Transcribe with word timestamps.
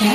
Salut 0.00 0.08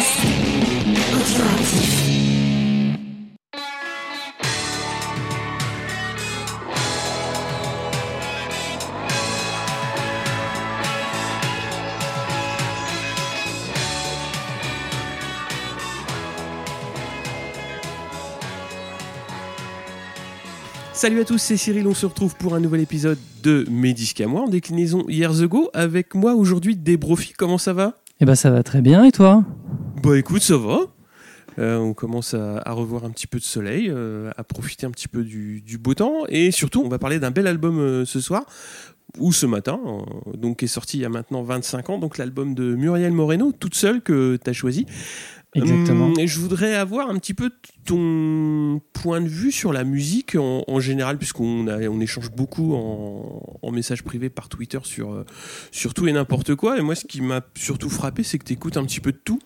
à 21.20 21.26
tous, 21.26 21.38
c'est 21.38 21.58
Cyril, 21.58 21.86
on 21.86 21.94
se 21.94 22.08
retrouve 22.08 22.36
pour 22.36 22.56
un 22.56 22.60
nouvel 22.60 22.82
épisode 22.82 23.20
de 23.44 23.68
Mes 23.70 23.94
disques 23.94 24.22
à 24.22 24.26
moi 24.26 24.42
en 24.42 24.48
déclinaison 24.48 25.06
Years 25.08 25.44
Ago. 25.44 25.70
Avec 25.76 26.16
moi 26.16 26.34
aujourd'hui 26.34 26.76
Débrofi, 26.76 27.34
comment 27.34 27.60
ça 27.60 27.74
va? 27.74 28.00
Eh 28.22 28.26
ben 28.26 28.36
ça 28.36 28.50
va 28.50 28.64
très 28.64 28.82
bien 28.82 29.04
et 29.04 29.12
toi? 29.12 29.44
Bah 30.02 30.18
écoute, 30.18 30.42
ça 30.42 30.56
va. 30.56 30.80
Euh, 31.60 31.78
on 31.78 31.94
commence 31.94 32.34
à, 32.34 32.72
revoir 32.72 33.04
un 33.04 33.10
petit 33.10 33.28
peu 33.28 33.40
de 33.40 33.44
soleil, 33.44 33.90
euh, 33.90 34.32
à 34.38 34.44
profiter 34.44 34.86
un 34.86 34.92
petit 34.92 35.10
peu 35.10 35.24
du, 35.24 35.78
beau 35.80 35.94
temps 35.94 36.24
et 36.30 36.52
surtout 36.52 36.82
on 36.82 36.90
va 36.90 36.98
parler 36.98 37.20
d'un 37.20 37.32
bel 37.32 37.48
album 37.48 37.80
euh, 37.80 38.06
ce 38.06 38.20
soir 38.22 38.46
ou 39.20 39.32
ce 39.32 39.46
matin, 39.46 39.80
donc 40.34 40.58
qui 40.58 40.66
est 40.66 40.70
sorti 40.70 40.98
il 40.98 41.02
y 41.02 41.06
a 41.06 41.10
maintenant 41.10 41.42
25 41.42 41.90
ans, 41.90 41.98
donc 41.98 42.18
l'album 42.18 42.54
de 42.54 42.76
Muriel 42.76 43.14
Moreno, 43.14 43.54
toute 43.58 43.76
seule 43.76 44.02
que 44.02 44.38
tu 44.42 44.50
as 44.50 44.54
choisi. 44.54 44.86
Exactement. 45.56 46.08
Hum, 46.08 46.20
et 46.20 46.28
je 46.28 46.40
voudrais 46.40 46.76
avoir 46.76 47.10
un 47.10 47.18
petit 47.18 47.34
peu 47.34 47.50
ton 47.86 48.82
point 48.94 49.22
de 49.22 49.28
vue 49.28 49.52
sur 49.52 49.72
la 49.74 49.84
musique 49.84 50.36
en, 50.36 50.64
en 50.68 50.80
général, 50.80 51.18
puisqu'on 51.18 51.68
a- 51.68 51.88
on 51.88 52.00
échange 52.02 52.30
beaucoup 52.32 52.76
en, 52.76 53.58
en 53.62 53.72
message 53.72 54.04
privé 54.04 54.30
par 54.30 54.50
Twitter 54.50 54.80
sur, 54.84 55.14
euh, 55.14 55.26
sur 55.72 55.94
tout 55.94 56.08
et 56.08 56.14
n'importe 56.14 56.56
quoi. 56.56 56.78
Et 56.78 56.82
moi, 56.82 56.94
ce 56.96 57.06
qui 57.06 57.22
m'a 57.22 57.42
surtout 57.56 57.90
frappé, 57.90 58.24
c'est 58.24 58.38
que 58.38 58.44
tu 58.46 58.54
écoutes 58.54 58.78
un 58.78 58.84
petit 58.86 59.00
peu 59.00 59.12
de 59.12 59.20
tout. 59.24 59.40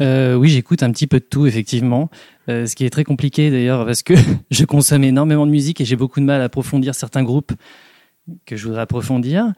Euh, 0.00 0.34
Oui, 0.34 0.48
j'écoute 0.48 0.82
un 0.82 0.90
petit 0.90 1.06
peu 1.06 1.20
de 1.20 1.24
tout, 1.24 1.46
effectivement. 1.46 2.10
Euh, 2.48 2.66
ce 2.66 2.74
qui 2.74 2.84
est 2.84 2.90
très 2.90 3.04
compliqué 3.04 3.50
d'ailleurs 3.50 3.86
parce 3.86 4.02
que 4.02 4.14
je 4.50 4.64
consomme 4.64 5.04
énormément 5.04 5.46
de 5.46 5.50
musique 5.50 5.80
et 5.80 5.84
j'ai 5.84 5.96
beaucoup 5.96 6.20
de 6.20 6.24
mal 6.24 6.40
à 6.40 6.44
approfondir 6.44 6.94
certains 6.94 7.22
groupes 7.22 7.52
que 8.46 8.56
je 8.56 8.66
voudrais 8.66 8.82
approfondir. 8.82 9.52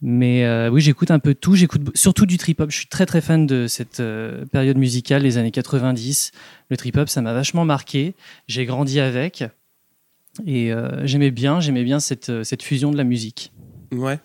Mais 0.00 0.44
euh, 0.44 0.70
oui, 0.70 0.80
j'écoute 0.80 1.10
un 1.10 1.18
peu 1.18 1.34
tout. 1.34 1.54
J'écoute 1.54 1.82
surtout 1.94 2.26
du 2.26 2.38
trip-hop. 2.38 2.70
Je 2.70 2.76
suis 2.76 2.86
très 2.86 3.06
très 3.06 3.20
fan 3.20 3.46
de 3.46 3.66
cette 3.66 4.00
euh, 4.00 4.44
période 4.46 4.76
musicale, 4.76 5.22
les 5.22 5.38
années 5.38 5.50
90. 5.50 6.30
Le 6.70 6.76
trip-hop, 6.76 7.08
ça 7.08 7.20
m'a 7.20 7.32
vachement 7.32 7.64
marqué. 7.64 8.14
J'ai 8.46 8.64
grandi 8.64 9.00
avec. 9.00 9.44
Et 10.46 10.72
euh, 10.72 11.04
j'aimais 11.04 11.32
bien, 11.32 11.60
j'aimais 11.60 11.82
bien 11.82 11.98
cette, 11.98 12.44
cette 12.44 12.62
fusion 12.62 12.92
de 12.92 12.96
la 12.96 13.04
musique. 13.04 13.52
Ouais, 13.90 14.20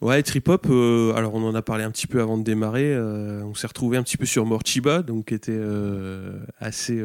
ouais, 0.00 0.22
trip 0.22 0.48
hop. 0.48 0.66
alors, 0.66 1.34
on 1.34 1.42
en 1.42 1.54
a 1.54 1.60
parlé 1.60 1.84
un 1.84 1.90
petit 1.90 2.06
peu 2.06 2.22
avant 2.22 2.38
de 2.38 2.44
démarrer. 2.44 2.96
on 2.96 3.52
s'est 3.52 3.66
retrouvé 3.66 3.98
un 3.98 4.02
petit 4.02 4.16
peu 4.16 4.26
sur 4.26 4.46
Morchiba, 4.46 5.02
donc 5.02 5.26
qui 5.26 5.34
était 5.34 5.60
assez. 6.60 7.02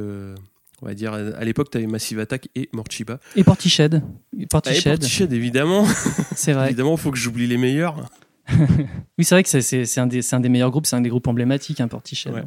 On 0.83 0.87
va 0.87 0.93
dire, 0.93 1.13
à 1.13 1.43
l'époque, 1.45 1.69
tu 1.71 1.77
avais 1.77 1.87
Massive 1.87 2.19
Attack 2.19 2.49
et 2.55 2.69
Morchiba. 2.73 3.19
Et 3.35 3.43
Portiched. 3.43 4.01
Et 4.37 4.45
Portiched, 4.45 4.83
Portiched, 4.83 5.31
évidemment. 5.33 5.85
c'est 6.35 6.51
vrai. 6.53 6.67
Évidemment, 6.67 6.95
il 6.95 6.99
faut 6.99 7.11
que 7.11 7.17
j'oublie 7.17 7.47
les 7.47 7.57
meilleurs. 7.57 8.09
Oui, 9.17 9.23
c'est 9.23 9.35
vrai 9.35 9.43
que 9.43 9.49
c'est- 9.61 9.97
un, 9.99 10.07
des- 10.07 10.21
c'est 10.21 10.35
un 10.35 10.39
des 10.39 10.49
meilleurs 10.49 10.71
groupes, 10.71 10.85
c'est 10.85 10.95
un 10.95 11.01
des 11.01 11.09
groupes 11.09 11.27
emblématiques, 11.27 11.79
hein, 11.79 11.87
Portiched. 11.87 12.33
Ouais. 12.33 12.43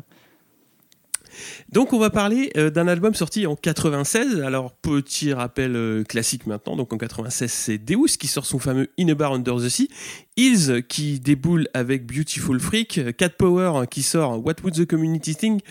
Donc 1.70 1.92
on 1.92 1.98
va 1.98 2.10
parler 2.10 2.50
euh, 2.56 2.70
d'un 2.70 2.88
album 2.88 3.14
sorti 3.14 3.46
en 3.46 3.56
96. 3.56 4.40
Alors 4.40 4.72
petit 4.72 5.32
rappel 5.32 5.76
euh, 5.76 6.04
classique 6.04 6.46
maintenant. 6.46 6.76
Donc 6.76 6.92
en 6.92 6.98
96 6.98 7.50
c'est 7.50 7.78
Deus 7.78 8.16
qui 8.18 8.28
sort 8.28 8.46
son 8.46 8.58
fameux 8.58 8.88
In 8.98 9.08
a 9.08 9.14
Bar 9.14 9.32
Under 9.32 9.56
the 9.56 9.68
Sea, 9.68 9.88
Hills 10.36 10.82
qui 10.88 11.20
déboule 11.20 11.68
avec 11.74 12.06
Beautiful 12.06 12.60
Freak, 12.60 13.16
Cat 13.16 13.30
Power 13.30 13.86
qui 13.90 14.02
sort 14.02 14.44
What 14.44 14.54
Would 14.62 14.74
the 14.74 14.86
Community 14.86 15.34
Think? 15.34 15.62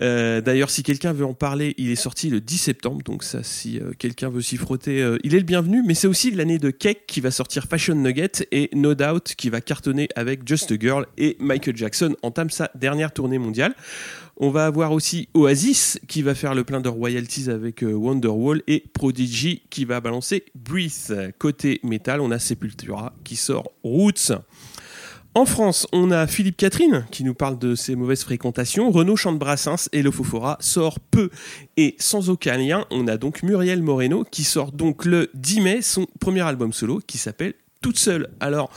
Euh, 0.00 0.40
D'ailleurs 0.40 0.70
si 0.70 0.82
quelqu'un 0.82 1.12
veut 1.12 1.26
en 1.26 1.34
parler, 1.34 1.74
il 1.78 1.90
est 1.90 1.96
sorti 1.96 2.30
le 2.30 2.40
10 2.40 2.58
septembre. 2.58 3.02
Donc 3.04 3.22
ça 3.22 3.42
si 3.42 3.78
euh, 3.78 3.92
quelqu'un 3.98 4.30
veut 4.30 4.42
s'y 4.42 4.56
frotter, 4.56 5.16
il 5.22 5.34
est 5.34 5.38
le 5.38 5.44
bienvenu. 5.44 5.82
Mais 5.86 5.94
c'est 5.94 6.06
aussi 6.06 6.30
l'année 6.30 6.58
de 6.58 6.70
Cake 6.70 7.04
qui 7.06 7.20
va 7.20 7.30
sortir 7.30 7.64
Fashion 7.64 7.94
Nugget 7.94 8.46
et 8.52 8.70
No 8.74 8.94
Doubt 8.94 9.34
qui 9.36 9.50
va 9.50 9.60
cartonner 9.60 10.08
avec 10.16 10.46
Just 10.46 10.72
a 10.72 10.76
Girl 10.78 11.06
et 11.18 11.36
Michael 11.40 11.76
Jackson 11.76 12.16
entame 12.22 12.50
sa 12.50 12.70
dernière 12.74 13.12
tournée 13.12 13.38
mondiale. 13.38 13.74
On 14.38 14.50
va 14.50 14.66
avoir 14.66 14.92
aussi 14.92 15.28
Oasis 15.32 15.98
qui 16.08 16.20
va 16.20 16.34
faire 16.34 16.54
le 16.54 16.62
plein 16.62 16.82
de 16.82 16.90
royalties 16.90 17.48
avec 17.48 17.82
euh, 17.82 17.94
Wonderwall 17.94 18.62
et 18.66 18.84
Prodigy 18.92 19.62
qui 19.70 19.86
va 19.86 20.02
balancer 20.02 20.44
Breathe. 20.54 21.32
Côté 21.38 21.80
métal, 21.82 22.20
on 22.20 22.30
a 22.30 22.38
Sepultura 22.38 23.14
qui 23.24 23.36
sort 23.36 23.72
Roots. 23.82 24.32
En 25.34 25.46
France, 25.46 25.86
on 25.92 26.10
a 26.10 26.26
Philippe 26.26 26.58
Catherine 26.58 27.06
qui 27.10 27.24
nous 27.24 27.32
parle 27.32 27.58
de 27.58 27.74
ses 27.74 27.94
mauvaises 27.94 28.24
fréquentations. 28.24 28.90
Renaud 28.90 29.16
chante 29.16 29.38
Brassens 29.38 29.88
et 29.92 30.02
Lofofora 30.02 30.58
sort 30.60 31.00
peu. 31.00 31.30
Et 31.78 31.94
sans 31.98 32.28
aucun 32.28 32.58
lien, 32.58 32.84
on 32.90 33.08
a 33.08 33.16
donc 33.16 33.42
Muriel 33.42 33.82
Moreno 33.82 34.24
qui 34.24 34.44
sort 34.44 34.70
donc 34.70 35.06
le 35.06 35.30
10 35.32 35.60
mai 35.62 35.82
son 35.82 36.06
premier 36.20 36.42
album 36.42 36.74
solo 36.74 37.00
qui 37.06 37.16
s'appelle 37.16 37.54
Toute 37.80 37.98
seule. 37.98 38.28
Alors, 38.40 38.70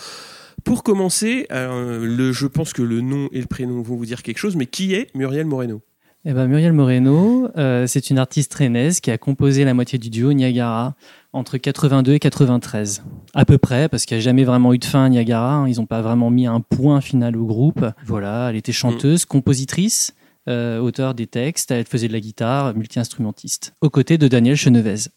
pour 0.64 0.84
commencer, 0.84 1.48
euh, 1.52 2.06
le, 2.06 2.32
je 2.32 2.48
pense 2.48 2.74
que 2.74 2.82
le 2.82 3.02
nom 3.02 3.30
et 3.32 3.40
le 3.42 3.48
prénom 3.48 3.82
vont 3.82 3.96
vous 3.96 4.06
dire 4.06 4.24
quelque 4.24 4.38
chose, 4.38 4.56
mais 4.56 4.66
qui 4.66 4.94
est 4.94 5.14
Muriel 5.16 5.46
Moreno? 5.46 5.82
Eh 6.26 6.34
ben, 6.34 6.48
Muriel 6.48 6.74
Moreno, 6.74 7.48
euh, 7.58 7.88
c'est 7.88 8.10
une 8.10 8.18
artiste 8.20 8.54
rennaise 8.54 9.00
qui 9.00 9.10
a 9.10 9.18
composé 9.18 9.64
la 9.64 9.74
moitié 9.74 9.98
du 9.98 10.10
duo 10.10 10.34
Niagara 10.34 10.96
entre 11.32 11.58
82 11.58 12.14
et 12.14 12.20
93. 12.20 13.04
À 13.34 13.46
peu 13.46 13.58
près, 13.58 13.88
parce 13.88 14.06
qu'il 14.06 14.18
n'y 14.18 14.22
a 14.22 14.24
jamais 14.24 14.44
vraiment 14.44 14.74
eu 14.74 14.80
de 14.80 14.86
fin 14.86 15.06
à 15.06 15.10
Niagara. 15.10 15.54
hein. 15.56 15.68
Ils 15.70 15.78
n'ont 15.78 15.86
pas 15.86 16.02
vraiment 16.02 16.30
mis 16.30 16.46
un 16.46 16.60
point 16.60 17.00
final 17.00 17.38
au 17.38 17.46
groupe. 17.46 17.86
Voilà, 18.06 18.50
elle 18.50 18.58
était 18.58 18.74
chanteuse, 18.74 19.24
compositrice, 19.24 20.14
euh, 20.50 20.80
auteur 20.80 21.14
des 21.14 21.28
textes. 21.28 21.72
Elle 21.72 21.86
faisait 21.86 22.10
de 22.10 22.14
la 22.14 22.20
guitare, 22.20 22.76
multi-instrumentiste. 22.76 23.74
Aux 23.80 23.90
côtés 23.90 24.18
de 24.18 24.28
Daniel 24.28 24.58
Chenevez. 24.58 25.08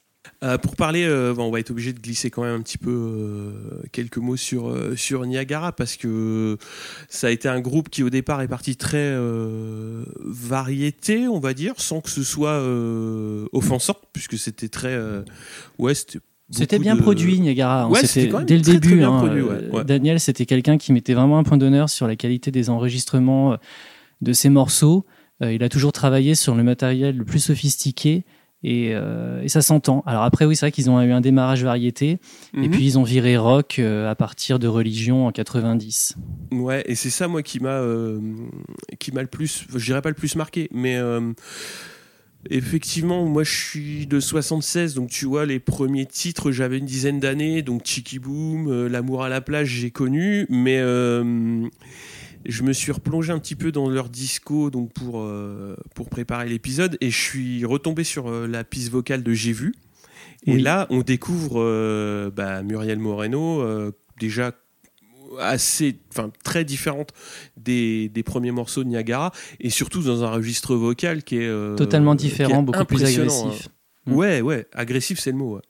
Euh, 0.45 0.57
Pour 0.59 0.77
parler, 0.77 1.05
euh, 1.05 1.35
bon, 1.35 1.45
on 1.45 1.51
va 1.51 1.61
être 1.61 1.71
obligé 1.71 1.93
de 1.93 2.01
glisser 2.01 2.31
quand 2.31 2.43
même 2.43 2.55
un 2.55 2.63
petit 2.63 2.79
peu 2.79 2.91
euh, 2.91 3.53
quelques 3.93 4.19
mots 4.19 4.37
sur, 4.37 4.75
sur 4.97 5.25
Niagara 5.27 5.73
parce 5.73 5.97
que 5.97 6.59
ça 7.09 7.27
a 7.29 7.31
été 7.31 7.49
un 7.49 7.61
groupe 7.61 7.89
qui 7.91 8.03
au 8.03 8.11
départ 8.11 8.41
est 8.43 8.49
parti 8.49 8.77
très 8.77 9.13
variété, 10.25 11.29
on 11.29 11.39
va 11.41 11.55
dire, 11.55 11.75
sans 11.79 12.01
que 12.01 12.11
ce 12.11 12.23
soit 12.23 12.61
offensant, 13.53 13.97
puisque 14.13 14.39
c'était 14.39 14.69
très... 14.69 14.97
ouais, 15.79 15.93
c'était 15.95 16.79
bien 16.79 16.97
de- 16.97 17.01
produit, 17.03 17.41
Niagara. 17.41 17.85
hein. 17.85 17.89
Ouais, 17.89 18.05
c'était 18.07 18.31
dès 18.45 18.57
le 18.57 18.63
très, 18.63 18.73
début. 18.79 19.03
hein, 19.03 19.19
produit, 19.19 19.43
ouais, 19.43 19.69
ouais. 19.73 19.85
Daniel, 19.85 20.21
c'était 20.21 20.47
quelqu'un 20.47 20.79
qui 20.79 20.93
mettait 20.93 21.15
vraiment 21.15 21.39
un 21.39 21.45
point 21.45 21.57
d'honneur 21.57 21.89
sur 21.89 22.07
la 22.07 22.17
qualité 22.17 22.51
des 22.51 22.71
enregistrements 22.71 23.57
de 24.21 24.33
ses 24.33 24.49
morceaux. 24.51 25.05
Il 25.41 25.63
a 25.65 25.69
toujours 25.69 25.93
travaillé 25.93 26.35
sur 26.35 26.55
le 26.55 26.63
matériel 26.63 27.17
le 27.17 27.25
plus 27.25 27.41
sophistiqué 27.41 28.25
et, 28.65 28.91
euh, 28.95 29.43
et 29.43 29.49
ça 29.49 29.61
s'entend. 29.63 30.03
Alors 30.07 30.23
après, 30.23 30.45
oui, 30.45 30.55
c'est 30.57 30.67
vrai 30.67 30.73
qu'ils 30.73 30.89
ont 30.91 31.01
eu 31.03 31.13
un 31.13 31.21
démarrage 31.21 31.65
variété 31.65 32.11
et 32.11 32.19
Mhm. 32.55 32.71
puis 32.71 32.85
ils 32.85 32.99
ont 32.99 33.03
viré 33.03 33.37
rock 33.37 33.79
euh, 33.79 34.11
à 34.11 34.15
partir 34.15 34.59
de 34.59 34.69
Religion 34.69 35.27
en 35.27 35.33
90. 35.33 36.15
Ouais, 36.53 36.83
et 36.87 36.95
c'est 36.95 37.11
ça 37.11 37.29
moi 37.29 37.43
qui 37.43 37.61
m'a 37.61 37.71
euh, 37.81 38.21
qui 38.99 39.13
m'a 39.13 39.23
le 39.23 39.27
plus, 39.29 39.67
je 39.75 39.85
dirais 39.85 40.03
pas 40.03 40.11
le 40.11 40.15
plus 40.15 40.37
marqué, 40.37 40.69
mais 40.73 40.99
effectivement 42.51 43.25
moi 43.27 43.45
je 43.45 43.55
suis 43.55 44.07
de 44.07 44.19
76, 44.21 44.95
donc 44.95 45.11
tu 45.11 45.27
vois 45.27 45.47
les 45.47 45.61
premiers 45.61 46.07
titres 46.07 46.51
j'avais 46.51 46.79
une 46.79 46.87
dizaine 46.87 47.21
d'années, 47.21 47.63
donc 47.63 47.83
Chicky 47.85 48.19
Boom, 48.19 48.87
L'amour 48.89 49.23
à 49.23 49.29
la 49.29 49.41
plage 49.41 49.69
j'ai 49.69 49.91
connu, 49.91 50.47
mais 50.49 50.81
je 52.47 52.63
me 52.63 52.73
suis 52.73 52.93
replongé 52.93 53.33
un 53.33 53.39
petit 53.39 53.55
peu 53.55 53.73
dans 53.73 53.89
leur 53.89 54.09
disco 54.09 54.71
donc 54.71 54.93
pour 54.93 55.21
euh, 55.21 55.77
pour 55.95 56.09
préparer 56.09 56.49
l'épisode 56.49 56.97
et 57.01 57.11
je 57.11 57.19
suis 57.21 57.65
retombé 57.65 58.05
sur 58.05 58.29
euh, 58.29 58.47
la 58.47 58.65
piste 58.65 58.91
vocale 58.91 59.23
de 59.23 59.33
J'ai 59.33 59.53
vu. 59.53 59.75
Et 60.47 60.55
Oui. 60.55 60.63
là, 60.63 60.87
on 60.91 61.03
découvre 61.03 61.61
euh, 61.61 62.31
bah, 62.35 62.63
Muriel 62.63 62.99
Moreno, 62.99 63.65
déjà 64.19 64.53
assez, 65.41 65.99
enfin 66.11 66.31
très 66.45 66.65
différente 66.65 67.13
des, 67.57 68.09
des 68.09 68.23
premiers 68.23 68.51
morceaux 68.51 68.85
de 68.85 68.89
Niagara, 68.89 69.33
et 69.61 69.71
surtout 69.71 70.03
dans 70.03 70.25
un 70.25 70.31
registre 70.31 70.75
vocal 70.75 71.23
qui 71.23 71.37
est 71.39 71.77
Totalement 71.77 72.17
qui 72.17 72.27
est 72.27 72.31
différent, 72.31 72.63
beaucoup 72.63 72.85
plus 72.85 73.05
agressif. 73.05 73.67
hein. 73.67 73.71
Mm. 74.07 74.15
Ouais, 74.15 74.41
ouais, 74.41 74.67
agressif 74.73 75.21
c'est 75.21 75.31
le 75.31 75.37
mot. 75.39 75.55
ouais. 75.57 75.63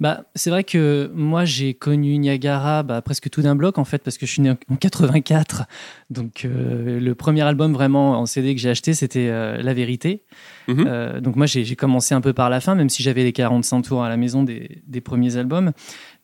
Bah, 0.00 0.24
c'est 0.34 0.50
vrai 0.50 0.64
que 0.64 1.10
moi 1.14 1.44
j'ai 1.44 1.74
connu 1.74 2.18
Niagara 2.18 2.82
bah, 2.82 3.02
presque 3.02 3.30
tout 3.30 3.42
d'un 3.42 3.54
bloc 3.54 3.78
en 3.78 3.84
fait 3.84 4.02
parce 4.02 4.18
que 4.18 4.26
je 4.26 4.32
suis 4.32 4.42
né 4.42 4.50
en 4.50 4.76
84 4.76 5.64
donc 6.10 6.44
euh, 6.44 6.98
le 6.98 7.14
premier 7.14 7.42
album 7.42 7.72
vraiment 7.72 8.18
en 8.18 8.26
CD 8.26 8.54
que 8.54 8.60
j'ai 8.60 8.70
acheté 8.70 8.94
c'était 8.94 9.28
euh, 9.28 9.62
La 9.62 9.74
Vérité 9.74 10.22
Mhm. 10.66 10.84
Euh, 10.86 11.20
donc 11.20 11.36
moi 11.36 11.46
j'ai 11.46 11.76
commencé 11.76 12.14
un 12.14 12.20
peu 12.20 12.34
par 12.34 12.50
la 12.50 12.60
fin 12.60 12.74
même 12.74 12.90
si 12.90 13.02
j'avais 13.02 13.24
les 13.24 13.32
45 13.32 13.82
tours 13.82 14.04
à 14.04 14.10
la 14.10 14.18
maison 14.18 14.42
des, 14.42 14.82
des 14.86 15.00
premiers 15.00 15.36
albums 15.36 15.72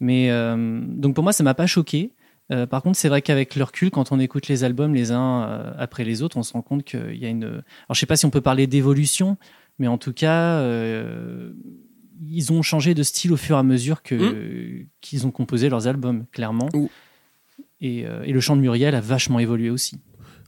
mais 0.01 0.29
donc 0.77 1.15
pour 1.15 1.25
moi 1.25 1.33
ça 1.33 1.43
m'a 1.45 1.55
pas 1.55 1.67
choqué 1.67 2.11
Euh, 2.53 2.67
par 2.67 2.83
contre, 2.83 2.99
c'est 2.99 3.09
vrai 3.09 3.23
qu'avec 3.23 3.57
le 3.57 3.65
recul, 3.65 3.91
quand 3.91 4.13
on 4.13 4.21
écoute 4.21 4.49
les 4.49 4.65
albums 4.65 4.95
les 4.95 5.13
uns 5.13 5.45
euh, 5.45 5.73
après 5.79 6.05
les 6.05 6.23
autres, 6.23 6.37
on 6.37 6.43
se 6.43 6.53
rend 6.53 6.61
compte 6.63 6.85
qu'il 6.85 7.17
y 7.17 7.25
a 7.25 7.29
une. 7.31 7.45
Alors, 7.45 7.95
je 7.95 8.01
sais 8.01 8.07
pas 8.07 8.17
si 8.17 8.27
on 8.27 8.31
peut 8.31 8.43
parler 8.43 8.67
d'évolution, 8.67 9.39
mais 9.79 9.89
en 9.89 9.97
tout 9.97 10.13
cas, 10.13 10.59
euh, 10.59 11.53
ils 12.23 12.53
ont 12.53 12.63
changé 12.63 12.95
de 12.95 13.03
style 13.03 13.33
au 13.33 13.37
fur 13.37 13.57
et 13.57 13.59
à 13.59 13.63
mesure 13.63 14.03
que 14.03 14.85
qu'ils 15.01 15.27
ont 15.27 15.31
composé 15.31 15.69
leurs 15.69 15.87
albums, 15.87 16.27
clairement. 16.33 16.69
Et, 17.81 18.07
euh, 18.07 18.23
et 18.23 18.33
le 18.33 18.41
chant 18.41 18.57
de 18.57 18.61
Muriel 18.61 18.95
a 18.95 19.01
vachement 19.01 19.39
évolué 19.39 19.71
aussi. 19.71 19.99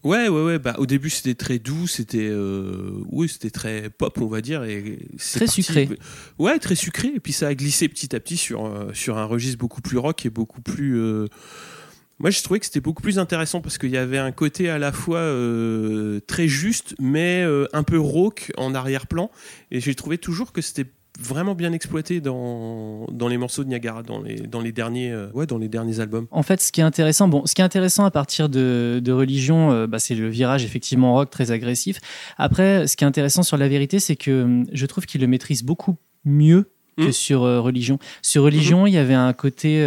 Ouais, 0.05 0.29
ouais, 0.29 0.43
ouais. 0.45 0.59
Bah, 0.59 0.77
au 0.79 0.87
début, 0.87 1.11
c'était 1.11 1.35
très 1.35 1.59
doux, 1.59 1.87
c'était, 1.89 2.29
euh, 2.31 2.93
oui, 3.11 3.29
c'était 3.29 3.51
très 3.51 3.91
pop, 3.91 4.17
on 4.21 4.27
va 4.27 4.41
dire, 4.41 4.63
et 4.63 4.99
Très 5.19 5.47
parti- 5.47 5.63
sucré. 5.63 5.89
Ouais, 6.39 6.59
très 6.61 6.77
sucré. 6.77 7.11
Et 7.15 7.21
puis 7.21 7.33
ça 7.33 7.49
a 7.49 7.55
glissé 7.55 7.89
petit 7.89 8.15
à 8.15 8.21
petit 8.21 8.37
sur 8.37 8.67
euh, 8.67 8.93
sur 8.93 9.19
un 9.19 9.25
registre 9.25 9.59
beaucoup 9.59 9.81
plus 9.83 9.99
rock 9.99 10.25
et 10.25 10.31
beaucoup 10.31 10.61
plus. 10.63 10.97
euh, 11.01 11.27
Moi, 12.21 12.31
j'ai 12.31 12.41
trouvé 12.41 12.61
que 12.61 12.67
c'était 12.67 12.81
beaucoup 12.81 13.03
plus 13.03 13.19
intéressant 13.19 13.61
parce 13.61 13.79
qu'il 13.79 13.91
y 13.91 13.97
avait 13.97 14.19
un 14.19 14.33
côté 14.33 14.71
à 14.71 14.79
la 14.79 14.93
fois 14.93 15.19
euh, 15.19 16.21
très 16.29 16.47
juste, 16.47 16.95
mais 17.01 17.43
euh, 17.43 17.67
un 17.73 17.83
peu 17.83 17.99
rauque 17.99 18.53
en 18.57 18.75
arrière-plan. 18.75 19.31
Et 19.73 19.81
j'ai 19.81 19.95
trouvé 19.97 20.19
toujours 20.19 20.53
que 20.53 20.63
c'était 20.63 20.87
vraiment 21.21 21.55
bien 21.55 21.73
exploité 21.73 22.21
dans, 22.21 23.07
dans 23.11 23.29
les 23.29 23.39
morceaux 23.39 23.65
de 23.65 23.69
Niagara, 23.69 24.03
dans 24.03 24.21
les, 24.21 24.37
dans 24.37 24.61
les 24.61 24.73
derniers, 24.73 25.11
euh, 25.11 25.29
ouais, 25.35 25.47
dans 25.47 25.59
les 25.59 25.69
derniers 25.69 26.01
albums. 26.01 26.27
En 26.31 26.43
fait, 26.43 26.61
ce 26.61 26.73
qui 26.73 26.81
est 26.81 26.85
intéressant, 26.85 27.29
bon, 27.29 27.47
ce 27.47 27.55
qui 27.55 27.63
est 27.63 27.65
intéressant 27.65 28.05
à 28.05 28.11
partir 28.11 28.49
de, 28.49 29.01
de 29.03 29.13
religion, 29.13 29.73
euh, 29.73 29.87
bah, 29.87 29.99
c'est 29.99 30.15
le 30.15 30.29
virage 30.29 30.65
effectivement 30.65 31.15
rock 31.15 31.31
très 31.31 31.51
agressif. 31.51 31.99
Après, 32.37 32.87
ce 32.87 32.97
qui 32.97 33.05
est 33.05 33.07
intéressant 33.07 33.43
sur 33.43 33.57
la 33.57 33.69
vérité, 33.69 33.99
c'est 34.01 34.17
que 34.17 34.43
hum, 34.45 34.67
je 34.73 34.87
trouve 34.87 35.07
qu'il 35.07 35.21
le 35.21 35.27
maîtrise 35.27 35.63
beaucoup 35.63 35.97
mieux 36.25 36.71
que 36.99 37.05
Mhm. 37.05 37.13
sur 37.13 37.43
euh, 37.45 37.61
religion. 37.61 37.99
Sur 38.23 38.43
religion, 38.45 38.87
il 38.87 38.93
y 38.95 38.99
avait 38.99 39.13
un 39.15 39.33
côté, 39.35 39.81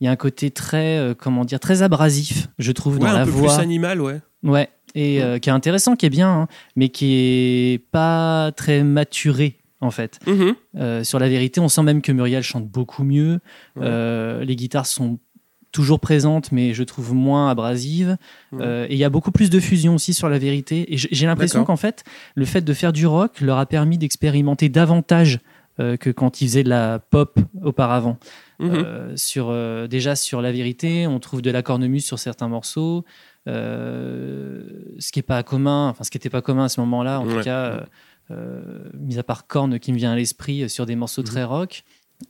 il 0.00 0.04
y 0.04 0.08
a 0.08 0.10
un 0.10 0.16
côté 0.16 0.50
très, 0.50 0.98
euh, 0.98 1.14
comment 1.14 1.44
dire, 1.44 1.60
très 1.60 1.82
abrasif, 1.82 2.48
je 2.58 2.72
trouve, 2.72 2.94
Ouais, 2.94 3.00
dans 3.02 3.06
un 3.14 3.18
la 3.20 3.24
peu 3.24 3.30
voix. 3.30 3.54
plus 3.54 3.62
animal, 3.62 4.00
ouais. 4.00 4.20
Ouais, 4.42 4.68
et 4.94 5.22
euh, 5.22 5.38
qui 5.38 5.48
est 5.48 5.52
intéressant, 5.52 5.96
qui 5.96 6.06
est 6.06 6.10
bien, 6.10 6.30
hein, 6.30 6.48
mais 6.76 6.88
qui 6.88 7.14
est 7.14 7.78
pas 7.90 8.52
très 8.52 8.82
maturé 8.82 9.58
en 9.84 9.90
fait. 9.90 10.18
Mhm. 10.26 10.54
Euh, 10.76 11.04
sur 11.04 11.18
la 11.18 11.28
vérité, 11.28 11.60
on 11.60 11.68
sent 11.68 11.82
même 11.82 12.02
que 12.02 12.12
Muriel 12.12 12.42
chante 12.42 12.66
beaucoup 12.66 13.04
mieux. 13.04 13.40
Euh, 13.78 14.44
les 14.44 14.56
guitares 14.56 14.86
sont 14.86 15.18
toujours 15.72 16.00
présentes, 16.00 16.52
mais 16.52 16.72
je 16.72 16.82
trouve 16.84 17.14
moins 17.14 17.50
abrasives. 17.50 18.16
Euh, 18.54 18.86
et 18.88 18.92
il 18.92 18.98
y 18.98 19.04
a 19.04 19.10
beaucoup 19.10 19.32
plus 19.32 19.50
de 19.50 19.60
fusion 19.60 19.96
aussi 19.96 20.14
sur 20.14 20.28
la 20.28 20.38
vérité. 20.38 20.92
Et 20.94 20.96
j'ai 20.96 21.26
l'impression 21.26 21.64
qu'en 21.64 21.76
fait, 21.76 22.04
le 22.34 22.44
fait 22.44 22.62
de 22.62 22.72
faire 22.72 22.92
du 22.92 23.06
rock 23.06 23.40
leur 23.40 23.58
a 23.58 23.66
permis 23.66 23.98
d'expérimenter 23.98 24.68
davantage 24.68 25.40
que 25.76 26.10
quand 26.10 26.40
ils 26.40 26.46
faisaient 26.46 26.62
de 26.62 26.68
la 26.68 27.00
pop 27.00 27.36
auparavant. 27.64 28.16
Mhm. 28.60 28.70
Euh, 28.72 29.16
sur, 29.16 29.52
déjà 29.88 30.14
sur 30.14 30.40
la 30.40 30.52
vérité, 30.52 31.08
on 31.08 31.18
trouve 31.18 31.42
de 31.42 31.50
la 31.50 31.62
cornemuse 31.62 32.04
sur 32.04 32.20
certains 32.20 32.46
morceaux, 32.46 33.04
ce 33.46 35.12
qui 35.12 35.18
est 35.18 35.22
pas 35.22 35.42
commun, 35.42 35.88
enfin 35.88 36.04
ce 36.04 36.10
qui 36.10 36.16
n'était 36.16 36.30
pas 36.30 36.42
commun 36.42 36.64
à 36.64 36.68
ce 36.68 36.80
moment-là, 36.80 37.20
en 37.20 37.26
Ouais. 37.26 37.36
tout 37.38 37.44
cas, 37.44 37.64
euh, 37.64 37.80
euh, 38.30 38.88
mis 38.94 39.18
à 39.18 39.22
part 39.22 39.46
Korn 39.46 39.78
qui 39.78 39.92
me 39.92 39.96
vient 39.98 40.12
à 40.12 40.16
l'esprit 40.16 40.62
euh, 40.62 40.68
sur 40.68 40.86
des 40.86 40.96
morceaux 40.96 41.22
Mhm. 41.22 41.26
très 41.28 41.44
rock. 41.44 41.84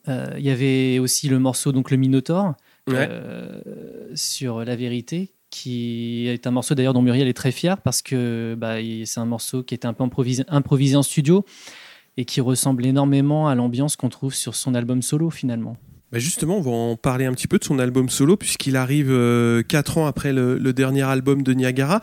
Euh, 0.09 0.35
Il 0.39 0.45
y 0.45 0.51
avait 0.51 0.99
aussi 0.99 1.29
le 1.29 1.39
morceau 1.39 1.71
donc 1.73 1.91
le 1.91 1.97
Minotaur 1.97 2.55
Ouais. 2.89 3.07
euh, 3.11 3.61
sur 4.15 4.65
la 4.65 4.77
vérité 4.77 5.33
qui 5.51 6.27
est 6.27 6.47
un 6.49 6.51
morceau 6.51 6.75
d'ailleurs 6.75 6.95
dont 6.95 7.03
Muriel 7.03 7.29
est 7.29 7.33
très 7.35 7.53
fier 7.53 7.81
parce 7.81 8.03
que 8.03 8.57
bah, 8.59 8.77
c'est 9.05 9.21
un 9.21 9.25
morceau 9.27 9.63
qui 9.63 9.75
était 9.75 9.87
un 9.87 9.93
peu 9.93 10.03
improvisé, 10.03 10.43
improvisé 10.49 10.97
en 10.97 11.03
studio 11.05 11.45
et 12.17 12.25
qui 12.25 12.41
ressemble 12.41 12.85
énormément 12.87 13.47
à 13.47 13.55
l'ambiance 13.55 13.95
qu'on 13.95 14.09
trouve 14.09 14.35
sur 14.35 14.55
son 14.57 14.75
album 14.75 15.01
solo 15.01 15.31
finalement. 15.31 15.77
Bah 16.13 16.21
justement, 16.21 16.59
on 16.59 16.61
va 16.61 16.71
en 16.71 16.97
parler 16.97 17.25
un 17.25 17.33
petit 17.33 17.49
peu 17.49 17.59
de 17.59 17.65
son 17.65 17.81
album 17.81 18.09
solo, 18.09 18.37
puisqu'il 18.37 18.77
arrive 18.77 19.11
euh, 19.11 19.63
quatre 19.63 19.99
ans 19.99 20.07
après 20.07 20.33
le, 20.33 20.59
le 20.59 20.73
dernier 20.73 21.03
album 21.03 21.43
de 21.43 21.53
Niagara. 21.53 22.01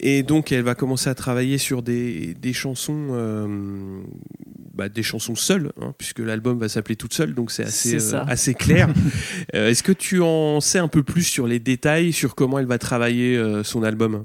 Et 0.00 0.24
donc, 0.24 0.50
elle 0.50 0.62
va 0.64 0.74
commencer 0.74 1.08
à 1.08 1.14
travailler 1.14 1.58
sur 1.58 1.82
des, 1.82 2.34
des 2.34 2.52
chansons, 2.52 3.08
euh, 3.12 4.02
bah, 4.74 4.88
des 4.88 5.04
chansons 5.04 5.36
seules, 5.36 5.70
hein, 5.80 5.94
puisque 5.96 6.18
l'album 6.18 6.58
va 6.58 6.68
s'appeler 6.68 6.96
toute 6.96 7.14
seule, 7.14 7.34
donc 7.34 7.52
c'est 7.52 7.62
assez, 7.62 8.14
euh, 8.14 8.24
assez 8.26 8.54
clair. 8.54 8.88
Euh, 9.54 9.68
Est-ce 9.70 9.84
que 9.84 9.92
tu 9.92 10.20
en 10.20 10.60
sais 10.60 10.80
un 10.80 10.88
peu 10.88 11.04
plus 11.04 11.22
sur 11.22 11.46
les 11.46 11.60
détails, 11.60 12.12
sur 12.12 12.34
comment 12.34 12.58
elle 12.58 12.66
va 12.66 12.78
travailler 12.78 13.36
euh, 13.36 13.62
son 13.62 13.84
album? 13.84 14.24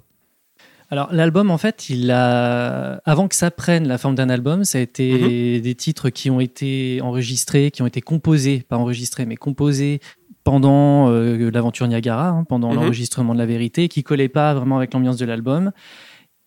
Alors 0.90 1.10
l'album 1.12 1.52
en 1.52 1.58
fait, 1.58 1.90
il 1.90 2.10
a 2.12 3.02
avant 3.06 3.28
que 3.28 3.36
ça 3.36 3.52
prenne 3.52 3.88
la 3.88 3.98
forme 3.98 4.16
d'un 4.16 4.30
album, 4.30 4.64
ça 4.64 4.78
a 4.78 4.82
été 4.82 5.60
des 5.60 5.76
titres 5.76 6.10
qui 6.10 6.30
ont 6.30 6.40
été 6.40 7.02
enregistrés, 7.02 7.72
qui 7.72 7.82
ont 7.82 7.88
été 7.88 8.00
composés, 8.02 8.64
pas 8.68 8.78
enregistrés 8.78 9.26
mais 9.26 9.36
composés 9.36 10.00
pendant 10.46 11.10
euh, 11.12 11.52
l'aventure 11.52 11.88
Niagara, 11.90 12.30
hein, 12.30 12.46
pendant 12.46 12.70
Mhm. 12.70 12.76
l'enregistrement 12.76 13.34
de 13.34 13.40
la 13.40 13.46
vérité, 13.46 13.90
qui 13.90 14.02
collaient 14.04 14.30
pas 14.30 14.54
vraiment 14.54 14.78
avec 14.78 14.94
l'ambiance 14.94 15.18
de 15.18 15.26
l'album. 15.26 15.74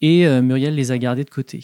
Et 0.00 0.26
euh, 0.26 0.40
Muriel 0.40 0.74
les 0.74 0.90
a 0.90 0.96
gardés 0.96 1.24
de 1.24 1.28
côté. 1.30 1.62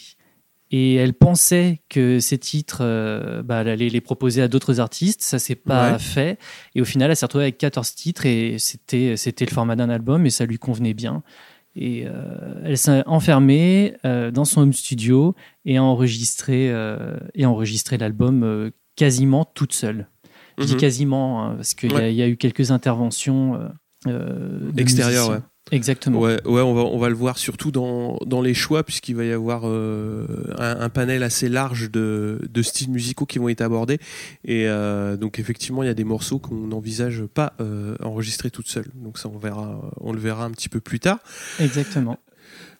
Et 0.70 0.96
elle 0.96 1.14
pensait 1.14 1.81
que 1.88 2.19
ces 2.20 2.37
titres, 2.37 2.81
euh, 2.82 3.43
bah, 3.43 3.62
elle 3.62 3.69
allait 3.69 3.88
les 3.88 4.00
proposer 4.02 4.43
à 4.43 4.49
d'autres 4.49 4.81
artistes. 4.81 5.22
Ça 5.22 5.38
s'est 5.38 5.55
pas 5.55 5.93
Ouais. 5.93 5.99
fait. 5.99 6.38
Et 6.75 6.82
au 6.82 6.84
final, 6.84 7.08
elle 7.11 7.17
s'est 7.17 7.25
retrouvée 7.25 7.44
avec 7.44 7.56
14 7.56 7.94
titres 7.94 8.26
et 8.26 8.56
c'était, 8.58 9.17
c'était 9.17 9.46
le 9.46 9.52
format 9.55 9.76
d'un 9.76 9.88
album 9.88 10.26
et 10.26 10.31
ça 10.31 10.44
lui 10.44 10.58
convenait 10.58 10.93
bien. 10.93 11.22
Et 11.78 12.05
euh, 12.06 12.12
elle 12.64 12.78
s'est 12.78 13.02
enfermée 13.06 13.94
euh, 14.06 14.31
dans 14.31 14.46
son 14.46 14.62
home 14.62 14.73
studio 14.73 15.34
et 15.67 15.76
a 15.76 15.82
enregistré, 15.82 16.70
euh, 16.70 17.19
et 17.34 17.44
enregistré 17.44 17.99
l'album 17.99 18.70
quasiment 18.96 19.44
toute 19.44 19.75
seule. 19.75 20.08
Je 20.58 20.64
dis 20.64 20.73
Mhm. 20.73 20.81
quasiment 20.81 21.44
hein, 21.44 21.55
parce 21.56 21.75
qu'il 21.75 21.93
y 21.93 21.94
a- 21.94 21.99
Ouais. 21.99 22.14
il 22.14 22.17
y, 22.17 22.23
a 22.23 22.28
eu 22.28 22.38
quelques 22.38 22.70
interventions 22.70 23.61
Extérieures, 24.76 25.28
musiciens. 25.31 25.44
Exactement. 25.73 26.21
Ouais, 26.21 26.41
ouais 26.47 26.61
on, 26.61 26.75
va, 26.75 26.83
on 26.83 26.99
va 26.99 27.09
le 27.09 27.17
voir 27.17 27.39
surtout 27.39 27.73
dans, 27.73 28.19
dans 28.25 28.41
les 28.41 28.55
choix, 28.55 28.85
puisqu'il 28.85 29.17
va 29.17 29.25
y 29.25 29.33
avoir 29.33 29.63
euh, 29.65 30.25
un, 30.59 30.81
un 30.81 30.89
panel 30.89 31.25
assez 31.25 31.49
large 31.49 31.91
de, 31.91 32.39
de 32.49 32.63
styles 32.63 32.91
musicaux 32.91 33.27
qui 33.27 33.41
vont 33.41 33.49
être 33.49 33.63
abordés. 33.63 33.99
Et 34.45 34.69
euh, 34.69 35.17
donc, 35.17 35.41
effectivement, 35.41 35.83
il 35.83 35.87
y 35.87 35.91
a 35.91 35.95
des 35.95 36.05
morceaux 36.05 36.39
qu'on 36.39 36.69
n'envisage 36.69 37.25
pas 37.25 37.55
euh, 37.61 37.97
enregistrer 38.01 38.51
toute 38.51 38.69
seule. 38.69 38.87
Donc, 38.95 39.19
ça, 39.19 39.29
on, 39.29 39.39
verra, 39.39 39.91
on 40.01 40.13
le 40.13 40.21
verra 40.21 40.45
un 40.45 40.53
petit 40.53 40.69
peu 40.69 40.79
plus 40.79 41.01
tard. 41.01 41.19
Exactement. 41.59 42.17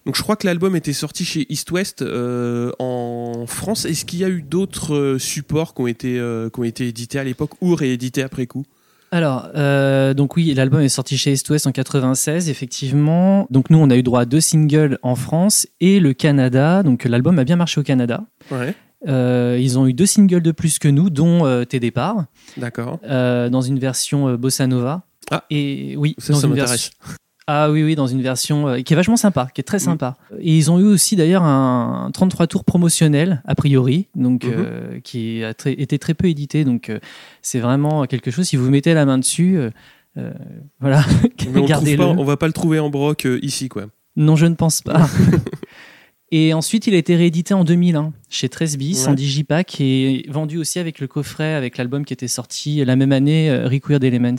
Donc, 0.05 0.15
je 0.15 0.23
crois 0.23 0.37
que 0.37 0.47
l'album 0.47 0.77
était 0.77 0.93
sorti 0.93 1.25
chez 1.25 1.53
East 1.53 1.73
West 1.73 2.03
euh, 2.03 2.71
en 2.79 3.47
France. 3.49 3.85
Est-ce 3.85 4.05
qu'il 4.05 4.21
y 4.21 4.25
a 4.25 4.29
eu 4.29 4.43
d'autres 4.43 5.17
supports 5.19 5.75
qui 5.75 5.83
ont, 5.83 5.87
été, 5.88 6.21
euh, 6.21 6.49
qui 6.50 6.61
ont 6.61 6.65
été 6.65 6.87
édités 6.87 7.19
à 7.19 7.25
l'époque 7.25 7.61
ou 7.61 7.75
réédités 7.75 8.23
après 8.23 8.47
coup? 8.47 8.65
Alors, 9.12 9.49
euh, 9.55 10.14
donc 10.14 10.37
oui, 10.37 10.53
l'album 10.55 10.81
est 10.81 10.88
sorti 10.88 11.17
chez 11.17 11.32
East 11.32 11.49
West 11.50 11.67
en 11.67 11.73
96, 11.73 12.49
effectivement. 12.49 13.47
Donc 13.50 13.70
nous, 13.70 13.79
on 13.79 13.88
a 13.91 13.97
eu 13.97 14.03
droit 14.03 14.23
à 14.23 14.25
deux 14.25 14.41
singles 14.41 14.99
en 15.03 15.14
France 15.14 15.67
et 15.81 16.00
le 16.00 16.12
Canada. 16.12 16.82
Donc 16.82 17.05
l'album 17.05 17.38
a 17.38 17.44
bien 17.44 17.56
marché 17.56 17.81
au 17.81 17.85
Canada. 17.85 18.25
Ouais, 18.50 18.75
Euh, 19.06 19.58
ils 19.61 19.79
ont 19.79 19.87
eu 19.87 19.93
deux 19.93 20.06
singles 20.06 20.41
de 20.43 20.50
plus 20.53 20.79
que 20.79 20.88
nous, 20.88 21.11
dont 21.11 21.47
euh, 21.47 21.64
Tes 21.64 21.79
départs, 21.79 22.25
d'accord. 22.56 22.99
dans 23.03 23.61
une 23.61 23.79
version 23.79 24.35
bossa 24.35 24.67
nova. 24.67 25.03
Ah. 25.31 25.44
et 25.50 25.94
oui, 25.97 26.14
Ça, 26.19 26.32
dans 26.32 26.38
ça 26.41 26.47
une 26.47 26.52
m'intéresse. 26.55 26.70
version. 26.70 27.16
Ah 27.49 27.71
oui, 27.71 27.85
oui, 27.85 27.95
dans 27.95 28.09
une 28.09 28.23
version 28.23 28.67
euh, 28.67 28.81
qui 28.81 28.93
est 28.93 28.97
vachement 28.97 29.17
sympa, 29.17 29.49
qui 29.55 29.61
est 29.61 29.62
Mm. 29.62 29.67
très 29.67 29.79
sympa. 29.79 30.17
Et 30.41 30.57
ils 30.57 30.71
ont 30.71 30.81
eu 30.81 30.85
aussi 30.85 31.15
d'ailleurs 31.15 31.45
un 31.45 32.11
33 32.12 32.47
tours 32.49 32.65
promotionnel, 32.65 33.41
a 33.47 33.55
priori, 33.55 34.09
donc 34.17 34.45
Mhm. 34.45 34.53
euh, 34.57 35.00
qui 35.00 35.45
a 35.45 35.55
très- 35.55 35.73
été 35.75 35.99
très 36.00 36.15
peu 36.15 36.26
édité. 36.29 36.65
Donc 36.65 36.91
euh, 36.91 36.99
c'est 37.43 37.61
vraiment 37.61 38.05
quelque 38.07 38.31
chose, 38.33 38.47
si 38.47 38.57
vous 38.57 38.69
mettez 38.71 38.95
la 38.95 39.07
main 39.07 39.19
dessus, 39.19 39.57
euh, 39.59 39.71
euh, 40.19 40.33
voilà, 40.81 41.05
gardez-le. 41.69 42.03
on 42.03 42.25
va 42.25 42.37
pas 42.37 42.47
le 42.49 42.53
trouver 42.53 42.81
en 42.81 42.91
broc 42.91 43.29
ici, 43.43 43.69
quoi. 43.69 43.85
Non, 44.17 44.35
je 44.35 44.47
ne 44.47 44.55
pense 44.55 44.83
pas. 44.83 45.07
Et 46.33 46.53
ensuite, 46.53 46.88
il 46.88 46.95
a 46.95 46.97
été 46.97 47.15
réédité 47.15 47.55
en 47.55 47.62
2001 47.62 48.12
chez 48.29 48.49
13 48.49 48.76
bis 48.76 49.05
Ouais. 49.05 49.11
en 49.12 49.15
digipack 49.15 49.81
et 49.81 50.26
vendu 50.29 50.59
aussi 50.59 50.81
avec 50.81 50.99
le 50.99 51.07
coffret, 51.07 51.55
avec 51.55 51.79
l'album 51.79 52.05
qui 52.05 52.12
était 52.12 52.26
sorti 52.26 52.85
la 52.85 52.97
même 52.97 53.12
année, 53.12 53.57
Required 53.65 54.03
Elements. 54.03 54.35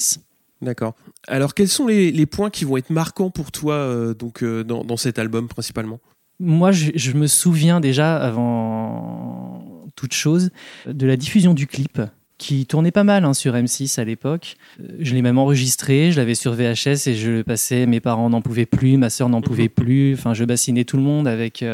D'accord. 0.62 0.96
Alors, 1.28 1.54
quels 1.54 1.68
sont 1.68 1.88
les, 1.88 2.26
points 2.26 2.50
qui 2.50 2.66
vont 2.66 2.78
être 2.78 2.90
marquants 2.90 3.30
pour 3.30 3.52
toi 3.52 3.76
euh, 3.76 4.14
donc, 4.14 4.44
euh, 4.44 4.64
dans, 4.64 4.98
cet 4.98 5.20
album 5.20 5.48
principalement? 5.48 6.00
Moi, 6.40 6.72
je, 6.72 7.14
me 7.14 7.28
souviens 7.28 7.80
déjà, 7.80 8.18
avant 8.18 9.86
toute 9.96 10.14
chose, 10.14 10.50
de 10.88 11.08
la 11.08 11.16
diffusion 11.16 11.54
du 11.54 11.68
clip 11.68 12.02
qui 12.38 12.68
tournait 12.68 12.92
pas 12.92 13.04
mal 13.04 13.26
hein, 13.26 13.34
sur 13.34 13.54
M6 13.56 14.00
à 14.00 14.04
l'époque. 14.04 14.58
Euh, 14.80 14.98
Je 15.00 15.14
l'ai 15.16 15.24
même 15.24 15.40
enregistré, 15.40 16.12
je 16.12 16.18
l'avais 16.20 16.36
sur 16.36 16.54
VHS 16.54 17.08
et 17.08 17.16
je 17.16 17.32
le 17.32 17.44
passais. 17.44 17.86
Mes 17.86 18.00
parents 18.00 18.30
n'en 18.30 18.42
pouvaient 18.42 18.68
plus, 18.68 18.98
ma 18.98 19.10
sœur 19.10 19.30
n'en 19.30 19.42
pouvait 19.42 19.70
plus. 19.70 20.14
Enfin, 20.14 20.34
je 20.34 20.44
bassinais 20.44 20.86
tout 20.86 20.98
le 20.98 21.04
monde 21.04 21.28
avec 21.28 21.66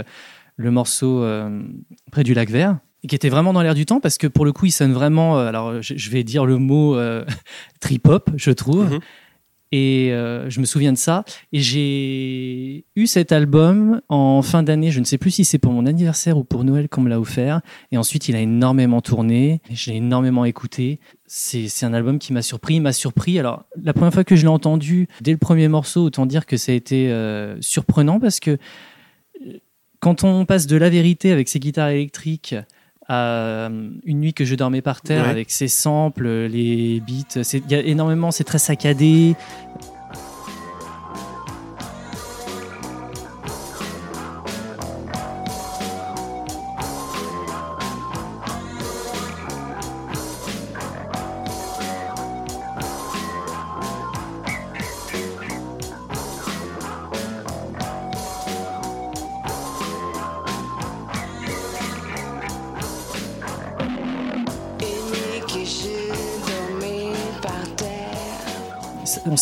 le 0.55 0.71
morceau 0.71 1.25
Près 2.11 2.23
du 2.23 2.33
lac 2.33 2.49
vert. 2.49 2.79
Et 3.03 3.07
qui 3.07 3.15
était 3.15 3.29
vraiment 3.29 3.53
dans 3.53 3.61
l'air 3.61 3.75
du 3.75 3.85
temps 3.85 3.99
parce 3.99 4.17
que 4.17 4.27
pour 4.27 4.45
le 4.45 4.53
coup, 4.53 4.65
il 4.65 4.71
sonne 4.71 4.93
vraiment. 4.93 5.37
euh, 5.37 5.47
alors, 5.47 5.81
je, 5.81 6.09
vais 6.09 6.23
dire 6.23 6.45
le 6.45 6.57
mot 6.57 6.95
euh, 6.95 7.25
trip 7.79 8.07
hop, 8.07 8.29
je 8.35 8.51
trouve. 8.51 8.93
Mhm. 8.93 8.99
Et 9.75 10.13
euh, 10.13 10.51
je 10.51 10.59
me 10.59 10.65
souviens 10.65 10.93
de 10.93 10.97
ça. 10.99 11.25
Et 11.51 11.59
j'ai 11.59 12.85
eu 12.95 13.07
cet 13.07 13.31
album 13.31 14.01
en 14.07 14.43
fin 14.43 14.61
d'année. 14.61 14.91
Je 14.91 14.99
ne 14.99 15.03
sais 15.03 15.17
plus 15.17 15.31
si 15.31 15.45
c'est 15.45 15.57
pour 15.57 15.71
mon 15.71 15.87
anniversaire 15.87 16.37
ou 16.37 16.43
pour 16.43 16.63
Noël 16.63 16.87
qu'on 16.87 17.01
me 17.01 17.09
l'a 17.09 17.19
offert. 17.19 17.61
Et 17.91 17.97
ensuite, 17.97 18.29
il 18.29 18.35
a 18.35 18.39
énormément 18.39 19.01
tourné. 19.01 19.61
L'ai 19.87 19.95
énormément 19.95 20.45
écouté. 20.45 20.99
C'est 21.25 21.85
un 21.87 21.93
album 21.95 22.19
qui 22.19 22.33
m'a 22.33 22.43
surpris. 22.43 22.75
Il 22.75 22.81
m'a 22.81 22.93
surpris. 22.93 23.39
Alors, 23.39 23.65
la 23.81 23.93
première 23.93 24.13
fois 24.13 24.23
que 24.23 24.35
je 24.35 24.43
l'ai 24.43 24.47
entendu, 24.47 25.07
dès 25.21 25.31
le 25.31 25.39
premier 25.39 25.67
morceau, 25.67 26.03
autant 26.03 26.27
dire 26.27 26.45
que 26.45 26.55
ça 26.55 26.71
a 26.71 26.75
été 26.75 27.11
euh, 27.11 27.59
surprenant 27.59 28.19
parce 28.19 28.39
que 28.39 28.59
quand 29.99 30.23
on 30.23 30.45
passe 30.45 30.67
de 30.67 30.77
la 30.77 30.91
vérité 30.91 31.31
avec 31.31 31.49
ses 31.49 31.59
guitares 31.59 31.89
électriques 31.89 32.53
euh, 33.09 33.89
une 34.05 34.19
nuit 34.19 34.33
que 34.33 34.45
je 34.45 34.55
dormais 34.55 34.81
par 34.81 35.01
terre 35.01 35.23
Ouais. 35.25 35.29
avec 35.29 35.51
ses 35.51 35.67
samples, 35.67 36.27
les 36.27 37.01
beats, 37.05 37.41
il 37.53 37.71
y 37.71 37.75
a 37.75 37.79
énormément, 37.79 38.31
c'est 38.31 38.43
très 38.43 38.57
saccadé. 38.59 39.35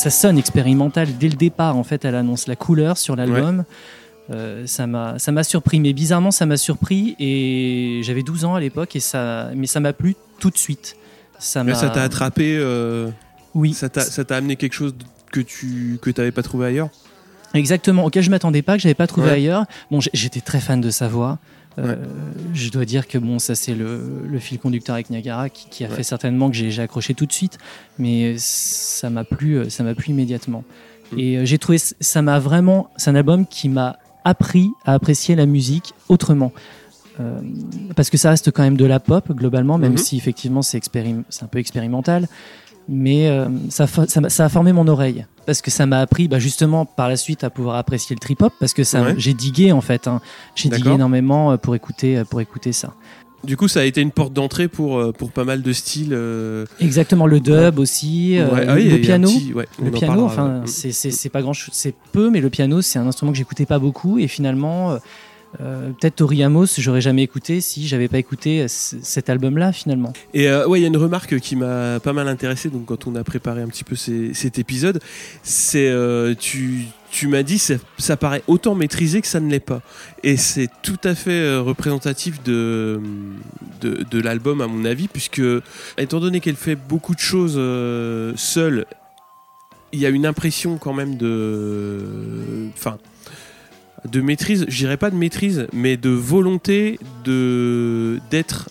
Ça, 0.02 0.10
sonne 0.10 0.38
expérimental 0.38 1.08
dès 1.20 1.30
le 1.30 1.36
départ. 1.36 1.76
En 1.78 1.84
fait, 1.84 2.06
elle 2.06 2.16
annonce 2.16 2.48
la 2.48 2.56
couleur 2.56 2.98
sur 2.98 3.16
l'album. 3.16 3.64
Euh, 4.30 4.66
ça 4.66 4.88
m'a 4.88 5.20
ça 5.20 5.32
m'a 5.32 5.44
surpris, 5.44 5.80
mais 5.80 5.94
bizarrement 5.94 6.32
ça 6.32 6.46
m'a 6.46 6.56
surpris 6.56 7.16
et 7.20 8.02
j'avais 8.04 8.24
12 8.24 8.46
ans 8.46 8.56
à 8.56 8.60
l'époque 8.62 8.96
et 8.96 9.00
ça 9.02 9.50
mais 9.56 9.68
ça 9.68 9.80
m'a 9.80 9.94
plu 9.94 10.16
tout 10.40 10.50
de 10.50 10.58
suite. 10.58 10.96
Ça 11.40 11.64
t'a 11.64 12.04
attrapé, 12.04 12.56
euh, 12.58 13.10
oui 13.56 13.74
ça 13.74 13.90
t'a 13.90 14.36
amené 14.36 14.56
quelque 14.56 14.74
chose 14.74 14.94
que 15.32 15.42
tu 15.42 15.98
que 16.02 16.10
t'avais 16.12 16.32
pas 16.32 16.44
trouvé 16.44 16.68
ailleurs? 16.68 16.90
exactement 17.54 18.06
auquel 18.06 18.24
je 18.24 18.30
m'attendais 18.30 18.62
pas 18.62 18.78
que 18.78 18.82
j'avais 18.84 18.94
pas 18.94 19.08
trouvé 19.08 19.28
Ouais. 19.28 19.34
ailleurs. 19.34 19.66
Bon 19.90 20.00
j'étais 20.14 20.40
très 20.42 20.62
fan 20.62 20.80
de 20.80 20.92
sa 20.92 21.08
voix. 21.10 21.40
Euh, 21.80 21.96
Ouais. 21.96 21.98
Je 22.54 22.70
dois 22.70 22.84
dire 22.86 23.08
que 23.08 23.18
bon 23.18 23.40
ça 23.40 23.56
c'est 23.56 23.74
le, 23.74 24.24
le 24.30 24.40
fil 24.40 24.60
conducteur 24.60 24.94
avec 24.96 25.10
Niagara 25.10 25.50
qui, 25.50 25.70
qui 25.70 25.86
a 25.86 25.90
Ouais. 25.90 25.96
fait 25.96 26.04
certainement 26.04 26.50
que 26.50 26.56
j'ai 26.58 26.82
accroché 26.82 27.14
tout 27.14 27.26
de 27.26 27.32
suite, 27.32 27.58
mais 27.98 28.36
ça 28.38 29.10
m'a 29.10 29.24
plu 29.24 29.56
euh, 29.58 29.70
ça 29.70 29.84
m'a 29.84 29.96
plu 29.96 30.10
immédiatement. 30.10 30.64
Mm. 31.14 31.20
Et 31.20 31.38
euh, 31.38 31.46
j'ai 31.46 31.58
trouvé 31.60 31.78
ça 31.78 32.22
m'a 32.22 32.40
vraiment 32.40 32.90
c'est 32.98 33.10
un 33.10 33.16
album 33.16 33.46
qui 33.46 33.70
m'a 33.70 33.98
appris 34.26 34.70
à 34.86 34.94
apprécier 34.94 35.36
la 35.36 35.46
musique 35.46 35.94
autrement. 36.10 36.52
Euh, 37.20 37.40
parce 37.96 38.10
que 38.10 38.18
ça 38.18 38.30
reste 38.32 38.52
quand 38.52 38.64
même 38.64 38.78
de 38.78 38.86
la 38.86 39.00
pop 39.00 39.32
globalement, 39.32 39.78
même 39.78 39.94
Mhm. 39.94 39.98
si 39.98 40.18
effectivement 40.18 40.62
c'est 40.62 40.82
un 41.42 41.48
peu 41.48 41.60
expérimental. 41.60 42.28
Mais 42.90 43.28
euh, 43.30 43.48
ça, 43.70 43.86
ça, 43.88 44.46
a 44.46 44.50
formé 44.50 44.74
mon 44.74 44.88
oreille. 44.88 45.26
Parce 45.46 45.62
que 45.62 45.72
ça 45.72 45.86
m'a 45.86 46.00
appris 46.00 46.28
bah, 46.28 46.40
justement 46.40 46.86
par 46.86 47.08
la 47.10 47.16
suite 47.18 47.44
à 47.44 47.50
pouvoir 47.50 47.76
apprécier 47.76 48.16
le 48.16 48.20
trip 48.20 48.42
hop 48.42 48.54
parce 48.60 48.74
que 48.74 48.84
ça 48.84 49.02
Ouais. 49.02 49.16
j'ai 49.18 49.34
digué 49.34 49.72
en 49.72 49.82
fait 49.82 50.08
hein. 50.08 50.22
j'ai 50.56 50.70
digué 50.70 50.92
énormément 50.92 51.52
euh, 51.52 51.58
pour 51.58 51.74
écouter 51.76 52.18
euh, 52.20 52.26
pour 52.26 52.42
écouter 52.42 52.74
ça. 52.74 52.94
Du 53.44 53.58
coup, 53.58 53.68
ça 53.68 53.80
a 53.80 53.84
été 53.86 54.02
une 54.02 54.12
porte 54.12 54.34
d'entrée 54.34 54.68
pour 54.68 55.14
pour 55.14 55.32
pas 55.32 55.46
mal 55.46 55.64
de 55.64 55.74
styles. 55.74 56.14
euh, 56.14 56.66
exactement 56.80 57.26
le 57.26 57.40
dub 57.40 57.80
aussi 57.80 58.38
euh, 58.38 58.48
ah 58.68 58.76
oui, 58.76 58.88
le 58.90 58.98
piano. 59.00 59.28
petit- 59.30 59.54
ouais, 59.54 59.68
on 59.82 59.86
le 59.86 59.92
piano 59.92 60.26
enfin 60.26 60.62
c'est 60.68 61.30
pas 61.30 61.42
grand 61.42 61.54
c'est 61.72 61.96
peu 62.12 62.30
mais 62.30 62.40
le 62.42 62.52
piano 62.52 62.82
c'est 62.84 63.00
un 63.00 63.08
instrument 63.08 63.32
que 63.32 63.38
j'écoutais 63.40 63.66
pas 63.66 63.80
beaucoup. 63.80 64.20
Et 64.20 64.28
finalement 64.28 64.98
euh, 65.60 65.90
peut-être 66.00 66.16
Tori 66.16 66.44
Amos 66.44 66.68
j'aurais 66.78 67.02
jamais 67.02 67.24
écouté 67.24 67.60
si 67.60 67.86
j'avais 67.86 68.08
pas 68.08 68.18
écouté 68.18 68.62
euh, 68.62 68.68
cet 68.68 69.30
album 69.30 69.58
là 69.58 69.74
finalement 69.74 70.14
Et 70.34 70.48
euh, 70.48 70.66
ouais, 70.66 70.80
il 70.80 70.82
y 70.82 70.86
a 70.86 70.88
une 70.88 70.98
remarque 70.98 71.40
qui 71.40 71.58
m'a 71.58 72.00
pas 72.00 72.14
mal 72.14 72.28
intéressé. 72.30 72.70
Donc 72.70 72.86
quand 72.86 73.08
on 73.08 73.16
a 73.16 73.24
préparé 73.24 73.62
un 73.62 73.68
petit 73.68 73.84
peu 73.84 73.96
cet 73.96 74.60
épisode, 74.60 75.00
c'est 75.44 75.92
tu 76.40 76.86
tu 77.10 77.28
m'as 77.28 77.44
dit 77.44 77.58
ça, 77.58 77.74
ça 77.98 78.16
paraît 78.16 78.44
autant 78.48 78.74
maîtrisé 78.74 79.22
que 79.22 79.28
ça 79.28 79.42
ne 79.42 79.50
l'est 79.50 79.60
pas. 79.60 79.82
Et 80.24 80.38
c'est 80.38 80.70
tout 80.82 81.00
à 81.04 81.16
fait 81.16 81.58
représentatif 81.58 82.42
de 82.44 83.02
de, 83.82 84.06
de 84.10 84.22
l'album 84.22 84.62
à 84.62 84.68
mon 84.68 84.86
avis, 84.86 85.08
puisque 85.08 85.42
étant 85.98 86.20
donné 86.20 86.40
qu'elle 86.40 86.56
fait 86.56 86.76
beaucoup 86.76 87.14
de 87.14 87.20
choses 87.20 87.56
seule, 88.40 88.86
il 89.92 90.00
y 90.00 90.06
a 90.06 90.10
une 90.10 90.26
impression 90.26 90.78
quand 90.78 90.94
même 90.94 91.18
de 91.18 92.70
enfin 92.74 92.98
de 94.06 94.22
maîtrise, 94.22 94.66
je 94.68 94.78
dirais 94.78 94.98
pas 94.98 95.10
de 95.10 95.16
maîtrise, 95.16 95.68
mais 95.74 95.98
de 95.98 96.10
volonté 96.10 97.00
de 97.24 98.20
d'être 98.30 98.70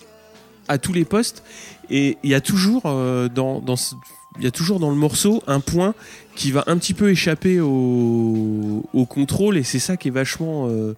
à 0.67 0.77
tous 0.77 0.93
les 0.93 1.05
postes. 1.05 1.43
Et 1.89 2.17
il 2.23 2.29
y 2.29 2.35
a 2.35 2.41
toujours 2.41 2.83
euh, 2.85 3.27
dans, 3.27 3.59
dans 3.59 3.75
il 4.37 4.43
y 4.43 4.47
a 4.47 4.51
toujours 4.51 4.79
dans 4.79 4.89
le 4.89 4.95
morceau 4.95 5.43
un 5.47 5.59
point 5.59 5.93
qui 6.35 6.51
va 6.51 6.63
un 6.67 6.77
petit 6.77 6.93
peu 6.93 7.09
échapper 7.09 7.59
au, 7.59 8.83
au 8.93 9.05
contrôle 9.05 9.57
et 9.57 9.63
c'est 9.63 9.79
ça 9.79 9.97
qui 9.97 10.07
est 10.07 10.11
vachement 10.11 10.67
euh, 10.69 10.95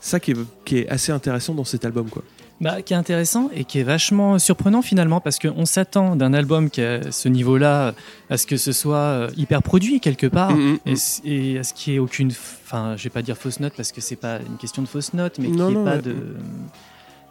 ça 0.00 0.20
qui 0.20 0.30
est, 0.32 0.36
qui 0.64 0.78
est 0.78 0.88
assez 0.88 1.10
intéressant 1.10 1.54
dans 1.54 1.64
cet 1.64 1.84
album 1.84 2.08
quoi. 2.08 2.22
Bah, 2.60 2.82
qui 2.82 2.92
est 2.92 2.96
intéressant 2.96 3.48
et 3.54 3.64
qui 3.64 3.78
est 3.78 3.82
vachement 3.82 4.38
surprenant 4.38 4.82
finalement 4.82 5.20
parce 5.20 5.38
qu'on 5.38 5.64
s'attend 5.64 6.14
d'un 6.14 6.34
album 6.34 6.68
qui 6.68 6.82
a 6.82 7.10
ce 7.10 7.28
niveau-là 7.30 7.94
à 8.28 8.36
ce 8.36 8.46
que 8.46 8.58
ce 8.58 8.72
soit 8.72 8.96
euh, 8.98 9.30
hyper 9.38 9.62
produit 9.62 9.98
quelque 9.98 10.26
part 10.26 10.52
Mm, 10.54 10.72
mm, 10.72 10.78
et, 10.84 10.96
c- 10.96 11.22
et 11.24 11.58
à 11.58 11.62
ce 11.64 11.72
qu'il 11.72 11.92
n'y 11.94 11.96
ait 11.96 12.00
aucune, 12.00 12.30
enfin 12.66 12.96
je 12.98 13.04
vais 13.04 13.08
pas 13.10 13.22
dire 13.22 13.38
fausse 13.38 13.60
note 13.60 13.72
parce 13.74 13.92
que 13.92 14.02
c'est 14.02 14.14
pas 14.16 14.36
une 14.46 14.58
question 14.58 14.82
de 14.82 14.88
fausse 14.88 15.14
note 15.14 15.38
mais 15.38 15.48
Non, 15.48 15.68
qui 15.68 15.74
non, 15.74 15.80
est 15.80 15.84
pas 15.84 15.96
ouais. 15.96 16.02
de 16.02 16.16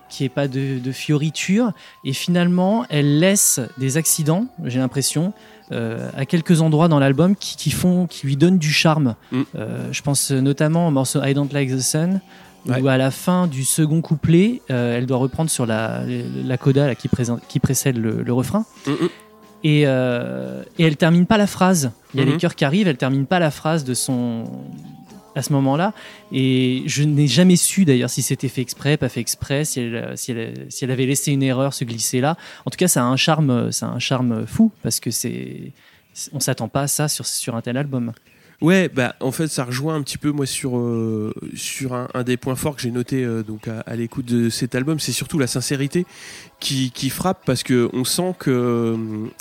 qui 0.09 0.23
est 0.23 0.29
pas 0.29 0.47
de, 0.47 0.79
de 0.79 0.91
fioriture 0.91 1.71
et 2.03 2.13
finalement 2.13 2.83
elle 2.89 3.19
laisse 3.19 3.59
des 3.77 3.97
accidents 3.97 4.47
j'ai 4.65 4.79
l'impression 4.79 5.33
euh, 5.71 6.09
à 6.17 6.25
quelques 6.25 6.61
endroits 6.61 6.87
dans 6.87 6.97
l'album 6.97 7.35
qui, 7.35 7.55
qui 7.55 7.69
font 7.69 8.07
qui 8.07 8.25
lui 8.25 8.35
donnent 8.35 8.57
du 8.57 8.71
charme 8.71 9.15
Mm. 9.31 9.41
Euh, 9.55 9.89
je 9.91 10.01
pense 10.01 10.31
notamment 10.31 10.87
au 10.87 10.91
morceau 10.91 11.21
I 11.23 11.35
Don't 11.35 11.49
Like 11.53 11.69
the 11.69 11.79
Sun 11.81 12.19
Ouais. 12.67 12.81
où 12.81 12.87
à 12.89 12.97
la 12.97 13.09
fin 13.09 13.47
du 13.47 13.63
second 13.63 14.01
couplet, 14.01 14.61
euh, 14.69 14.97
elle 14.97 15.05
doit 15.05 15.17
reprendre 15.17 15.49
sur 15.49 15.65
la, 15.65 16.03
la 16.45 16.57
coda 16.57 16.87
là, 16.87 16.95
qui, 16.95 17.07
présente- 17.07 17.41
qui 17.47 17.59
précède 17.59 17.97
le, 17.97 18.21
le 18.21 18.33
refrain. 18.33 18.65
Mm, 18.85 18.91
mm. 18.91 19.09
Et, 19.63 19.83
euh, 19.85 20.63
et 20.77 20.83
elle 20.83 20.97
termine 20.97 21.25
pas 21.25 21.37
la 21.37 21.47
phrase. 21.47 21.91
Il 22.13 22.19
y 22.19 22.23
a 22.23 22.25
Mhm. 22.25 22.31
les 22.33 22.37
chœurs 22.37 22.55
qui 22.55 22.65
arrivent, 22.65 22.87
elle 22.87 22.97
termine 22.97 23.25
pas 23.25 23.39
la 23.39 23.51
phrase 23.51 23.83
de 23.83 23.93
son 23.93 24.45
à 25.35 25.41
ce 25.41 25.53
moment-là. 25.53 25.93
Et 26.33 26.83
je 26.85 27.03
n'ai 27.03 27.27
jamais 27.27 27.55
su 27.55 27.85
d'ailleurs 27.85 28.09
si 28.09 28.21
c'était 28.21 28.47
fait 28.49 28.61
exprès, 28.61 28.97
pas 28.97 29.09
fait 29.09 29.19
exprès, 29.21 29.63
si 29.63 29.79
elle, 29.79 30.13
si, 30.15 30.31
elle, 30.31 30.65
si 30.69 30.83
elle 30.83 30.91
avait 30.91 31.05
laissé 31.05 31.31
une 31.31 31.43
erreur 31.43 31.73
se 31.73 31.85
glisser 31.85 32.19
là. 32.19 32.35
En 32.65 32.71
tout 32.71 32.77
cas, 32.77 32.87
ça 32.87 33.01
a 33.01 33.05
un 33.05 33.15
charme, 33.15 33.71
ça 33.71 33.87
a 33.87 33.89
un 33.89 33.99
charme 33.99 34.45
fou 34.47 34.71
parce 34.83 34.99
que 34.99 35.11
c'est, 35.11 35.71
on 36.33 36.39
s'attend 36.39 36.67
pas 36.67 36.81
à 36.81 36.87
ça 36.87 37.07
sur, 37.07 37.25
sur 37.25 37.55
un 37.55 37.61
tel 37.61 37.77
album. 37.77 38.11
Ouais, 38.61 38.89
bah 38.93 39.15
en 39.21 39.31
fait 39.31 39.47
ça 39.47 39.63
rejoint 39.63 39.95
un 39.95 40.01
petit 40.01 40.17
peu 40.17 40.31
moi 40.31 40.45
sur 40.45 40.77
euh, 40.77 41.33
sur 41.55 41.93
un, 41.93 42.09
un 42.13 42.23
des 42.23 42.35
points 42.35 42.55
forts 42.55 42.75
que 42.75 42.81
j'ai 42.81 42.91
noté 42.91 43.23
euh, 43.23 43.41
donc 43.41 43.69
à, 43.69 43.79
à 43.81 43.95
l'écoute 43.95 44.25
de 44.25 44.49
cet 44.49 44.75
album, 44.75 44.99
c'est 44.99 45.13
surtout 45.13 45.39
la 45.39 45.47
sincérité 45.47 46.05
qui, 46.59 46.91
qui 46.91 47.09
frappe 47.09 47.39
parce 47.45 47.63
que 47.63 47.89
on 47.93 48.03
sent 48.03 48.35
que 48.37 48.51
euh, 48.51 48.97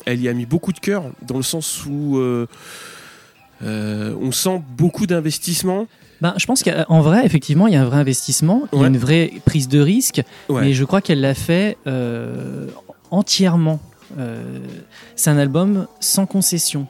elle 0.07 0.21
y 0.23 0.29
a 0.29 0.33
mis 0.35 0.47
beaucoup 0.47 0.73
de 0.73 0.79
cœur 0.79 1.03
dans 1.27 1.37
le 1.37 1.43
sens 1.43 1.85
où 1.85 2.19
euh, 2.19 2.47
on 3.61 4.31
sent 4.31 4.63
beaucoup 4.77 5.07
d'investissement. 5.07 5.89
Ben, 6.21 6.35
je 6.37 6.47
pense 6.47 6.63
qu'en 6.63 7.01
vrai, 7.01 7.25
effectivement, 7.27 7.67
il 7.67 7.73
y 7.75 7.77
a 7.77 7.83
un 7.83 7.87
vrai 7.87 7.99
investissement, 7.99 8.69
il 8.73 8.81
y 8.81 8.85
a 8.85 8.89
une 8.89 8.99
vraie 8.99 9.33
prise 9.45 9.69
de 9.69 9.81
risque, 9.81 10.21
Ouais. 10.49 10.63
mais 10.63 10.73
je 10.75 10.85
crois 10.85 11.01
qu'elle 11.01 11.21
l'a 11.21 11.35
fait 11.35 11.77
entièrement. 13.11 13.81
C'est 15.17 15.31
un 15.31 15.39
album 15.39 15.87
sans 16.01 16.27
concession. 16.27 16.87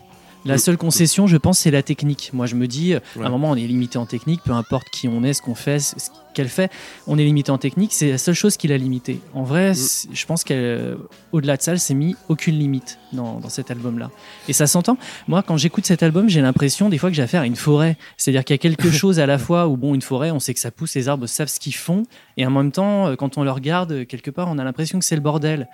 La 0.49 0.55
Mm. 0.55 0.59
seule 0.59 0.77
concession, 0.79 1.27
je 1.27 1.37
pense, 1.37 1.59
c'est 1.59 1.71
la 1.71 1.83
technique. 1.83 2.31
Moi, 2.33 2.47
je 2.47 2.55
me 2.55 2.67
dis, 2.67 2.95
à 2.95 3.01
Ouais. 3.17 3.25
un 3.27 3.29
moment, 3.29 3.51
on 3.51 3.55
est 3.57 3.67
limité 3.67 3.99
en 3.99 4.07
technique, 4.07 4.41
peu 4.45 4.53
importe 4.53 4.89
qui 4.91 5.07
on 5.07 5.23
est, 5.23 5.33
ce 5.35 5.43
qu'on 5.43 5.55
fait, 5.55 5.79
ce 5.79 5.95
qu'elle 6.35 6.49
fait, 6.49 6.71
on 7.07 7.19
est 7.19 7.25
limité 7.25 7.51
en 7.51 7.59
technique. 7.59 7.93
C'est 7.93 8.11
la 8.11 8.19
seule 8.19 8.35
chose 8.35 8.57
qui 8.57 8.67
l'a 8.69 8.79
limité. 8.79 9.21
En 9.35 9.43
vrai, 9.43 9.75
c'est- 9.75 10.09
je 10.13 10.27
pense 10.27 10.45
qu'au-delà 10.45 11.57
de 11.57 11.63
ça, 11.63 11.73
elle 11.73 11.81
s'est 11.81 11.95
mis 11.95 12.17
aucune 12.29 12.59
limite 12.59 12.99
dans, 13.13 13.41
dans 13.41 13.49
cet 13.49 13.71
album-là. 13.71 14.11
Et 14.49 14.53
ça 14.53 14.67
s'entend. 14.67 14.97
Moi, 15.27 15.43
quand 15.43 15.57
j'écoute 15.57 15.85
cet 15.87 16.03
album, 16.03 16.29
j'ai 16.29 16.41
l'impression 16.41 16.89
des 16.89 16.99
fois 16.99 17.11
que 17.11 17.17
j'ai 17.17 17.23
affaire 17.23 17.43
à 17.43 17.47
une 17.47 17.57
forêt. 17.57 17.97
C'est-à-dire 18.17 18.45
qu'il 18.45 18.55
y 18.55 18.59
a 18.59 18.63
quelque 18.63 18.91
chose 18.91 19.19
à 19.21 19.27
la 19.27 19.39
fois 19.39 19.69
où, 19.69 19.77
bon, 19.77 19.95
une 19.95 20.03
forêt, 20.03 20.31
on 20.31 20.41
sait 20.41 20.55
que 20.55 20.61
ça 20.61 20.71
pousse, 20.71 20.95
les 20.95 21.09
arbres 21.09 21.27
savent 21.27 21.49
ce 21.49 21.61
qu'ils 21.61 21.75
font, 21.75 22.05
et 22.37 22.47
en 22.47 22.51
même 22.51 22.73
temps, 22.73 23.09
euh, 23.09 23.17
quand 23.17 23.37
on 23.39 23.45
le 23.45 23.51
regarde, 23.51 23.93
euh, 23.93 24.05
quelque 24.05 24.31
part, 24.31 24.49
on 24.51 24.59
a 24.59 24.65
l'impression 24.65 24.99
que 24.99 25.05
c'est 25.05 25.17
le 25.17 25.21
bordel. 25.23 25.69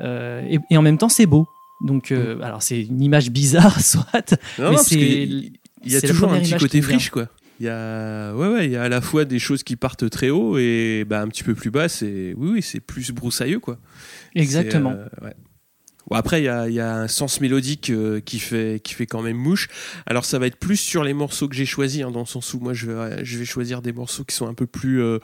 Euh, 0.00 0.44
et, 0.48 0.58
et 0.70 0.76
en 0.76 0.82
même 0.82 0.98
temps, 0.98 1.08
c'est 1.08 1.26
beau. 1.26 1.48
Donc, 1.80 2.10
euh, 2.12 2.40
alors 2.42 2.62
c'est 2.62 2.80
une 2.82 3.02
image 3.02 3.30
bizarre, 3.30 3.80
soit, 3.84 4.34
Non, 4.58 4.70
mais 4.70 4.76
non, 4.76 4.82
y- 4.90 5.52
il 5.84 5.92
y 5.92 5.96
a 5.96 6.00
toujours 6.00 6.32
un 6.32 6.40
petit 6.40 6.54
côté 6.56 6.82
friche 6.82 7.10
quoi. 7.10 7.28
Il 7.60 7.66
y 7.66 7.68
a 7.68 8.34
ouais 8.34 8.48
ouais, 8.48 8.66
il 8.66 8.72
y 8.72 8.76
a 8.76 8.82
à 8.84 8.88
la 8.88 9.00
fois 9.00 9.24
des 9.24 9.38
choses 9.40 9.62
qui 9.64 9.74
partent 9.76 10.08
très 10.10 10.30
haut 10.30 10.58
et 10.58 11.04
bah 11.08 11.20
un 11.20 11.28
petit 11.28 11.42
peu 11.42 11.54
plus 11.54 11.70
bas, 11.70 11.88
c'est 11.88 12.34
oui 12.36 12.50
oui, 12.54 12.62
c'est 12.62 12.80
plus 12.80 13.10
broussailleux 13.12 13.58
quoi. 13.60 13.78
exactement. 14.34 14.90
Euh, 14.92 15.06
ouais. 15.24 15.34
Bon, 16.10 16.16
après, 16.16 16.40
il 16.40 16.44
y 16.44 16.48
a, 16.48 16.68
il 16.68 16.74
y 16.74 16.80
a 16.80 16.96
un 16.96 17.06
sens 17.08 17.38
mélodique 17.42 17.90
euh, 17.90 18.20
qui, 18.20 18.38
fait, 18.38 18.80
qui 18.82 18.94
fait 18.94 19.04
quand 19.04 19.20
même 19.20 19.36
mouche. 19.36 19.68
Alors, 20.06 20.24
ça 20.24 20.38
va 20.38 20.46
être 20.46 20.56
plus 20.56 20.78
sur 20.78 21.04
les 21.04 21.12
morceaux 21.12 21.48
que 21.48 21.54
j'ai 21.54 21.66
choisis, 21.66 22.02
hein, 22.02 22.10
dans 22.10 22.20
le 22.20 22.24
sens 22.26 22.54
où 22.54 22.60
moi, 22.60 22.72
je 22.72 22.90
vais, 22.90 23.24
je 23.26 23.36
vais 23.38 23.44
choisir 23.44 23.82
des 23.82 23.92
morceaux 23.92 24.24
qui 24.24 24.34
sont 24.34 24.46
un 24.48 24.54
peu 24.54 24.66
plus, 24.66 25.02
euh, 25.02 25.18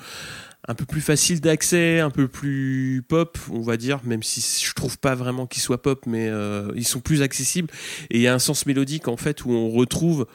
un 0.66 0.74
peu 0.74 0.86
plus 0.86 1.00
faciles 1.02 1.40
d'accès, 1.40 2.00
un 2.00 2.10
peu 2.10 2.26
plus 2.26 3.04
pop, 3.06 3.36
on 3.50 3.60
va 3.60 3.76
dire, 3.76 4.00
même 4.04 4.22
si 4.22 4.64
je 4.64 4.72
trouve 4.74 4.98
pas 4.98 5.14
vraiment 5.14 5.46
qu'ils 5.46 5.62
soient 5.62 5.82
pop, 5.82 6.04
mais 6.06 6.28
euh, 6.28 6.72
ils 6.74 6.86
sont 6.86 7.00
plus 7.00 7.20
accessibles. 7.22 7.68
Et 8.10 8.16
il 8.18 8.22
y 8.22 8.28
a 8.28 8.34
un 8.34 8.38
sens 8.38 8.64
mélodique, 8.64 9.06
en 9.08 9.16
fait, 9.18 9.44
où 9.44 9.50
on 9.50 9.68
retrouve. 9.70 10.26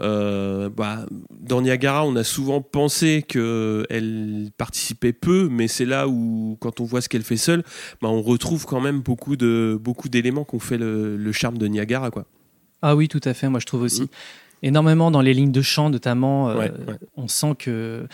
euh, 0.00 0.70
bah, 0.70 1.04
dans 1.38 1.60
Niagara, 1.62 2.06
on 2.06 2.14
a 2.16 2.24
souvent 2.24 2.60
pensé 2.62 3.22
qu'elle 3.26 4.50
participait 4.56 5.12
peu, 5.12 5.48
mais 5.50 5.68
c'est 5.68 5.84
là 5.84 6.06
où, 6.08 6.56
quand 6.60 6.80
on 6.80 6.84
voit 6.84 7.00
ce 7.00 7.08
qu'elle 7.08 7.22
fait 7.24 7.36
seule, 7.36 7.62
bah, 8.00 8.08
on 8.08 8.22
retrouve 8.22 8.64
quand 8.66 8.80
même 8.80 9.00
beaucoup 9.00 9.36
de 9.36 9.78
beaucoup 9.80 10.08
d'éléments 10.08 10.44
qui 10.44 10.54
ont 10.54 10.60
fait 10.60 10.78
le, 10.78 11.16
le 11.16 11.32
charme 11.32 11.58
de 11.58 11.66
Niagara 11.66 12.10
quoi. 12.10 12.24
Ah 12.82 12.96
oui, 12.96 13.08
tout 13.08 13.20
à 13.24 13.34
fait, 13.34 13.48
moi 13.48 13.60
je 13.60 13.66
trouve 13.66 13.82
aussi. 13.82 14.02
Mm. 14.02 14.08
Énormément 14.64 15.10
dans 15.10 15.20
les 15.20 15.34
lignes 15.34 15.52
de 15.52 15.60
chant, 15.62 15.90
notamment, 15.90 16.48
euh, 16.50 16.56
Ouais, 16.56 16.70
ouais. 16.88 16.94
on 17.16 17.26
sent 17.28 17.54
que. 17.58 18.06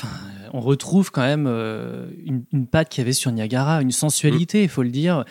Enfin, 0.00 0.14
on 0.52 0.60
retrouve 0.60 1.10
quand 1.10 1.22
même 1.22 1.46
euh, 1.48 2.08
une, 2.24 2.66
patte 2.66 2.88
qu'il 2.88 3.00
y 3.00 3.02
avait 3.02 3.12
sur 3.12 3.32
Niagara, 3.32 3.82
une 3.82 3.90
sensualité, 3.90 4.62
il 4.62 4.68
faut 4.68 4.84
le 4.84 4.90
dire, 4.90 5.24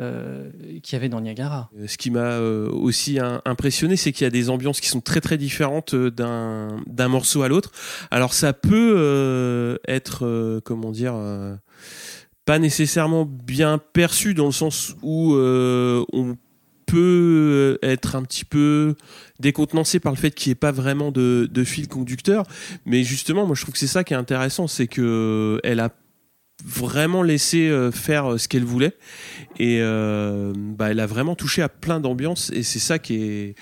euh, 0.00 0.50
qu'il 0.82 0.94
y 0.94 0.96
avait 0.96 1.10
dans 1.10 1.20
Niagara. 1.20 1.70
Euh, 1.78 1.86
Ce 1.86 1.98
qui 1.98 2.10
m'a 2.10 2.20
euh, 2.20 2.70
aussi 2.70 3.18
impressionné, 3.44 3.96
c'est 3.96 4.12
qu'il 4.12 4.24
y 4.24 4.26
a 4.26 4.30
des 4.30 4.48
ambiances 4.48 4.80
qui 4.80 4.88
sont 4.88 5.00
très 5.00 5.20
très 5.20 5.36
différentes 5.36 5.94
euh, 5.94 6.10
d'un 6.10 7.08
morceau 7.08 7.42
à 7.42 7.48
l'autre. 7.48 7.70
Alors 8.10 8.32
ça 8.32 8.52
peut 8.54 8.94
euh, 8.96 9.76
être 9.86 10.24
euh, 10.24 10.60
comment 10.64 10.90
dire 10.90 11.14
euh, 11.14 11.54
pas 12.44 12.58
nécessairement 12.58 13.24
bien 13.26 13.78
perçu 13.78 14.34
dans 14.34 14.46
le 14.46 14.52
sens 14.52 14.96
où 15.02 15.34
euh, 15.34 16.04
on 16.12 16.36
peut 16.94 17.78
être 17.82 18.16
un 18.16 18.22
petit 18.22 18.44
peu 18.44 18.94
décontenancé 19.40 19.98
par 19.98 20.12
le 20.12 20.18
fait 20.18 20.30
qu'il 20.30 20.50
n'y 20.50 20.52
ait 20.52 20.56
pas 20.56 20.72
vraiment 20.72 21.10
de, 21.10 21.64
fil 21.64 21.88
conducteur. 21.88 22.44
Mais 22.86 23.02
justement, 23.02 23.46
moi, 23.46 23.56
je 23.56 23.62
trouve 23.62 23.72
que 23.72 23.78
c'est 23.78 23.86
ça 23.86 24.04
qui 24.04 24.14
est 24.14 24.16
intéressant, 24.16 24.68
c'est 24.68 24.86
que 24.86 25.60
elle 25.64 25.80
a 25.80 25.90
vraiment 26.64 27.22
laissé 27.22 27.68
euh, 27.68 27.90
faire 27.90 28.32
euh, 28.32 28.38
ce 28.38 28.46
qu'elle 28.46 28.64
voulait 28.64 28.96
et 29.58 29.80
euh, 29.80 30.52
bah, 30.56 30.92
elle 30.92 31.00
a 31.00 31.06
vraiment 31.06 31.34
touché 31.34 31.62
à 31.62 31.68
plein 31.68 31.98
d'ambiances 31.98 32.50
et 32.54 32.62
c'est 32.62 32.78
ça 32.78 33.00
qui 33.00 33.16
est 33.16 33.54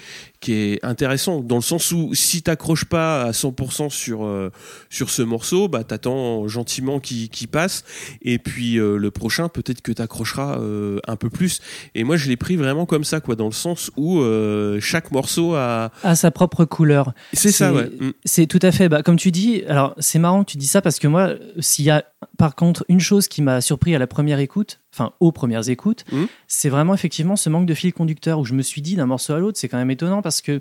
qui 0.43 0.53
est 0.53 0.85
intéressant 0.85 1.41
dans 1.41 1.57
le 1.57 1.63
sens 1.63 1.91
où 1.93 2.13
si 2.15 2.43
t'accroches 2.43 2.85
pas 2.85 3.23
à 3.23 3.31
100% 3.31 3.89
sur 3.89 4.25
euh, 4.27 4.51
sur 4.91 5.09
ce 5.09 5.23
morceau 5.23 5.69
bah 5.69 5.85
t'attends 5.85 6.47
gentiment 6.49 7.01
qu'il 7.01 7.31
qu'il 7.31 7.49
passe 7.49 7.85
et 8.21 8.39
puis 8.39 8.77
euh, 8.79 8.97
le 8.99 9.11
prochain 9.11 9.49
peut-être 9.49 9.81
que 9.81 9.93
t'accrocheras 9.93 10.59
euh, 10.59 10.99
un 11.07 11.17
peu 11.17 11.31
plus 11.31 11.61
et 11.95 12.05
moi 12.05 12.17
je 12.17 12.29
l'ai 12.29 12.37
pris 12.37 12.57
vraiment 12.57 12.85
comme 12.85 13.05
ça 13.05 13.21
quoi 13.21 13.37
dans 13.37 13.47
le 13.47 13.53
sens 13.53 13.91
où 13.97 14.21
euh, 14.21 14.79
chaque 14.81 15.13
morceau 15.13 15.55
a 15.55 15.91
À 16.03 16.15
sa 16.17 16.31
propre 16.31 16.65
couleur. 16.67 17.15
c'est 17.33 17.53
ça 17.53 17.73
ouais 17.73 17.89
Mm. 18.01 18.11
C'est 18.25 18.47
tout 18.47 18.59
à 18.63 18.73
fait. 18.73 18.89
Bah, 18.89 19.03
comme 19.03 19.17
tu 19.17 19.31
dis, 19.31 19.63
alors 19.69 19.95
c'est 19.99 20.19
marrant 20.19 20.43
que 20.45 20.51
tu 20.51 20.57
dis 20.57 20.67
ça 20.67 20.81
parce 20.83 20.99
que 20.99 21.07
moi, 21.07 21.35
s'il 21.61 21.85
y 21.85 21.91
a 21.91 22.05
par 22.39 22.55
contre 22.57 22.85
une 22.89 23.01
chose 23.01 23.29
qui 23.29 23.43
m'a 23.43 23.61
surpris 23.61 23.95
à 23.95 23.99
la 23.99 24.07
première 24.07 24.39
écoute, 24.41 24.81
enfin 24.93 25.13
aux 25.21 25.31
premières 25.31 25.69
écoutes, 25.69 26.05
Mhm. 26.11 26.27
c'est 26.49 26.69
vraiment 26.71 26.95
effectivement 26.95 27.37
ce 27.37 27.49
manque 27.51 27.67
de 27.67 27.75
fil 27.75 27.93
conducteur 27.93 28.39
où 28.39 28.45
je 28.45 28.55
me 28.55 28.63
suis 28.63 28.81
dit 28.83 28.97
d'un 28.97 29.07
morceau 29.07 29.35
à 29.35 29.39
l'autre, 29.39 29.59
c'est 29.59 29.69
quand 29.69 29.77
même 29.77 29.91
étonnant 29.91 30.23
parce 30.23 30.32
que 30.41 30.61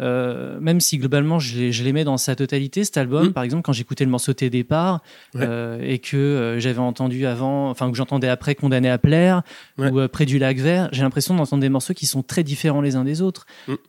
euh, 0.00 0.58
même 0.60 0.80
si 0.80 0.96
globalement 0.96 1.38
je, 1.38 1.70
je 1.70 1.84
l'aimais 1.84 2.04
dans 2.04 2.16
sa 2.16 2.34
totalité, 2.34 2.84
cet 2.84 2.96
album, 2.96 3.26
Mhm. 3.26 3.32
par 3.34 3.42
exemple, 3.42 3.62
quand 3.62 3.72
j'écoutais 3.74 4.04
le 4.04 4.10
morceau 4.10 4.32
Tes 4.32 4.48
départs 4.48 5.02
Ouais. 5.34 5.42
euh, 5.46 5.78
et 5.82 5.98
que 5.98 6.16
euh, 6.16 6.58
j'avais 6.58 6.78
entendu 6.78 7.26
avant, 7.26 7.68
enfin 7.68 7.90
que 7.90 7.96
j'entendais 7.96 8.28
après 8.28 8.54
Condamné 8.54 8.88
à 8.88 8.96
plaire 8.96 9.42
Ouais. 9.76 9.90
ou 9.90 10.00
euh, 10.00 10.08
Près 10.08 10.24
du 10.24 10.38
lac 10.38 10.56
vert, 10.56 10.88
j'ai 10.92 11.02
l'impression 11.02 11.34
d'entendre 11.34 11.60
des 11.60 11.68
morceaux 11.68 11.92
qui 11.92 12.06
sont 12.06 12.22
très 12.22 12.42
différents 12.44 12.80
les 12.80 12.96
uns 12.96 13.04
des 13.04 13.20
autres. 13.20 13.44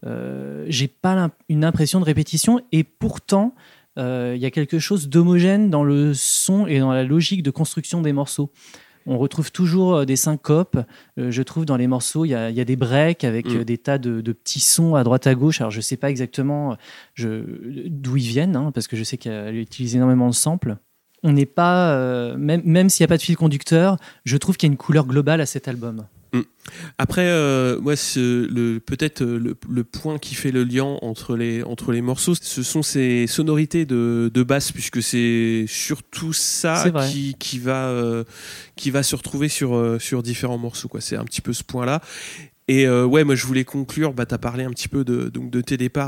Euh, 0.05 0.65
j'ai 0.67 0.87
pas 0.89 1.29
une 1.47 1.63
impression 1.63 1.99
de 2.01 2.05
répétition 2.05 2.59
et 2.73 2.83
pourtant 2.83 3.55
il 3.97 4.37
y 4.37 4.45
a 4.45 4.51
quelque 4.51 4.79
chose 4.79 5.09
d'homogène 5.09 5.69
dans 5.69 5.83
le 5.83 6.13
son 6.15 6.65
et 6.65 6.79
dans 6.79 6.91
la 6.91 7.03
logique 7.03 7.43
de 7.43 7.51
construction 7.51 8.01
des 8.01 8.13
morceaux. 8.13 8.49
On 9.07 9.17
retrouve 9.17 9.51
toujours 9.51 9.95
euh, 9.95 10.05
des 10.05 10.15
syncopes. 10.15 10.77
Euh, 11.17 11.31
je 11.31 11.41
trouve 11.41 11.65
dans 11.65 11.77
les 11.77 11.87
morceaux, 11.87 12.25
il 12.25 12.29
y 12.29 12.35
a, 12.35 12.49
il 12.49 12.55
y 12.55 12.61
a 12.61 12.65
des 12.65 12.75
breaks 12.75 13.23
avec 13.23 13.47
Mm. 13.47 13.57
euh, 13.57 13.63
des 13.63 13.77
tas 13.77 13.97
de, 13.97 14.21
de 14.21 14.31
petits 14.31 14.59
sons 14.59 14.95
à 14.95 15.03
droite 15.03 15.27
à 15.27 15.35
gauche. 15.35 15.61
Alors 15.61 15.71
je 15.71 15.81
sais 15.81 15.97
pas 15.97 16.09
exactement 16.09 16.77
d'où 17.17 18.17
ils 18.17 18.27
viennent, 18.27 18.55
hein, 18.55 18.71
parce 18.73 18.87
que 18.87 18.95
je 18.95 19.03
sais 19.03 19.17
qu'elle 19.17 19.57
utilise 19.57 19.95
énormément 19.95 20.29
de 20.29 20.33
samples. 20.35 20.77
On 21.23 21.33
n'est 21.33 21.45
pas, 21.45 21.93
euh, 21.93 22.35
même, 22.37 22.61
même 22.65 22.89
s'il 22.89 23.03
n'y 23.03 23.05
a 23.05 23.09
pas 23.09 23.17
de 23.17 23.21
fil 23.21 23.37
conducteur, 23.37 23.97
je 24.25 24.37
trouve 24.37 24.57
qu'il 24.57 24.67
y 24.67 24.71
a 24.71 24.73
une 24.73 24.77
couleur 24.77 25.05
globale 25.05 25.39
à 25.41 25.45
cet 25.45 25.67
album. 25.67 26.05
Après, 26.97 27.25
euh, 27.25 27.79
moi, 27.81 27.95
ce- 27.95 28.47
le 28.47 28.79
peut-être 28.79 29.21
euh, 29.23 29.37
le, 29.37 29.55
le 29.69 29.83
point 29.83 30.17
qui 30.19 30.35
fait 30.35 30.51
le 30.51 30.63
lien 30.63 30.97
entre 31.01 31.35
les 31.35 31.63
entre 31.63 31.91
les 31.91 32.01
morceaux, 32.01 32.35
ce 32.39 32.63
sont 32.63 32.83
ces 32.83 33.27
sonorités 33.27 33.85
de, 33.85 34.31
de 34.33 34.43
basse, 34.43 34.71
puisque 34.71 35.01
c'est 35.01 35.65
surtout 35.67 36.31
ça 36.33 36.83
qui, 37.09 37.35
qui 37.39 37.59
va 37.59 37.87
euh, 37.89 38.23
qui 38.77 38.91
va 38.91 39.03
se 39.03 39.15
retrouver 39.15 39.49
sur 39.49 39.75
euh, 39.75 39.99
sur 39.99 40.23
différents 40.23 40.57
morceaux. 40.59 40.87
Quoi, 40.87 41.01
c'est 41.01 41.17
un 41.17 41.25
petit 41.25 41.41
peu 41.41 41.51
ce 41.51 41.63
point-là. 41.63 41.99
Et 42.71 42.87
euh, 42.87 43.03
ouais, 43.03 43.25
moi 43.25 43.35
je 43.35 43.45
voulais 43.45 43.65
conclure. 43.65 44.13
Bah, 44.13 44.25
t'as 44.25 44.37
parlé 44.37 44.63
un 44.63 44.69
petit 44.69 44.87
peu 44.87 45.03
de 45.03 45.27
donc 45.27 45.51
de 45.51 45.61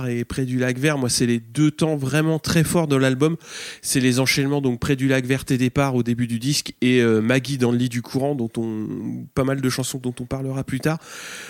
et 0.08 0.23
près 0.23 0.45
du 0.45 0.60
lac 0.60 0.78
vert. 0.78 0.97
Moi, 0.97 1.10
c'est 1.10 1.26
les 1.26 1.41
deux 1.41 1.71
temps 1.71 1.97
vraiment 1.97 2.39
très 2.39 2.63
forts 2.63 2.88
de 2.88 2.95
l'album. 2.95 3.36
C'est 3.82 3.99
les 3.99 4.21
enchaînements 4.21 4.62
donc 4.62 4.80
près 4.80 4.95
du 4.95 5.10
lac 5.10 5.26
vert 5.26 5.43
tes 5.43 5.58
départs 5.58 5.93
au 5.93 6.04
début 6.04 6.26
du 6.26 6.39
disque 6.39 6.73
et 6.80 7.02
euh, 7.02 7.19
Maggie 7.19 7.58
dans 7.58 7.69
le 7.69 7.78
lit 7.78 7.89
du 7.89 8.02
courant, 8.02 8.34
dont 8.34 8.49
on 8.56 8.88
pas 9.36 9.43
mal 9.43 9.60
de 9.60 9.69
chansons 9.69 9.99
dont 10.02 10.15
on 10.21 10.23
parlera 10.23 10.63
plus 10.63 10.80
tard. 10.80 10.99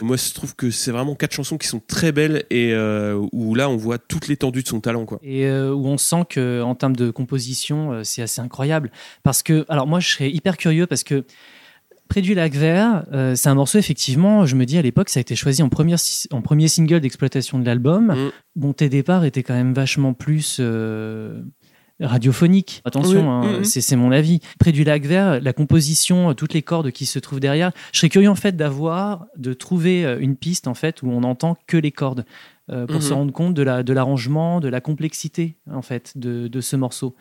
Moi, 0.02 0.18
je 0.18 0.34
trouve 0.34 0.56
que 0.56 0.72
c'est 0.72 0.90
vraiment 0.90 1.14
quatre 1.14 1.34
chansons 1.34 1.60
qui 1.60 1.68
sont 1.68 1.82
très 1.86 2.12
belles 2.12 2.46
et 2.50 2.74
euh, 2.74 3.24
où 3.34 3.54
là 3.54 3.70
on 3.70 3.78
voit 3.78 4.00
toute 4.00 4.28
l'étendue 4.28 4.64
de 4.64 4.68
son 4.68 4.82
talent, 4.82 5.06
quoi. 5.06 5.20
et 5.22 5.48
où 5.48 5.86
on 5.86 6.00
sent 6.00 6.26
que 6.28 6.64
en 6.64 6.74
termes 6.74 6.96
de 6.96 7.12
composition, 7.12 8.04
c'est 8.04 8.24
assez 8.24 8.42
incroyable. 8.42 8.90
Parce 9.22 9.44
que, 9.44 9.64
alors 9.70 9.86
moi, 9.86 10.00
je 10.00 10.10
serais 10.10 10.32
hyper 10.32 10.58
curieux 10.58 10.88
parce 10.88 11.04
que 11.04 11.24
Près 12.10 12.22
du 12.22 12.34
lac 12.36 12.54
vert, 12.54 13.06
euh, 13.12 13.34
c'est 13.36 13.50
un 13.50 13.56
morceau 13.56 13.80
effectivement. 13.80 14.46
Je 14.46 14.56
me 14.56 14.66
dis 14.66 14.78
à 14.78 14.82
l'époque, 14.82 15.10
ça 15.10 15.20
a 15.20 15.22
été 15.22 15.36
choisi 15.36 15.64
en, 15.64 15.70
première, 15.70 15.98
en 16.32 16.42
premier 16.42 16.68
single 16.68 17.00
d'exploitation 17.00 17.60
de 17.60 17.66
l'album. 17.66 18.08
Mm. 18.08 18.32
Bon, 18.56 18.74
tes 18.74 18.90
départs 18.90 19.26
étaient 19.26 19.44
quand 19.44 19.56
même 19.56 19.74
vachement 19.74 20.14
plus 20.14 20.58
euh, 20.60 21.42
radiophonique. 22.00 22.82
Attention, 22.86 23.22
Oui, 23.22 23.48
hein, 23.48 23.58
mm, 23.58 23.62
mm. 23.62 23.64
c'est 23.64 23.96
mon 23.96 24.12
avis. 24.12 24.42
Près 24.60 24.72
du 24.72 24.84
lac 24.84 25.06
vert, 25.06 25.42
la 25.42 25.54
composition, 25.54 26.30
euh, 26.30 26.34
toutes 26.34 26.54
les 26.54 26.62
cordes 26.62 26.92
qui 26.92 27.06
se 27.06 27.20
trouvent 27.20 27.40
derrière. 27.40 27.72
Je 27.92 28.00
serais 28.00 28.10
curieux 28.10 28.30
en 28.30 28.36
fait 28.36 28.56
d'avoir, 28.56 29.26
de 29.38 29.54
trouver 29.54 30.06
euh, 30.06 30.20
une 30.20 30.36
piste 30.36 30.68
en 30.68 30.74
fait 30.74 31.02
où 31.02 31.10
on 31.10 31.22
n'entend 31.22 31.58
que 31.68 31.78
les 31.78 31.92
cordes 31.92 32.26
euh, 32.72 32.86
pour 32.86 32.98
Mhm. 32.98 33.02
se 33.02 33.14
rendre 33.14 33.34
compte 33.34 33.54
de 33.54 33.62
la 33.64 33.84
de 33.84 33.92
l'arrangement, 33.94 34.60
de 34.60 34.70
la 34.70 34.82
complexité 34.82 35.58
en 35.72 35.82
fait 35.82 36.18
de, 36.18 36.48
de 36.48 36.62
ce 36.62 36.76
morceau. 36.76 37.16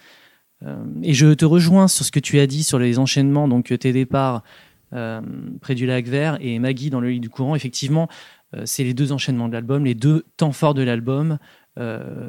Euh, 0.64 0.77
et 1.03 1.14
je 1.14 1.35
te 1.35 1.45
rejoins 1.45 1.88
sur 1.88 2.05
ce 2.05 2.12
que 2.12 2.21
tu 2.21 2.38
as 2.38 2.47
dit 2.47 2.62
sur 2.62 2.79
les 2.79 2.99
enchaînements, 3.01 3.49
donc 3.49 3.77
tes 3.79 3.92
départs 3.92 4.42
près 5.61 5.74
du 5.74 5.87
lac 5.87 6.07
vert 6.07 6.38
et 6.40 6.59
Maggie 6.59 6.90
dans 6.90 7.00
le 7.00 7.11
lit 7.11 7.20
du 7.20 7.31
courant. 7.31 7.55
Effectivement, 7.55 8.09
euh, 8.55 8.62
c'est 8.66 8.85
les 8.85 8.94
deux 8.94 9.12
enchaînements 9.12 9.48
de 9.48 9.55
l'album, 9.55 9.85
les 9.85 9.94
deux 9.94 10.24
temps 10.37 10.52
forts 10.52 10.74
de 10.74 10.83
l'album. 10.83 11.38
euh, 11.78 12.28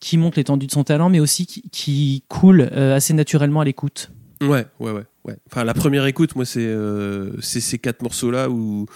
qui 0.00 0.18
montrent 0.18 0.38
l'étendue 0.38 0.66
de 0.66 0.72
son 0.72 0.84
talent, 0.84 1.08
mais 1.08 1.20
aussi 1.20 1.46
qui, 1.46 1.62
qui 1.70 2.24
coulent 2.28 2.68
euh, 2.72 2.94
assez 2.94 3.14
naturellement 3.14 3.60
à 3.60 3.64
l'écoute. 3.64 4.10
Ouais, 4.40 4.66
ouais, 4.78 4.92
ouais, 4.92 5.04
ouais. 5.24 5.36
Enfin, 5.50 5.64
la 5.64 5.74
première 5.74 6.06
écoute, 6.06 6.36
moi, 6.36 6.44
c'est 6.44 6.64
euh, 6.64 7.40
ces 7.40 7.78
quatre 7.78 8.02
morceaux-là 8.02 8.48
où, 8.50 8.86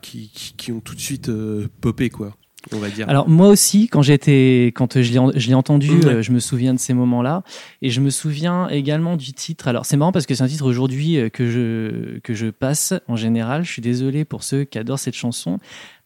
qui, 0.00 0.72
ont 0.72 0.80
tout 0.80 0.94
de 0.94 1.00
suite 1.00 1.28
euh, 1.28 1.68
popé, 1.80 2.08
quoi. 2.08 2.36
On 2.72 2.78
va 2.78 2.88
dire. 2.90 3.08
Alors 3.08 3.28
moi 3.28 3.48
aussi, 3.48 3.88
quand 3.88 4.02
j'étais, 4.02 4.72
quand 4.74 5.00
je 5.00 5.12
l'ai, 5.12 5.18
en- 5.18 5.30
je 5.34 5.46
l'ai 5.48 5.54
entendu, 5.54 5.90
euh, 6.04 6.22
je 6.22 6.32
me 6.32 6.40
souviens 6.40 6.74
de 6.74 6.78
ces 6.78 6.94
moments-là, 6.94 7.42
et 7.82 7.90
je 7.90 8.00
me 8.00 8.10
souviens 8.10 8.68
également 8.68 9.16
du 9.16 9.32
titre. 9.32 9.68
Alors 9.68 9.86
c'est 9.86 9.96
marrant 9.96 10.12
parce 10.12 10.26
que 10.26 10.34
c'est 10.34 10.42
un 10.42 10.48
titre 10.48 10.64
aujourd'hui 10.66 11.16
euh, 11.18 11.28
que 11.28 11.48
je 11.50 12.18
que 12.20 12.34
je 12.34 12.46
passe 12.48 12.92
en 13.08 13.16
général. 13.16 13.64
Je 13.64 13.70
suis 13.70 13.82
désolé 13.82 14.24
pour 14.24 14.42
ceux 14.42 14.64
qui 14.64 14.78
adorent 14.78 14.98
cette 14.98 15.14
chanson, 15.14 15.58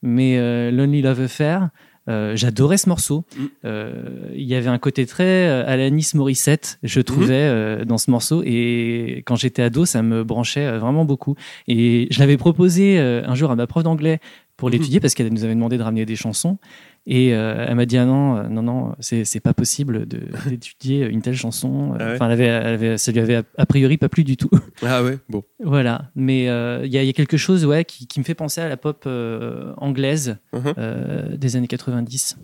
mais 0.03 0.37
euh, 0.39 0.71
Lonely 0.71 1.03
Love 1.03 1.21
Affair. 1.23 1.71
Euh, 2.09 2.35
J'adorais 2.37 2.79
ce 2.79 2.89
morceau. 2.89 3.25
Mm. 3.37 3.45
Euh, 3.65 3.93
Il 4.35 4.45
y 4.45 4.55
avait 4.55 4.69
un 4.69 4.79
côté 4.79 5.07
très 5.07 5.25
euh, 5.49 5.65
Alanis 5.67 6.11
Morissette, 6.15 6.79
je 6.83 7.01
trouvais, 7.01 7.35
euh, 7.35 7.85
dans 7.85 7.99
ce 7.99 8.11
morceau. 8.11 8.43
Et 8.45 9.23
quand 9.27 9.37
j'étais 9.37 9.63
ado, 9.63 9.85
ça 9.85 10.03
me 10.03 10.25
branchait 10.25 10.79
vraiment 10.79 11.05
beaucoup. 11.05 11.35
Et 11.69 12.09
je 12.11 12.19
l'avais 12.21 12.37
proposé 12.37 12.99
un 12.99 13.35
jour 13.35 13.51
à 13.51 13.57
ma 13.57 13.67
prof 13.67 13.83
d'anglais 13.83 14.19
pour 14.57 14.69
Mhm. 14.69 14.73
l'étudier 14.75 15.01
parce 15.01 15.15
qu'elle 15.15 15.33
nous 15.33 15.45
avait 15.45 15.55
demandé 15.55 15.79
de 15.79 15.83
ramener 15.83 16.05
des 16.05 16.17
chansons. 16.17 16.59
Et 17.07 17.35
euh, 17.35 17.65
elle 17.67 17.75
m'a 17.77 17.87
dit 17.87 17.97
ah 17.97 18.05
non, 18.05 18.37
euh, 18.37 18.49
non, 18.49 18.63
non, 18.63 18.95
c'est 19.01 19.25
c'est 19.25 19.41
pas 19.41 19.55
possible 19.55 20.07
de- 20.07 20.21
d'étudier 20.49 21.07
une 21.07 21.23
telle 21.23 21.35
chanson. 21.37 21.95
Ah 21.99 22.05
ouais 22.07 22.15
Enfin, 22.15 22.27
elle 22.27 22.33
avait, 22.33 22.45
elle 22.45 22.67
avait- 22.75 22.99
ça 22.99 23.11
lui 23.11 23.21
avait 23.21 23.37
a, 23.37 23.43
a 23.57 23.67
priori 23.67 23.97
pas 23.97 24.09
plu 24.09 24.23
du 24.23 24.37
tout. 24.37 24.51
Ah 24.83 25.03
ouais, 25.03 25.19
bon. 25.29 25.43
voilà. 25.63 26.11
Mais 26.15 26.49
euh, 26.49 26.83
il 26.85 26.93
y, 26.93 26.99
a- 26.99 27.03
il 27.03 27.07
y 27.07 27.11
a 27.11 27.15
quelque 27.15 27.37
chose 27.37 27.65
ouais, 27.67 27.85
qui, 27.85 28.07
qui 28.07 28.19
me 28.21 28.25
fait 28.25 28.35
penser 28.35 28.61
à 28.61 28.69
la 28.69 28.77
pop 28.77 29.05
euh, 29.07 29.73
anglaise 29.79 30.37
Mhm. 30.53 30.75
euh, 30.79 31.37
des 31.37 31.57
années 31.57 31.69
90. 31.69 32.37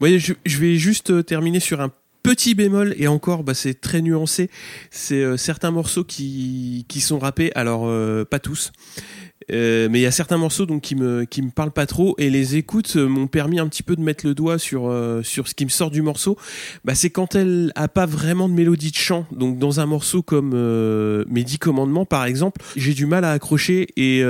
Ouais, 0.00 0.18
je, 0.18 0.32
je 0.44 0.58
vais 0.58 0.74
juste 0.76 1.24
terminer 1.26 1.60
sur 1.60 1.80
un 1.80 1.90
petit 2.22 2.54
bémol 2.54 2.94
et 2.98 3.06
encore, 3.06 3.44
bah, 3.44 3.54
c'est 3.54 3.80
très 3.80 4.00
nuancé. 4.02 4.50
C'est 4.90 5.36
certains 5.36 5.70
morceaux 5.70 6.04
qui, 6.04 6.84
qui 6.88 7.00
sont 7.00 7.18
rappés, 7.18 7.52
alors 7.54 7.88
pas 8.26 8.38
tous. 8.38 8.72
Euh, 9.52 9.88
mais 9.90 9.98
il 9.98 10.02
y 10.02 10.06
a 10.06 10.10
certains 10.10 10.38
morceaux 10.38 10.66
donc 10.66 10.82
qui 10.82 10.94
me 10.94 11.24
qui 11.24 11.42
me 11.42 11.50
parlent 11.50 11.70
pas 11.70 11.86
trop 11.86 12.14
et 12.18 12.30
les 12.30 12.56
écoutes 12.56 12.96
euh, 12.96 13.06
m'ont 13.06 13.26
permis 13.26 13.58
un 13.58 13.68
petit 13.68 13.82
peu 13.82 13.94
de 13.96 14.00
mettre 14.00 14.26
le 14.26 14.34
doigt 14.34 14.58
sur 14.58 14.88
euh, 14.88 15.22
sur 15.22 15.48
ce 15.48 15.54
qui 15.54 15.64
me 15.64 15.70
sort 15.70 15.90
du 15.90 16.02
morceau. 16.02 16.38
Bah 16.84 16.94
c'est 16.94 17.10
quand 17.10 17.34
elle 17.34 17.72
a 17.74 17.88
pas 17.88 18.06
vraiment 18.06 18.48
de 18.48 18.54
mélodie 18.54 18.90
de 18.90 18.96
chant. 18.96 19.26
Donc 19.32 19.58
dans 19.58 19.80
un 19.80 19.86
morceau 19.86 20.22
comme 20.22 20.54
Mes 21.28 21.44
dix 21.44 21.58
commandements 21.58 22.06
par 22.06 22.24
exemple, 22.24 22.62
j'ai 22.76 22.94
du 22.94 23.06
mal 23.06 23.24
à 23.24 23.32
accrocher 23.32 23.88
et 23.96 24.22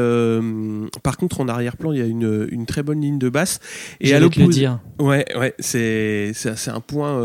par 1.02 1.16
contre 1.16 1.40
en 1.40 1.48
arrière-plan 1.48 1.92
il 1.92 1.98
y 1.98 2.02
a 2.02 2.06
une 2.06 2.48
une 2.50 2.66
très 2.66 2.82
bonne 2.82 3.00
ligne 3.00 3.18
de 3.18 3.28
basse 3.28 3.60
et 4.00 4.14
à 4.14 4.20
l'opposé. 4.20 4.68
Ouais, 4.98 5.24
ouais, 5.36 5.54
c'est 5.58 6.32
c'est 6.34 6.70
un 6.70 6.80
point 6.80 7.22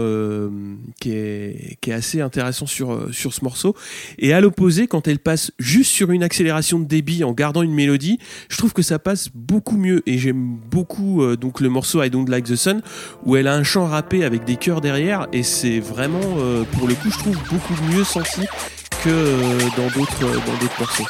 qui 1.00 1.12
est 1.12 1.78
qui 1.82 1.90
est 1.92 1.94
assez 1.94 2.22
intéressant 2.22 2.66
sur 2.66 3.08
sur 3.12 3.34
ce 3.34 3.44
morceau. 3.44 3.76
Et 4.18 4.34
à 4.34 4.42
l'opposé, 4.42 4.88
quand 4.88 5.08
elle 5.08 5.20
passe 5.20 5.52
juste 5.60 5.92
sur 5.92 6.12
une 6.12 6.24
accélération 6.24 6.80
de 6.80 6.86
débit 6.86 7.24
en 7.24 7.34
gardant 7.34 7.62
une 7.62 7.79
je 7.88 8.58
trouve 8.58 8.74
que 8.74 8.82
ça 8.82 9.00
passe 9.00 9.30
beaucoup 9.34 9.78
mieux. 9.78 10.02
Et 10.06 10.18
j'aime 10.18 10.58
beaucoup 10.70 11.24
euh, 11.24 11.38
donc 11.38 11.62
le 11.62 11.70
morceau 11.70 12.04
I 12.04 12.10
Don't 12.10 12.26
Like 12.28 12.46
the 12.46 12.56
Sun 12.56 12.82
où 13.26 13.36
elle 13.36 13.48
a 13.48 13.56
un 13.56 13.64
chant 13.64 13.86
rappé 13.86 14.24
avec 14.24 14.44
des 14.46 14.56
chœurs 14.56 14.82
derrière 14.82 15.28
et 15.32 15.44
c'est 15.44 15.80
vraiment 15.80 16.20
euh, 16.38 16.64
pour 16.78 16.88
le 16.88 16.96
coup 16.96 17.10
je 17.10 17.18
trouve 17.18 17.38
beaucoup 17.50 17.76
mieux 17.92 18.04
senti 18.04 18.42
que 19.04 19.10
euh, 19.10 19.60
dans 19.78 19.88
d'autres 19.88 20.22
dans 20.22 20.58
d'autres 20.60 20.80
morceaux. 20.80 21.06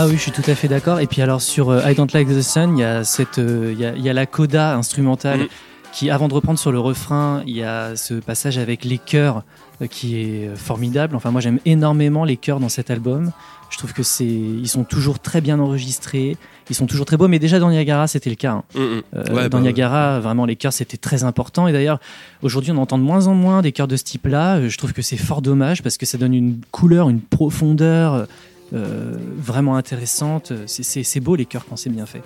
Ah 0.00 0.06
oui, 0.06 0.12
je 0.12 0.20
suis 0.20 0.30
tout 0.30 0.48
à 0.48 0.54
fait 0.54 0.68
d'accord. 0.68 1.00
Et 1.00 1.08
puis 1.08 1.22
alors 1.22 1.40
sur 1.42 1.70
euh, 1.70 1.80
I 1.84 1.92
Don't 1.96 2.06
Like 2.14 2.28
the 2.28 2.40
Sun, 2.40 2.76
il 2.78 2.82
y 2.82 2.84
a 2.84 3.02
cette, 3.02 3.38
euh, 3.40 3.70
il 3.72 3.80
y, 3.80 3.84
a, 3.84 3.94
il 3.96 4.02
y 4.02 4.08
a 4.08 4.12
la 4.12 4.26
coda 4.26 4.76
instrumentale 4.76 5.40
Mm. 5.40 5.46
qui, 5.92 6.08
avant 6.10 6.28
de 6.28 6.34
reprendre 6.34 6.56
sur 6.58 6.70
le 6.70 6.78
refrain, 6.78 7.42
il 7.48 7.56
y 7.56 7.64
a 7.64 7.96
ce 7.96 8.14
passage 8.14 8.58
avec 8.58 8.84
les 8.84 8.98
chœurs 8.98 9.42
euh, 9.82 9.88
qui 9.88 10.16
est 10.20 10.54
formidable. 10.54 11.16
Enfin, 11.16 11.32
moi 11.32 11.40
j'aime 11.40 11.58
énormément 11.64 12.24
les 12.24 12.36
chœurs 12.36 12.60
dans 12.60 12.68
cet 12.68 12.92
album. 12.92 13.32
Je 13.70 13.76
trouve 13.76 13.92
que 13.92 14.02
c'est, 14.04 14.24
ils 14.24 14.68
sont 14.68 14.84
toujours 14.84 15.18
très 15.18 15.40
bien 15.42 15.58
enregistrés, 15.58 16.36
ils 16.70 16.76
sont 16.76 16.86
toujours 16.86 17.04
très 17.04 17.16
beaux. 17.16 17.26
Mais 17.28 17.38
déjà 17.40 17.58
dans 17.58 17.68
Niagara, 17.70 18.06
c'était 18.06 18.30
le 18.30 18.36
cas. 18.36 18.52
hein. 18.52 18.64
Euh, 18.76 19.02
Ouais, 19.34 19.48
dans 19.48 19.58
bah, 19.58 19.60
Niagara, 19.64 20.20
vraiment, 20.20 20.46
les 20.46 20.56
chœurs, 20.56 20.72
c'était 20.72 20.96
très 20.96 21.24
important. 21.24 21.66
Et 21.68 21.72
d'ailleurs, 21.72 21.98
aujourd'hui, 22.42 22.70
on 22.72 22.78
entend 22.78 22.98
de 22.98 23.02
moins 23.02 23.26
en 23.26 23.34
moins 23.34 23.60
des 23.62 23.72
chœurs 23.72 23.88
de 23.88 23.96
ce 23.96 24.04
type-là. 24.04 24.66
Je 24.68 24.78
trouve 24.78 24.92
que 24.94 25.02
c'est 25.02 25.16
fort 25.18 25.42
dommage 25.42 25.82
parce 25.82 25.98
que 25.98 26.06
ça 26.06 26.16
donne 26.18 26.34
une 26.34 26.60
couleur, 26.70 27.10
une 27.10 27.20
profondeur 27.20 28.14
euh, 28.14 28.24
vraiment 28.72 29.76
intéressante. 29.76 30.52
C'est- 30.66 31.20
beau, 31.20 31.36
les 31.36 31.46
chœurs, 31.46 31.64
quand 31.68 31.76
c'est 31.76 31.90
bien 31.90 32.06
fait. 32.06 32.22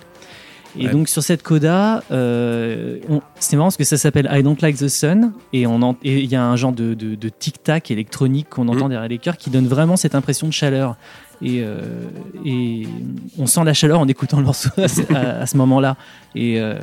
Et 0.79 0.85
Ouais. 0.87 0.91
donc, 0.91 1.07
sur 1.07 1.21
cette 1.21 1.43
coda, 1.43 2.03
euh, 2.11 2.97
c'est 3.39 3.55
marrant 3.55 3.67
parce 3.67 3.77
que 3.77 3.83
ça 3.83 3.97
s'appelle 3.97 4.27
I 4.31 4.41
Don't 4.41 4.57
Like 4.61 4.77
the 4.77 4.87
Sun. 4.87 5.31
Et 5.53 5.65
il 6.03 6.25
y 6.25 6.35
a 6.35 6.43
un 6.43 6.55
genre 6.55 6.71
de, 6.73 6.93
de- 6.95 7.13
de 7.15 7.29
tic-tac 7.29 7.91
électronique 7.91 8.47
qu'on 8.49 8.67
entend 8.67 8.85
Mhm. 8.85 8.89
derrière 8.89 9.09
les 9.09 9.19
chœurs 9.19 9.37
qui 9.37 9.49
donne 9.51 9.67
vraiment 9.67 9.95
cette 9.97 10.15
impression 10.15 10.47
de 10.47 10.53
chaleur. 10.53 10.95
Et, 11.43 11.61
euh, 11.61 11.81
et 12.45 12.87
on 13.37 13.45
sent 13.47 13.63
la 13.65 13.73
chaleur 13.73 13.99
en 13.99 14.07
écoutant 14.07 14.37
le 14.37 14.45
morceau 14.45 14.69
à, 14.77 15.45
ce- 15.45 15.57
moment-là. 15.57 15.97
Et 16.35 16.59
euh, 16.59 16.75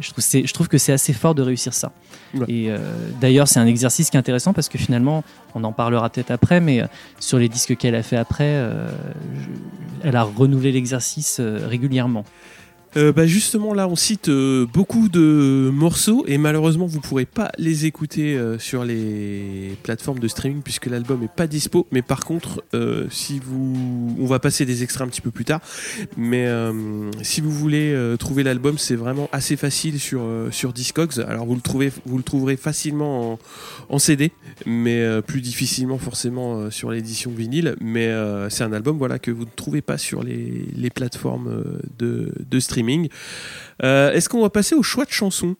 je, 0.00 0.10
trouve 0.10 0.24
je 0.46 0.52
trouve 0.52 0.68
que 0.68 0.78
c'est 0.78 0.92
assez 0.92 1.12
fort 1.12 1.34
de 1.34 1.42
réussir 1.42 1.72
ça. 1.72 1.92
Ouais. 2.34 2.44
Et 2.48 2.70
euh, 2.70 2.78
d'ailleurs, 3.20 3.46
c'est 3.48 3.60
un 3.60 3.66
exercice 3.66 4.10
qui 4.10 4.16
est 4.16 4.20
intéressant 4.20 4.52
parce 4.52 4.68
que 4.68 4.78
finalement, 4.78 5.22
on 5.54 5.62
en 5.64 5.72
parlera 5.72 6.10
peut-être 6.10 6.32
après, 6.32 6.60
mais 6.60 6.82
euh, 6.82 6.86
sur 7.20 7.38
les 7.38 7.48
disques 7.48 7.76
qu'elle 7.76 7.94
a 7.94 8.02
fait 8.02 8.16
après, 8.16 8.44
euh, 8.48 8.88
je- 9.36 10.08
elle 10.08 10.16
a 10.16 10.24
renouvelé 10.24 10.72
l'exercice 10.72 11.38
euh, 11.40 11.66
régulièrement. 11.68 12.24
Euh, 12.96 13.12
bah 13.12 13.26
justement 13.26 13.74
là 13.74 13.88
on 13.88 13.96
cite 13.96 14.28
euh, 14.28 14.66
beaucoup 14.72 15.08
de 15.08 15.68
morceaux 15.72 16.24
et 16.28 16.38
malheureusement 16.38 16.86
vous 16.86 17.00
pourrez 17.00 17.24
pas 17.24 17.50
les 17.58 17.86
écouter 17.86 18.36
euh, 18.36 18.56
sur 18.58 18.84
les 18.84 19.76
plateformes 19.82 20.20
de 20.20 20.28
streaming 20.28 20.62
puisque 20.62 20.86
l'album 20.86 21.22
est 21.24 21.34
pas 21.34 21.48
dispo. 21.48 21.86
Mais 21.90 22.02
par 22.02 22.20
contre 22.24 22.64
si 23.10 23.40
vous 23.40 24.16
on 24.18 24.26
va 24.26 24.38
passer 24.38 24.66
des 24.66 24.82
extraits 24.82 25.06
un 25.06 25.10
petit 25.10 25.20
peu 25.20 25.30
plus 25.30 25.44
tard. 25.44 25.60
Mais 26.16 26.48
si 27.22 27.40
vous 27.40 27.50
voulez 27.50 27.96
trouver 28.18 28.42
l'album 28.42 28.78
c'est 28.78 28.96
vraiment 28.96 29.28
assez 29.32 29.56
facile 29.56 30.00
sur 30.00 30.22
sur 30.50 30.72
Discogs. 30.72 31.20
Alors 31.26 31.46
vous 31.46 31.54
le 31.54 31.60
trouvez 31.60 31.92
vous 32.04 32.16
le 32.16 32.22
trouverez 32.22 32.56
facilement 32.56 33.38
en, 33.88 33.98
CD 33.98 34.32
mais 34.66 35.22
plus 35.22 35.40
difficilement 35.40 35.98
forcément 35.98 36.70
sur 36.70 36.90
l'édition 36.90 37.30
vinyle. 37.30 37.76
Mais 37.80 38.12
c'est 38.50 38.64
un 38.64 38.72
album 38.72 38.98
voilà 38.98 39.18
que 39.18 39.30
vous 39.30 39.44
ne 39.44 39.54
trouvez 39.56 39.82
pas 39.82 39.98
sur 39.98 40.22
les, 40.22 40.66
les 40.76 40.90
plateformes 40.90 41.64
de, 41.98 42.32
de 42.50 42.60
streaming 42.60 42.83
euh, 43.82 44.12
Est-ce 44.12 44.28
qu'on 44.28 44.42
va 44.42 44.50
passer 44.50 44.74
au 44.74 44.82
choix 44.82 45.04
de 45.04 45.10
chansons 45.10 45.56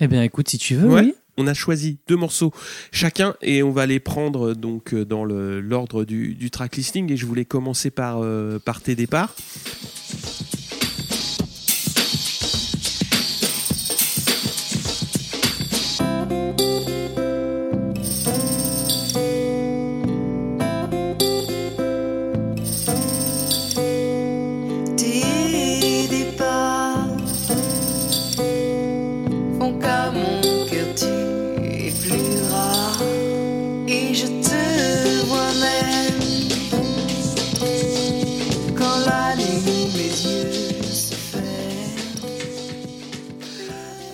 Eh 0.00 0.06
bien, 0.08 0.22
écoute, 0.22 0.48
si 0.48 0.58
tu 0.58 0.74
veux, 0.74 0.88
Ouais. 0.88 1.02
oui. 1.02 1.14
On 1.36 1.48
a 1.48 1.54
choisi 1.54 1.98
deux 2.06 2.14
morceaux 2.14 2.52
chacun 2.92 3.34
et 3.42 3.64
on 3.64 3.72
va 3.72 3.86
les 3.86 3.98
prendre 3.98 4.50
euh, 4.50 4.54
donc 4.54 4.94
euh, 4.94 5.04
dans 5.04 5.24
l'ordre 5.24 6.04
du, 6.04 6.34
du 6.36 6.48
track 6.52 6.76
listing 6.76 7.10
et 7.10 7.16
je 7.16 7.26
voulais 7.26 7.44
commencer 7.44 7.90
par, 7.90 8.20
euh, 8.22 8.60
par 8.60 8.80
tes 8.80 8.94
départs. 8.94 9.34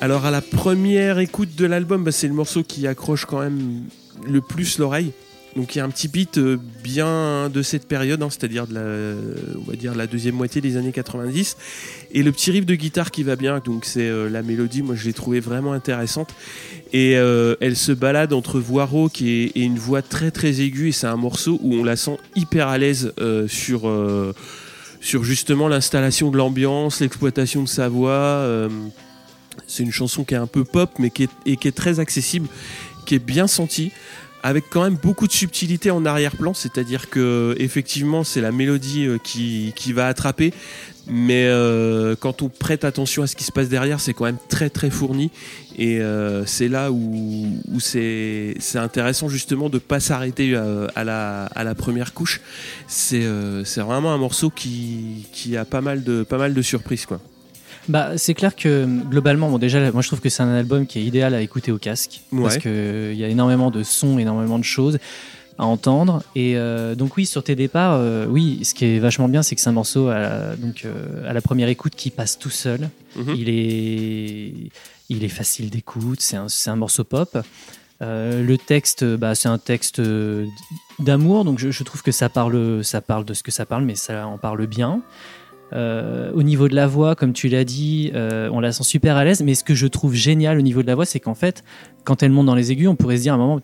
Alors 0.03 0.25
à 0.25 0.31
la 0.31 0.41
première 0.41 1.19
écoute 1.19 1.55
de 1.57 1.67
l'album, 1.67 2.05
bah, 2.05 2.11
c'est 2.11 2.27
le 2.27 2.33
morceau 2.33 2.63
qui 2.63 2.87
accroche 2.87 3.27
quand 3.27 3.41
même 3.41 3.83
le 4.27 4.41
plus 4.41 4.79
l'oreille. 4.79 5.13
Donc 5.57 5.75
il 5.75 5.79
y 5.79 5.81
a 5.83 5.85
un 5.85 5.91
petit 5.91 6.09
beat 6.09 6.39
euh, 6.39 6.57
bien 6.83 7.51
de 7.51 7.61
cette 7.61 7.87
période, 7.87 8.23
hein, 8.23 8.29
c'est-à-dire 8.31 8.67
de 8.67 8.75
la, 9.95 10.07
deuxième 10.07 10.37
moitié 10.37 10.63
des 10.63 10.79
années 10.79 10.93
90, 10.93 11.57
et 12.13 12.23
le 12.23 12.33
petit 12.33 12.51
riff 12.51 12.65
de 12.65 12.75
guitare 12.77 13.11
qui 13.11 13.25
va 13.25 13.37
bien. 13.37 13.61
Donc 13.63 13.85
c'est 13.85 14.09
euh, 14.09 14.31
la 14.31 14.43
mélodie, 14.43 14.81
moi 14.81 14.95
je 14.95 15.05
l'ai 15.05 15.13
trouvée 15.13 15.41
vraiment 15.41 15.73
intéressante, 15.73 16.31
et 16.95 17.19
euh, 17.19 17.57
elle 17.61 17.77
se 17.77 17.93
balade 17.93 18.33
entre 18.33 18.59
voix 18.59 18.87
rauque 18.87 19.21
et, 19.21 19.53
une 19.61 19.79
voix 19.79 20.01
très 20.01 20.31
très 20.31 20.63
aiguë. 20.63 20.89
Et 20.89 20.93
c'est 20.93 21.09
un 21.09 21.17
morceau 21.17 21.59
où 21.63 21.75
on 21.75 21.85
la 21.85 21.97
sent 21.97 22.17
hyper 22.37 22.69
à 22.69 22.79
l'aise 22.79 23.13
sur 23.49 23.91
sur 25.03 25.25
justement 25.25 25.69
l'installation 25.69 26.31
de 26.31 26.39
l'ambiance, 26.39 27.01
l'exploitation 27.01 27.65
de 27.65 27.69
sa 27.69 27.89
voix. 27.89 28.47
C'est 29.67 29.83
une 29.83 29.93
chanson 29.93 30.25
qui 30.25 30.35
est 30.35 30.39
un 30.39 30.47
peu 30.47 30.65
pop, 30.65 30.91
mais 30.99 31.11
qui 31.11 31.25
est, 31.25 31.31
et 31.47 31.57
qui 31.57 31.69
est 31.69 31.77
très 31.77 32.01
accessible, 32.01 32.49
qui 33.07 33.15
est 33.15 33.25
bien 33.25 33.47
sentie, 33.47 33.93
avec 34.43 34.65
quand 34.71 34.83
même 34.83 34.97
beaucoup 34.97 35.27
de 35.27 35.33
subtilité 35.33 35.91
en 35.91 36.07
arrière-plan. 36.07 36.55
C'est-à-dire 36.55 37.11
que 37.11 37.55
effectivement, 37.59 38.25
c'est 38.25 38.41
la 38.41 38.53
mélodie 38.53 39.07
euh, 39.07 39.19
qui, 39.23 39.73
qui 39.77 39.93
va 39.93 40.07
attraper, 40.07 40.55
mais 41.07 41.47
euh, 41.47 42.15
quand 42.19 42.43
on 42.43 42.49
prête 42.49 42.85
attention 42.85 43.23
à 43.23 43.27
ce 43.27 43.37
qui 43.37 43.45
se 43.45 43.53
passe 43.53 43.69
derrière, 43.69 44.01
c'est 44.01 44.15
quand 44.15 44.25
même 44.25 44.39
très 44.49 44.71
très 44.71 44.91
fourni. 44.91 45.31
Et 45.77 46.01
euh, 46.01 46.45
c'est 46.47 46.69
là 46.69 46.93
où, 46.93 47.49
où 47.73 47.81
c'est 47.81 48.55
intéressant 48.75 49.29
justement 49.29 49.69
de 49.69 49.79
pas 49.79 49.99
s'arrêter 49.99 50.55
euh, 50.55 50.87
à, 50.95 51.05
la, 51.05 51.47
à 51.47 51.65
la 51.65 51.75
première 51.75 52.13
couche. 52.13 52.41
C'est 52.87 53.25
euh, 53.25 53.65
vraiment 53.77 54.13
un 54.13 54.19
morceau 54.19 54.51
qui, 54.51 55.27
qui 55.33 55.57
a 55.57 55.65
pas 55.65 55.81
mal 55.81 56.05
de, 56.05 56.23
pas 56.23 56.39
mal 56.39 56.55
de 56.55 56.63
surprises. 56.63 57.07
Quoi. 57.07 57.21
Bah, 57.89 58.17
c'est 58.19 58.35
clair 58.35 58.55
que 58.55 58.85
globalement, 59.09 59.51
bon, 59.51 59.59
déjà, 59.59 59.91
moi 59.93 60.03
je 60.03 60.09
trouve 60.09 60.21
que 60.21 60.29
c'est 60.29 60.43
un 60.43 60.55
album 60.55 60.87
qui 60.87 60.99
est 60.99 61.05
idéal 61.05 61.35
à 61.35 61.41
écouter 61.41 61.73
au 61.73 61.79
casque 61.79 62.21
parce 62.31 62.55
Ouais. 62.57 62.61
qu'il 62.61 63.19
y 63.19 63.25
a 63.25 63.29
énormément 63.29 63.71
de 63.71 63.83
sons, 63.83 64.19
énormément 64.19 64.59
de 64.59 64.65
choses 64.65 64.99
à 65.59 65.65
entendre. 65.67 66.23
Et 66.37 66.57
euh, 66.57 66.95
donc, 66.95 67.17
oui, 67.17 67.27
sur 67.27 67.43
tes 67.45 67.55
départs, 67.57 67.95
euh, 67.95 68.27
oui, 68.27 68.61
ce 68.65 68.75
qui 68.75 68.85
est 68.87 68.99
vachement 68.99 69.29
bien, 69.29 69.43
c'est 69.43 69.55
que 69.55 69.61
c'est 69.61 69.69
un 69.71 69.73
morceau 69.73 70.09
à 70.09 70.19
la, 70.19 70.57
donc, 70.57 70.83
euh, 70.85 71.29
à 71.29 71.33
la 71.33 71.41
première 71.41 71.69
écoute 71.69 71.95
qui 71.97 72.11
passe 72.11 72.39
tout 72.39 72.51
seul. 72.51 72.89
Mhm. 73.17 73.35
Il, 73.37 73.49
est, 73.49 74.53
il 75.09 75.25
est 75.25 75.29
facile 75.29 75.69
d'écoute, 75.71 76.21
c'est 76.21 76.37
un, 76.37 76.47
un 76.67 76.77
morceau 76.77 77.05
pop. 77.05 77.37
Euh, 78.03 78.43
le 78.43 78.57
texte, 78.57 79.05
bah, 79.05 79.35
c'est 79.35 79.49
un 79.49 79.59
texte 79.59 79.99
euh, 79.99 80.47
d'amour, 80.99 81.45
donc 81.45 81.59
je, 81.59 81.71
je 81.71 81.83
trouve 81.85 82.03
que 82.03 82.13
ça 82.13 82.31
parle, 82.31 82.83
ça 82.83 83.03
parle 83.03 83.27
de 83.27 83.35
ce 83.35 83.43
que 83.43 83.51
ça 83.51 83.67
parle, 83.67 83.85
mais 83.85 83.95
ça 83.97 84.27
en 84.27 84.39
parle 84.39 84.67
bien. 84.67 85.03
Euh, 85.73 86.33
au 86.33 86.43
niveau 86.43 86.69
de 86.69 86.75
la 86.75 86.87
voix, 86.87 87.15
comme 87.15 87.33
tu 87.33 87.49
l'as 87.49 87.65
dit, 87.65 88.11
euh, 88.15 88.49
on 88.53 88.61
la 88.61 88.73
sent 88.73 88.85
super 88.85 89.17
à 89.17 89.25
l'aise. 89.25 89.43
Mais 89.43 89.55
ce 89.55 89.65
que 89.65 89.75
je 89.75 89.87
trouve 89.87 90.15
génial 90.15 90.59
au 90.59 90.63
niveau 90.63 90.83
de 90.83 90.87
la 90.87 90.95
voix, 90.95 91.05
c'est 91.07 91.21
qu'en 91.21 91.35
fait, 91.35 91.63
quand 92.05 92.23
elle 92.23 92.31
monte 92.33 92.47
dans 92.47 92.55
les 92.55 92.73
aigus, 92.73 92.89
on 92.89 92.97
pourrait 92.97 93.17
se 93.19 93.23
dire 93.23 93.33
à 93.33 93.37
un 93.37 93.39
moment, 93.39 93.61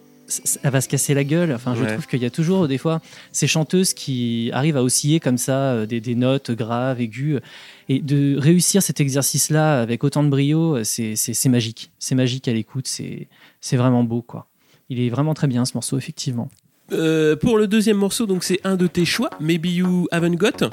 elle 0.63 0.71
va 0.71 0.81
se 0.81 0.89
casser 0.89 1.15
la 1.15 1.23
gueule. 1.25 1.53
Enfin, 1.53 1.75
je 1.77 1.83
Ouais. 1.83 1.93
trouve 1.93 2.07
qu'il 2.07 2.21
y 2.21 2.25
a 2.27 2.31
toujours 2.31 2.67
des 2.69 2.79
fois 2.79 3.01
ces 3.33 3.47
chanteuses 3.47 3.93
qui 3.95 4.51
arrivent 4.53 4.77
à 4.77 4.83
osciller 4.83 5.21
comme 5.21 5.39
ça 5.39 5.73
euh, 5.73 5.87
des, 5.87 6.01
des 6.01 6.15
notes 6.17 6.51
graves, 6.51 7.01
aiguës. 7.01 7.41
Et 7.89 8.01
de 8.01 8.37
réussir 8.39 8.83
cet 8.83 9.01
exercice-là 9.01 9.81
avec 9.81 10.03
autant 10.05 10.25
de 10.25 10.29
brio, 10.29 10.83
c'est 10.85 11.15
magique. 11.49 11.91
C'est 11.99 12.15
magique 12.17 12.49
à 12.49 12.53
l'écoute. 12.53 12.87
C'est 12.89 13.29
c'est 13.61 13.77
vraiment 13.77 14.03
beau, 14.05 14.23
quoi. 14.23 14.47
Il 14.91 15.01
est 15.01 15.09
vraiment 15.09 15.35
très 15.35 15.47
bien 15.49 15.65
ce 15.65 15.73
morceau, 15.75 15.97
effectivement. 15.99 16.49
Euh, 16.93 17.35
pour 17.35 17.59
le 17.59 17.67
deuxième 17.67 17.97
morceau, 17.97 18.27
donc 18.27 18.45
c'est 18.45 18.61
un 18.65 18.77
de 18.77 18.87
tes 18.87 19.05
choix, 19.05 19.31
Maybe 19.41 19.67
You 19.67 20.07
Haven't 20.13 20.37
Got. 20.37 20.71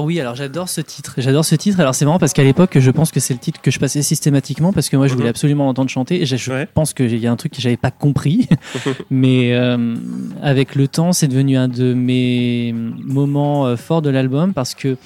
Alors 0.00 0.06
oui, 0.06 0.18
alors 0.18 0.34
j'adore 0.34 0.70
ce 0.70 0.80
titre. 0.80 1.16
J'adore 1.18 1.44
ce 1.44 1.54
titre. 1.54 1.78
Alors 1.78 1.94
c'est 1.94 2.06
marrant 2.06 2.18
parce 2.18 2.32
qu'à 2.32 2.42
l'époque, 2.42 2.78
je 2.78 2.90
pense 2.90 3.10
que 3.12 3.20
c'est 3.20 3.34
le 3.34 3.38
titre 3.38 3.60
que 3.60 3.70
je 3.70 3.78
passais 3.78 4.00
systématiquement 4.00 4.72
parce 4.72 4.88
que 4.88 4.96
moi 4.96 5.08
je 5.08 5.12
voulais 5.12 5.26
Mhm. 5.26 5.30
absolument 5.30 5.66
l'entendre 5.66 5.90
chanter 5.90 6.22
et 6.22 6.24
je, 6.24 6.50
Ouais. 6.50 6.66
pense 6.72 6.94
qu'il 6.94 7.18
y 7.18 7.26
a 7.26 7.30
un 7.30 7.36
truc 7.36 7.52
que 7.52 7.60
j'avais 7.60 7.76
pas 7.76 7.90
compris. 7.90 8.48
Mais 9.10 9.52
euh, 9.52 9.96
avec 10.42 10.74
le 10.74 10.88
temps, 10.88 11.12
c'est 11.12 11.28
devenu 11.28 11.58
un 11.58 11.68
de 11.68 11.92
mes 11.92 12.72
moments 12.74 13.66
euh, 13.66 13.76
forts 13.76 14.00
de 14.00 14.08
l'album 14.08 14.54
parce 14.54 14.74
que 14.74 14.96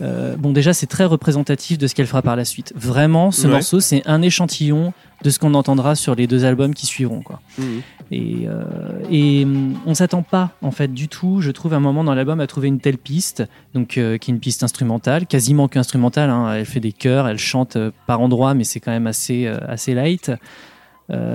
euh, 0.00 0.36
bon 0.36 0.52
déjà 0.52 0.72
c'est 0.72 0.86
très 0.86 1.04
représentatif 1.04 1.78
de 1.78 1.86
ce 1.86 1.94
qu'elle 1.94 2.06
fera 2.06 2.22
par 2.22 2.36
la 2.36 2.44
suite. 2.44 2.72
Vraiment, 2.76 3.30
ce 3.30 3.46
Ouais. 3.46 3.52
morceau 3.54 3.80
c'est 3.80 4.02
un 4.06 4.22
échantillon 4.22 4.92
de 5.22 5.30
ce 5.30 5.38
qu'on 5.38 5.54
entendra 5.54 5.94
sur 5.94 6.14
les 6.14 6.26
deux 6.26 6.44
albums 6.44 6.74
qui 6.74 6.86
suivront 6.86 7.22
quoi. 7.22 7.40
Mhm. 7.58 7.82
Et, 8.10 8.46
euh, 8.46 8.62
et 9.10 9.44
hum, 9.44 9.74
on 9.86 9.94
s'attend 9.94 10.22
pas 10.22 10.50
en 10.62 10.70
fait 10.70 10.92
du 10.92 11.08
tout, 11.08 11.40
je 11.40 11.50
trouve, 11.50 11.72
à 11.72 11.76
un 11.76 11.80
moment 11.80 12.04
dans 12.04 12.14
l'album 12.14 12.40
à 12.40 12.46
trouver 12.46 12.68
une 12.68 12.78
telle 12.80 12.98
piste, 12.98 13.42
donc 13.72 13.96
euh, 13.96 14.18
qui 14.18 14.30
est 14.30 14.34
une 14.34 14.40
piste 14.40 14.62
instrumentale, 14.62 15.26
quasiment 15.26 15.68
qu'instrumentale. 15.68 16.28
Hein. 16.28 16.52
Elle 16.54 16.66
fait 16.66 16.80
des 16.80 16.92
chœurs, 16.92 17.26
elle 17.28 17.38
chante 17.38 17.76
euh, 17.76 17.90
par 18.06 18.20
endroits, 18.20 18.52
mais 18.54 18.64
c'est 18.64 18.80
quand 18.80 18.90
même 18.92 19.06
assez 19.06 19.46
assez 19.46 19.94
light. 19.94 20.30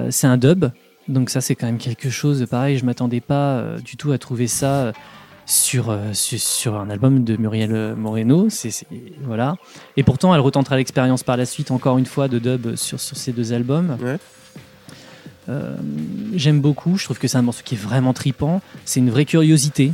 C'est 0.10 0.28
un 0.28 0.38
dub, 0.38 0.65
donc 1.08 1.30
ça 1.30 1.41
c'est 1.41 1.56
quand 1.56 1.67
même 1.67 1.78
quelque 1.78 2.10
chose 2.10 2.39
de 2.39 2.45
pareil. 2.45 2.78
Je 2.78 2.86
m'attendais 2.86 3.19
pas 3.22 3.63
du 3.86 3.98
tout 3.98 4.12
à 4.12 4.17
trouver 4.17 4.48
ça. 4.48 4.93
Euh, 5.49 5.51
sur, 5.51 5.97
sur, 6.13 6.39
sur 6.39 6.75
un 6.75 6.89
album 6.89 7.23
de 7.23 7.35
Muriel 7.38 7.95
Moreno, 7.95 8.47
voilà. 9.23 9.55
Et 9.97 10.03
pourtant, 10.03 10.33
elle 10.33 10.41
retentera 10.41 10.77
l'expérience 10.77 11.23
par 11.23 11.38
la 11.38 11.45
suite, 11.45 11.71
encore 11.71 11.97
une 11.97 12.05
fois, 12.05 12.27
de 12.27 12.39
dub 12.39 12.75
sur, 12.75 12.99
sur 12.99 13.17
ces 13.17 13.31
deux 13.31 13.53
albums. 13.53 13.97
Ouais. 14.01 14.17
Euh, 15.49 15.75
J'aime 16.35 16.62
beaucoup, 16.62 16.97
je 16.97 17.05
trouve 17.05 17.17
que 17.17 17.27
c'est 17.27 17.38
un 17.38 17.41
morceau 17.41 17.63
qui 17.65 17.73
est 17.73 17.79
vraiment 17.79 18.13
tripant, 18.13 18.62
c'est 18.85 18.99
une 18.99 19.09
vraie 19.09 19.25
curiosité. 19.25 19.93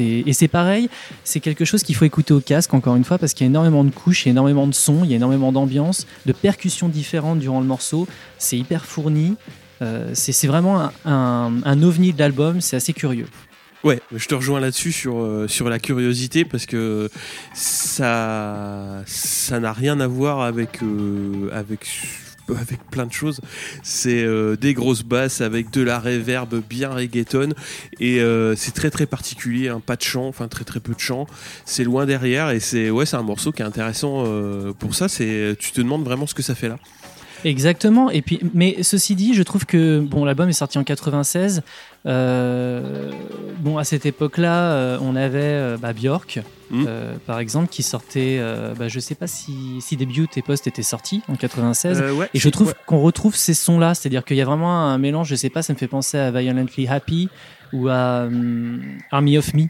Et 0.00 0.32
c'est 0.32 0.48
pareil, 0.48 0.90
c'est 1.22 1.38
quelque 1.38 1.64
chose 1.64 1.84
qu'il 1.84 1.94
faut 1.94 2.04
écouter 2.04 2.34
au 2.34 2.40
casque, 2.40 2.74
encore 2.74 2.96
une 2.96 3.04
fois, 3.04 3.18
parce 3.18 3.34
qu'il 3.34 3.44
y 3.44 3.48
a 3.48 3.50
énormément 3.50 3.84
de 3.84 3.90
couches, 3.90 4.24
il 4.24 4.28
y 4.28 4.30
a 4.30 4.32
énormément 4.32 4.66
de 4.66 4.74
sons, 4.74 5.02
il 5.04 5.10
y 5.10 5.12
a 5.12 5.16
énormément 5.16 5.52
d'ambiance, 5.52 6.08
de 6.26 6.32
percussions 6.32 6.88
différentes 6.88 7.38
durant 7.38 7.60
le 7.60 7.66
morceau. 7.66 8.08
C'est 8.36 8.58
hyper 8.58 8.84
fourni. 8.84 9.36
Euh, 9.82 10.10
c'est 10.14 10.32
c'est 10.32 10.48
vraiment 10.48 10.80
un, 10.80 10.92
un, 11.04 11.52
un 11.64 11.82
ovni 11.84 12.12
de 12.12 12.18
l'album, 12.18 12.60
c'est 12.60 12.74
assez 12.74 12.94
curieux. 12.94 13.28
Ouais, 13.84 14.00
je 14.14 14.26
te 14.26 14.34
rejoins 14.34 14.60
là-dessus 14.60 14.92
sur, 14.92 15.18
euh, 15.18 15.46
sur 15.48 15.68
la 15.68 15.78
curiosité 15.78 16.44
parce 16.44 16.66
que 16.66 17.08
ça 17.54 19.02
ça 19.06 19.60
n'a 19.60 19.72
rien 19.72 20.00
à 20.00 20.06
voir 20.06 20.40
avec 20.40 20.82
euh, 20.82 21.50
avec 21.52 21.86
avec 22.48 22.84
plein 22.90 23.06
de 23.06 23.12
choses. 23.12 23.40
C'est 23.82 24.24
euh, 24.24 24.56
des 24.56 24.72
grosses 24.72 25.02
basses 25.02 25.40
avec 25.40 25.70
de 25.70 25.82
la 25.82 25.98
reverb 25.98 26.62
bien 26.68 26.90
reggaeton 26.90 27.50
et 28.00 28.20
c'est 28.56 28.74
très 28.74 28.90
très 28.90 29.06
particulier, 29.06 29.68
hein, 29.68 29.80
pas 29.84 29.96
de 29.96 30.02
chant, 30.02 30.26
enfin 30.26 30.48
très 30.48 30.64
très 30.64 30.80
peu 30.80 30.94
de 30.94 31.00
chant. 31.00 31.26
C'est 31.64 31.84
loin 31.84 32.06
derrière 32.06 32.50
et 32.50 32.60
c'est 32.60 32.90
ouais, 32.90 33.06
c'est 33.06 33.16
un 33.16 33.22
morceau 33.22 33.52
qui 33.52 33.62
est 33.62 33.66
intéressant 33.66 34.24
pour 34.78 34.94
ça. 34.94 35.08
C'est 35.08 35.56
tu 35.58 35.72
te 35.72 35.80
demandes 35.80 36.04
vraiment 36.04 36.26
ce 36.26 36.34
que 36.34 36.42
ça 36.42 36.54
fait 36.54 36.68
là. 36.68 36.78
Exactement. 37.44 38.10
Et 38.10 38.22
puis, 38.22 38.40
mais 38.54 38.82
ceci 38.82 39.14
dit, 39.14 39.34
je 39.34 39.42
trouve 39.42 39.66
que 39.66 40.00
bon, 40.00 40.24
l'album 40.24 40.48
est 40.48 40.54
sorti 40.54 40.78
en 40.78 40.84
96. 40.84 41.62
Euh, 42.06 43.10
bon, 43.60 43.78
à 43.78 43.84
cette 43.84 44.06
époque-là, 44.06 44.70
euh, 44.72 44.98
on 45.02 45.16
avait 45.16 45.40
euh, 45.42 45.76
bah, 45.80 45.92
Björk, 45.92 46.40
Mm. 46.68 46.84
euh, 46.88 47.14
par 47.26 47.38
exemple, 47.38 47.68
qui 47.68 47.84
sortait. 47.84 48.40
bah, 48.76 48.88
je 48.88 48.98
sais 48.98 49.14
pas 49.14 49.28
si, 49.28 49.52
si 49.80 49.96
Debut 49.96 50.26
et 50.36 50.42
Post 50.42 50.66
étaient 50.66 50.82
sortis 50.82 51.22
en 51.28 51.36
96. 51.36 52.00
Euh, 52.00 52.12
ouais, 52.12 52.28
Et 52.34 52.40
je 52.40 52.48
trouve 52.48 52.68
ouais. 52.68 52.74
qu'on 52.86 52.98
retrouve 53.00 53.36
ces 53.36 53.54
sons-là, 53.54 53.94
c'est-à-dire 53.94 54.24
qu'il 54.24 54.36
y 54.36 54.40
a 54.40 54.44
vraiment 54.44 54.80
un 54.86 54.98
mélange, 54.98 55.28
je 55.28 55.36
sais 55.36 55.48
pas, 55.50 55.62
ça 55.62 55.72
me 55.74 55.78
fait 55.78 55.86
penser 55.86 56.18
à 56.18 56.32
Violently 56.32 56.88
Happy 56.88 57.28
ou 57.72 57.88
à 57.88 58.24
hum, 58.26 58.80
Army 59.12 59.38
of 59.38 59.54
Me. 59.54 59.66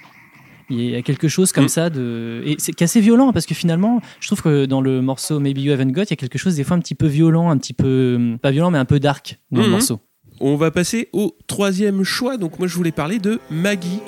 Il 0.70 0.80
y 0.90 0.96
a 0.96 1.02
quelque 1.02 1.28
chose 1.28 1.52
comme 1.52 1.64
Mm. 1.66 1.68
ça 1.68 1.90
de 1.90 2.42
et 2.46 2.56
c'est 2.58 2.80
assez 2.82 3.00
violent 3.02 3.32
parce 3.32 3.44
que 3.46 3.54
finalement, 3.54 4.00
je 4.18 4.26
trouve 4.28 4.40
que 4.42 4.64
dans 4.64 4.80
le 4.80 5.00
morceau 5.02 5.38
Maybe 5.38 5.58
You 5.60 5.72
Haven't 5.74 5.92
Got, 5.92 6.04
il 6.04 6.10
y 6.10 6.12
a 6.14 6.16
quelque 6.16 6.38
chose 6.38 6.56
des 6.56 6.64
fois 6.64 6.76
un 6.76 6.80
petit 6.80 6.94
peu 6.96 7.06
violent, 7.06 7.50
un 7.50 7.58
petit 7.58 7.74
peu 7.74 8.14
hum, 8.16 8.38
pas 8.38 8.50
violent 8.52 8.70
mais 8.70 8.78
un 8.78 8.84
peu 8.86 8.98
dark 8.98 9.38
dans 9.52 9.60
le 9.60 9.66
Mhm. 9.66 9.72
morceau. 9.72 10.00
On 10.40 10.56
va 10.56 10.70
passer 10.70 11.08
au 11.12 11.34
troisième 11.46 12.04
choix. 12.04 12.36
Donc 12.36 12.58
moi 12.58 12.68
je 12.68 12.74
voulais 12.74 12.92
parler 12.92 13.18
de 13.18 13.40
Maggie. 13.50 14.00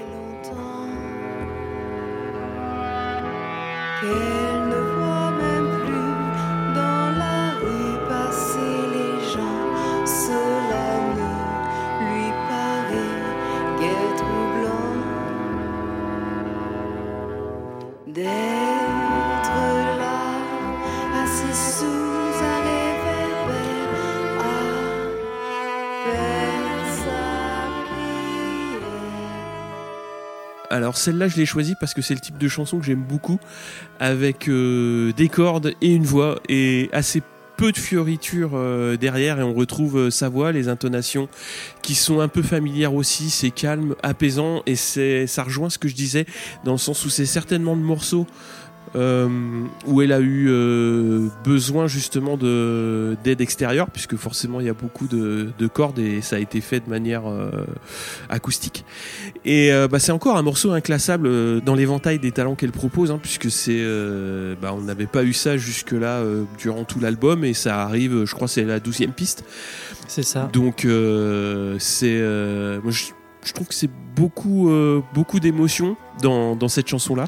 Alors 30.79 30.97
celle-là 30.97 31.29
je 31.29 31.37
l'ai 31.37 31.47
choisie 31.47 31.75
parce 31.81 31.95
que 31.95 32.03
c'est 32.03 32.15
le 32.15 32.21
type 32.21 32.39
de 32.39 32.49
chanson 32.49 32.79
que 32.79 32.85
j'aime 32.85 33.03
beaucoup 33.03 33.39
avec 34.01 34.49
euh, 34.49 35.13
des 35.13 35.29
cordes 35.29 35.75
et 35.81 35.93
une 35.93 36.05
voix 36.05 36.41
et 36.49 36.89
assez 36.93 37.23
peu 37.59 37.73
de 37.73 37.77
fioritures 37.77 38.53
euh, 38.55 38.97
derrière. 38.97 39.41
Et 39.41 39.43
on 39.43 39.53
retrouve 39.53 39.99
euh, 39.99 40.11
sa 40.11 40.29
voix, 40.29 40.53
les 40.53 40.69
intonations 40.69 41.29
qui 41.83 41.95
sont 41.95 42.21
un 42.21 42.29
peu 42.29 42.43
familières 42.43 42.95
aussi, 42.95 43.29
c'est 43.29 43.51
calme, 43.51 43.97
apaisant 44.03 44.63
et 44.65 44.77
c'est 44.77 45.27
ça 45.27 45.43
rejoint 45.43 45.69
ce 45.69 45.79
que 45.79 45.89
je 45.89 45.95
disais 45.95 46.25
dans 46.65 46.73
le 46.73 46.79
sens 46.79 47.05
où 47.05 47.11
c'est 47.11 47.27
certainement 47.27 47.75
le 47.75 47.83
morceau 47.83 48.27
euh, 48.97 49.29
où 49.87 50.03
elle 50.03 50.13
a 50.13 50.21
eu 50.21 50.47
euh, 50.49 51.29
besoin 51.45 51.87
justement 51.87 52.37
de 52.37 53.17
d'aide 53.23 53.41
extérieure 53.41 53.91
puisque 53.91 54.17
forcément 54.17 54.61
il 54.61 54.67
y 54.67 54.71
a 54.71 54.75
beaucoup 54.75 55.07
de, 55.07 55.51
de 55.59 55.67
cordes 55.67 55.99
et 55.99 56.23
ça 56.23 56.37
a 56.37 56.39
été 56.39 56.61
fait 56.61 56.81
de 56.81 56.89
manière 56.89 57.27
euh, 57.27 57.51
acoustique. 58.29 58.85
Et 59.45 59.71
bah, 59.91 59.99
c'est 59.99 60.13
encore 60.13 60.37
un 60.37 60.43
morceau 60.43 60.73
inclassable 60.73 61.61
dans 61.63 61.75
l'éventail 61.75 62.19
des 62.19 62.33
talents 62.33 62.55
qu'elle 62.55 62.73
propose 62.73 63.11
hein, 63.11 63.19
puisque 63.21 63.51
c'est 63.51 63.85
bah, 64.61 64.73
on 64.75 64.83
n'avait 64.83 65.07
pas 65.07 65.25
eu 65.25 65.33
ça 65.33 65.57
jusque 65.57 65.93
là 65.93 66.23
durant 66.59 66.85
tout 66.85 67.01
l'album 67.01 67.45
et 67.45 67.55
ça 67.55 67.83
arrive 67.83 68.25
je 68.25 68.35
crois 68.35 68.49
c'est 68.49 68.65
la 68.65 68.81
douzième 68.81 69.13
piste. 69.13 69.45
C'est 70.07 70.23
ça. 70.23 70.49
donc 70.53 70.87
c'est 71.79 72.21
moi 72.83 72.93
je, 72.93 73.05
je 73.45 73.53
trouve 73.53 73.69
que 73.69 73.75
c'est 73.75 73.91
beaucoup 74.17 74.71
beaucoup 75.15 75.41
d'émotions 75.41 75.97
dans, 76.23 76.57
dans 76.57 76.69
cette 76.69 76.89
chanson 76.89 77.15
là 77.15 77.27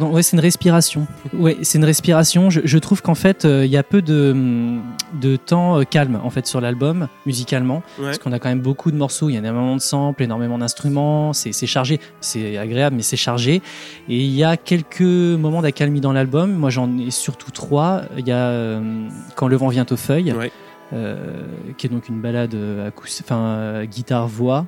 Ouais, 0.00 0.22
c'est 0.22 0.36
une 0.36 0.40
respiration. 0.42 1.06
Ouais, 1.32 1.56
c'est 1.62 1.78
une 1.78 1.84
respiration. 1.84 2.50
Je, 2.50 2.60
je 2.64 2.78
trouve 2.78 3.02
qu'en 3.02 3.14
fait, 3.14 3.44
euh, 3.44 3.64
il 3.64 3.70
y 3.70 3.76
a 3.76 3.82
peu 3.82 4.00
de, 4.02 4.30
hum, 4.32 4.82
de 5.20 5.36
temps 5.36 5.78
euh, 5.80 5.84
calme 5.84 6.20
en 6.22 6.30
fait 6.30 6.46
sur 6.46 6.60
l'album 6.60 7.08
musicalement, 7.26 7.82
Ouais. 7.98 8.06
parce 8.06 8.18
qu'on 8.18 8.32
a 8.32 8.38
quand 8.38 8.48
même 8.48 8.60
beaucoup 8.60 8.90
de 8.90 8.96
morceaux. 8.96 9.28
Il 9.28 9.32
y 9.32 9.36
a 9.36 9.40
énormément 9.40 9.74
de 9.76 9.80
samples, 9.80 10.22
énormément 10.22 10.58
d'instruments. 10.58 11.32
C'est 11.32 11.52
chargé, 11.66 12.00
c'est 12.20 12.56
agréable, 12.58 12.96
mais 12.96 13.02
c'est 13.02 13.16
chargé. 13.16 13.56
Et 14.08 14.16
il 14.24 14.30
y 14.34 14.44
a 14.44 14.56
quelques 14.56 15.00
moments 15.00 15.62
d'accalmie 15.62 16.00
dans 16.00 16.12
l'album. 16.12 16.52
Moi, 16.52 16.70
j'en 16.70 16.96
ai 16.98 17.10
surtout 17.10 17.50
trois. 17.50 18.02
Il 18.16 18.26
y 18.26 18.32
a 18.32 18.36
euh, 18.48 19.08
quand 19.34 19.48
le 19.48 19.56
vent 19.56 19.68
vient 19.68 19.86
aux 19.90 19.96
feuilles, 19.96 20.32
Ouais. 20.32 20.52
qui 21.76 21.86
est 21.86 21.90
donc 21.90 22.08
une 22.08 22.20
balade 22.20 22.56
enfin 23.20 23.36
euh, 23.36 23.84
guitare 23.84 24.26
voix 24.26 24.64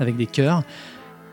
avec 0.00 0.16
des 0.16 0.26
chœurs 0.26 0.62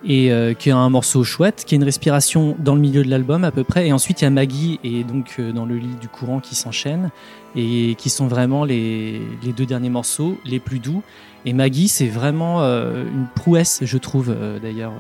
et 0.06 0.32
euh, 0.32 0.54
qui 0.54 0.70
a 0.70 0.78
un 0.78 0.90
morceau 0.90 1.24
chouette, 1.24 1.64
qui 1.66 1.76
a 1.76 1.78
une 1.78 1.84
respiration 1.84 2.56
dans 2.60 2.76
le 2.76 2.82
milieu 2.82 3.04
de 3.04 3.10
l'album 3.10 3.44
à 3.44 3.52
peu 3.52 3.64
près. 3.64 3.88
Et 3.88 3.94
ensuite, 3.94 4.22
il 4.22 4.26
y 4.26 4.28
a 4.28 4.30
Maggie 4.30 4.80
et 4.84 5.04
donc 5.04 5.36
euh, 5.40 5.52
dans 5.52 5.66
le 5.66 5.76
lit 5.76 5.96
du 6.00 6.08
courant 6.08 6.40
qui 6.40 6.56
s'enchaînent 6.56 7.10
et 7.56 7.96
qui 7.98 8.10
sont 8.10 8.28
vraiment 8.28 8.66
les, 8.66 9.22
deux 9.56 9.66
derniers 9.66 9.90
morceaux 9.90 10.38
les 10.46 10.60
plus 10.60 10.80
doux. 10.80 11.04
Et 11.46 11.54
Maggie, 11.54 11.88
c'est 11.88 12.08
vraiment 12.08 12.62
euh, 12.62 13.04
une 13.06 13.28
prouesse, 13.36 13.80
je 13.84 13.98
trouve 13.98 14.30
euh, 14.30 14.60
d'ailleurs 14.60 14.94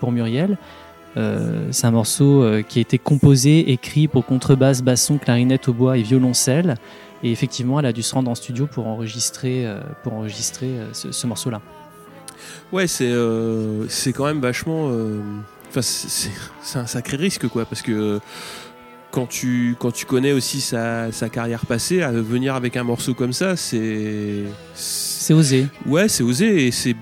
pour 0.00 0.12
Muriel. 0.12 0.58
C'est 1.70 1.86
un 1.86 1.92
morceau 1.92 2.44
qui 2.68 2.80
a 2.80 2.82
été 2.82 2.98
composé, 2.98 3.70
écrit 3.70 4.08
pour 4.08 4.26
contrebasse, 4.26 4.82
basson, 4.82 5.16
clarinette 5.16 5.68
au 5.68 5.72
bois 5.72 5.96
et 5.96 6.02
violoncelle. 6.02 6.74
Et 7.22 7.30
effectivement, 7.30 7.78
elle 7.78 7.86
a 7.86 7.92
dû 7.92 8.02
se 8.02 8.16
rendre 8.16 8.32
en 8.32 8.34
studio 8.34 8.66
pour 8.66 8.88
enregistrer, 8.88 9.64
pour 10.02 10.14
enregistrer 10.14 10.72
ce 10.92 11.26
morceau-là. 11.28 11.60
Ouais, 12.72 12.86
c'est 12.86 13.10
euh, 13.10 13.86
c'est 13.88 14.12
quand 14.12 14.26
même 14.26 14.40
vachement. 14.40 14.88
euh, 14.90 15.20
Enfin, 15.70 15.82
c'est- 15.82 16.30
un 16.78 16.86
sacré 16.86 17.16
risque, 17.16 17.48
quoi, 17.48 17.64
parce 17.64 17.82
que 17.82 17.90
euh, 17.92 18.18
quand 19.10 19.26
tu 19.26 19.74
quand 19.78 19.90
tu 19.92 20.06
connais 20.06 20.32
aussi 20.32 20.60
sa, 20.60 21.10
sa 21.12 21.28
carrière 21.28 21.66
passée, 21.66 22.02
à 22.02 22.12
venir 22.12 22.54
avec 22.54 22.76
un 22.76 22.84
morceau 22.84 23.12
comme 23.14 23.32
ça, 23.32 23.56
c'est 23.56 24.42
C'est 24.74 25.34
osé. 25.34 25.66
ouais, 25.86 26.08
c'est 26.08 26.22
osé 26.22 26.66
et 26.66 26.70
c'est. 26.70 26.94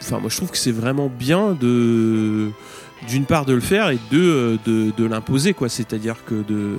Enfin, 0.00 0.18
moi, 0.20 0.28
je 0.30 0.36
trouve 0.36 0.50
que 0.50 0.58
c'est 0.58 0.70
vraiment 0.72 1.08
bien 1.08 1.56
de 1.60 2.50
d'une 3.08 3.26
part 3.26 3.44
de 3.44 3.52
le 3.52 3.60
faire 3.60 3.90
et 3.90 3.98
de 4.12 4.18
euh, 4.20 4.56
de, 4.64 4.90
de 4.96 5.04
l'imposer 5.04 5.52
quoi 5.52 5.68
c'est-à-dire 5.68 6.24
que 6.24 6.34
de, 6.36 6.78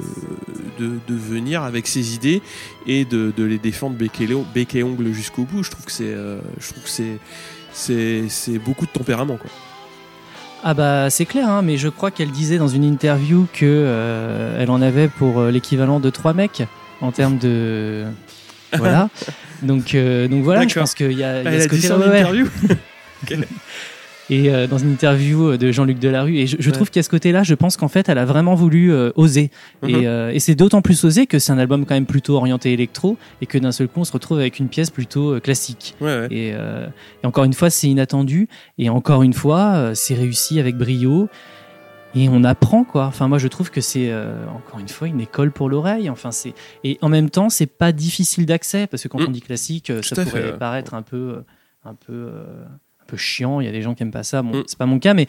de 0.79 0.93
de 1.07 1.13
venir 1.15 1.61
avec 1.61 1.85
ses 1.85 2.15
idées 2.15 2.41
et 2.87 3.05
de, 3.05 3.31
de 3.35 3.43
les 3.43 3.59
défendre 3.59 3.95
bec 3.95 4.19
et, 4.21 4.25
lo- 4.25 4.43
bec 4.55 4.73
et 4.73 4.81
ongle 4.83 5.11
jusqu'au 5.13 5.43
bout 5.43 5.61
je 5.61 5.69
trouve 5.69 5.85
que 5.85 5.91
c'est 5.91 6.13
euh, 6.15 6.39
je 6.59 6.71
trouve 6.71 6.83
que 6.83 6.89
c'est 6.89 7.19
c'est 7.75 8.59
beaucoup 8.63 8.85
de 8.85 8.91
tempérament 8.91 9.37
quoi. 9.37 9.49
Ah 10.67 10.73
bah 10.73 11.11
c'est 11.11 11.25
clair, 11.25 11.47
hein, 11.47 11.61
mais 11.61 11.77
je 11.77 11.89
crois 11.89 12.09
qu'elle 12.09 12.31
disait 12.31 12.57
dans 12.57 12.67
une 12.67 12.83
interview 12.83 13.45
que 13.53 13.65
euh, 13.65 14.59
elle 14.59 14.71
en 14.71 14.81
avait 14.81 15.07
pour 15.07 15.39
euh, 15.39 15.51
l'équivalent 15.51 15.99
de 15.99 16.09
trois 16.09 16.33
mecs 16.33 16.63
en 17.01 17.11
termes 17.11 17.37
de 17.37 18.05
voilà. 18.73 19.09
Donc 19.61 19.93
euh, 19.93 20.27
donc 20.27 20.43
voilà, 20.43 20.67
je 20.67 20.79
pense 20.79 20.95
qu'il 20.95 21.11
y 21.11 21.23
a, 21.23 21.41
il 21.41 21.45
y 21.45 21.47
a 21.47 21.51
Elle 21.51 21.61
ce 21.61 21.67
a 21.67 21.69
dit 21.69 21.81
ça 21.81 21.97
en 21.97 21.99
ouais, 21.99 22.23
Et 24.29 24.49
euh, 24.49 24.65
dans 24.65 24.79
une 24.79 24.91
interview 24.91 25.55
de 25.55 25.71
Jean-Luc 25.71 25.99
Delarue, 25.99 26.37
et 26.37 26.47
je, 26.47 26.57
je 26.59 26.65
Ouais. 26.69 26.71
trouve 26.73 26.89
qu'à 26.89 27.03
ce 27.03 27.09
côté-là, 27.09 27.43
je 27.43 27.53
pense 27.53 27.77
qu'en 27.77 27.87
fait, 27.87 28.09
elle 28.09 28.17
a 28.17 28.25
vraiment 28.25 28.55
voulu 28.55 28.91
euh, 28.91 29.11
oser. 29.15 29.51
Mhm. 29.83 29.89
Et, 29.89 30.07
euh, 30.07 30.31
et 30.33 30.39
c'est 30.39 30.55
d'autant 30.55 30.81
plus 30.81 31.03
osé 31.03 31.27
que 31.27 31.37
c'est 31.37 31.51
un 31.51 31.59
album 31.59 31.85
quand 31.85 31.93
même 31.93 32.07
plutôt 32.07 32.35
orienté 32.35 32.73
électro, 32.73 33.17
et 33.41 33.45
que 33.45 33.57
d'un 33.59 33.71
seul 33.71 33.87
coup, 33.87 33.99
on 33.99 34.03
se 34.03 34.11
retrouve 34.11 34.39
avec 34.39 34.57
une 34.59 34.67
pièce 34.67 34.89
plutôt 34.89 35.35
euh, 35.35 35.39
classique. 35.39 35.93
Ouais, 36.01 36.07
ouais. 36.21 36.27
Et, 36.31 36.51
euh, 36.55 36.87
et 37.23 37.27
encore 37.27 37.43
une 37.43 37.53
fois, 37.53 37.69
c'est 37.69 37.87
inattendu. 37.87 38.47
Et 38.79 38.89
encore 38.89 39.21
une 39.21 39.33
fois, 39.33 39.73
euh, 39.75 39.91
c'est 39.93 40.15
réussi 40.15 40.59
avec 40.59 40.75
brio. 40.75 41.29
Et 42.17 42.29
on 42.29 42.45
apprend 42.45 42.85
quoi. 42.85 43.07
Enfin, 43.07 43.27
moi, 43.27 43.37
je 43.39 43.47
trouve 43.49 43.69
que 43.71 43.81
c'est 43.81 44.07
euh, 44.09 44.45
encore 44.55 44.79
une 44.79 44.87
fois 44.87 45.07
une 45.09 45.19
école 45.19 45.51
pour 45.51 45.67
l'oreille. 45.69 46.09
Enfin, 46.09 46.31
c'est 46.31 46.53
et 46.85 46.97
en 47.01 47.09
même 47.09 47.29
temps, 47.29 47.49
c'est 47.49 47.65
pas 47.65 47.91
difficile 47.91 48.45
d'accès 48.45 48.87
parce 48.87 49.03
que 49.03 49.09
quand 49.09 49.19
Mm. 49.19 49.25
on 49.27 49.31
dit 49.31 49.41
classique, 49.41 49.89
euh, 49.89 50.01
ça 50.01 50.23
pourrait 50.23 50.57
paraître 50.57 50.93
un 50.93 51.01
peu, 51.01 51.17
euh, 51.17 51.41
un 51.83 51.93
peu, 51.93 52.13
euh, 52.13 52.63
peu 53.07 53.17
chiant. 53.17 53.59
Il 53.61 53.65
y 53.65 53.69
a 53.69 53.71
des 53.71 53.81
gens 53.81 53.95
qui 53.95 54.03
aiment 54.03 54.11
pas 54.11 54.23
ça. 54.23 54.41
Bon, 54.41 54.59
Mm. 54.59 54.63
c'est 54.67 54.77
pas 54.77 54.85
mon 54.85 54.99
cas, 54.99 55.13
mais 55.13 55.27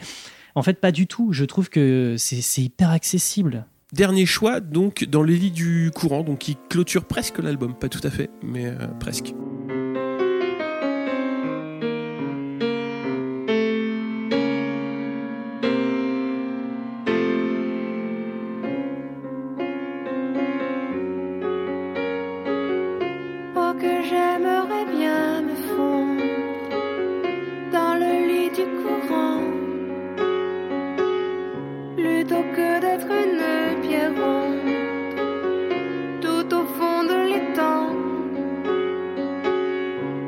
en 0.55 0.63
fait, 0.63 0.79
pas 0.79 0.91
du 0.91 1.07
tout. 1.07 1.33
Je 1.33 1.45
trouve 1.45 1.69
que 1.69 2.15
c'est 2.17 2.61
hyper 2.61 2.89
accessible. 2.89 3.65
Dernier 3.93 4.25
choix, 4.25 4.59
donc, 4.59 5.05
dans 5.05 5.23
les 5.23 5.37
lits 5.37 5.51
du 5.51 5.91
courant, 5.95 6.21
donc 6.23 6.39
qui 6.39 6.57
clôture 6.69 7.05
presque 7.05 7.39
l'album. 7.39 7.73
Pas 7.73 7.87
tout 7.89 8.01
à 8.03 8.09
fait, 8.09 8.29
mais 8.43 8.65
euh, 8.65 8.75
presque. 8.99 9.33
Tout 36.21 36.55
au 36.55 36.63
fond 36.77 37.03
de 37.03 37.17
l'étang 37.29 37.89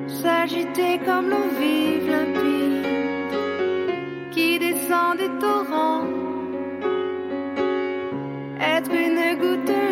s'agiter 0.07 0.99
comme 1.05 1.29
l'eau 1.29 1.49
vive 1.59 2.09
limpide 2.09 2.85
qui 4.31 4.59
descend 4.59 5.17
des 5.17 5.31
torrents. 5.39 6.05
Être 8.59 8.91
une 8.91 9.39
gouttelette 9.39 9.88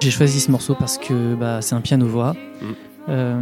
J'ai 0.00 0.10
choisi 0.10 0.40
ce 0.40 0.50
morceau 0.50 0.74
parce 0.74 0.96
que 0.98 1.34
bah, 1.34 1.60
c'est 1.60 1.74
un 1.74 1.80
piano-voix. 1.80 2.32
Mm. 2.62 2.66
Euh, 3.10 3.40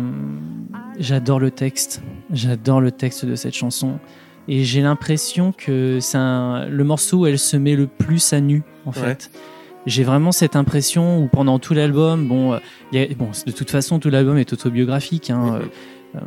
J'adore 0.99 1.39
le 1.39 1.51
texte. 1.53 2.03
J'adore 2.33 2.81
le 2.81 2.91
texte 2.91 3.25
de 3.25 3.37
cette 3.37 3.55
chanson. 3.55 3.99
Et 4.49 4.65
j'ai 4.65 4.81
l'impression 4.81 5.53
que 5.53 5.99
c'est 6.01 6.19
le 6.19 6.83
morceau 6.83 7.19
où 7.19 7.27
elle 7.27 7.39
se 7.39 7.57
met 7.57 7.77
le 7.77 7.87
plus 7.87 8.33
à 8.33 8.41
nu, 8.41 8.63
en 8.87 8.91
Ouais. 8.91 8.97
fait. 8.97 9.31
J'ai 9.87 10.03
vraiment 10.03 10.33
cette 10.33 10.57
impression 10.57 11.23
où 11.23 11.29
pendant 11.29 11.59
tout 11.61 11.75
l'album, 11.75 12.27
bon, 12.27 12.55
euh, 12.55 12.59
il 12.93 12.99
y 12.99 13.03
a- 13.03 13.07
bon, 13.15 13.29
de 13.47 13.53
toute 13.53 13.71
façon, 13.71 13.99
tout 14.01 14.11
l'album 14.11 14.37
est 14.39 14.53
autobiographique. 14.53 15.31
Hein, 15.31 15.39
Mhm. 15.45 15.55
euh, 15.55 15.61
euh, 16.17 16.21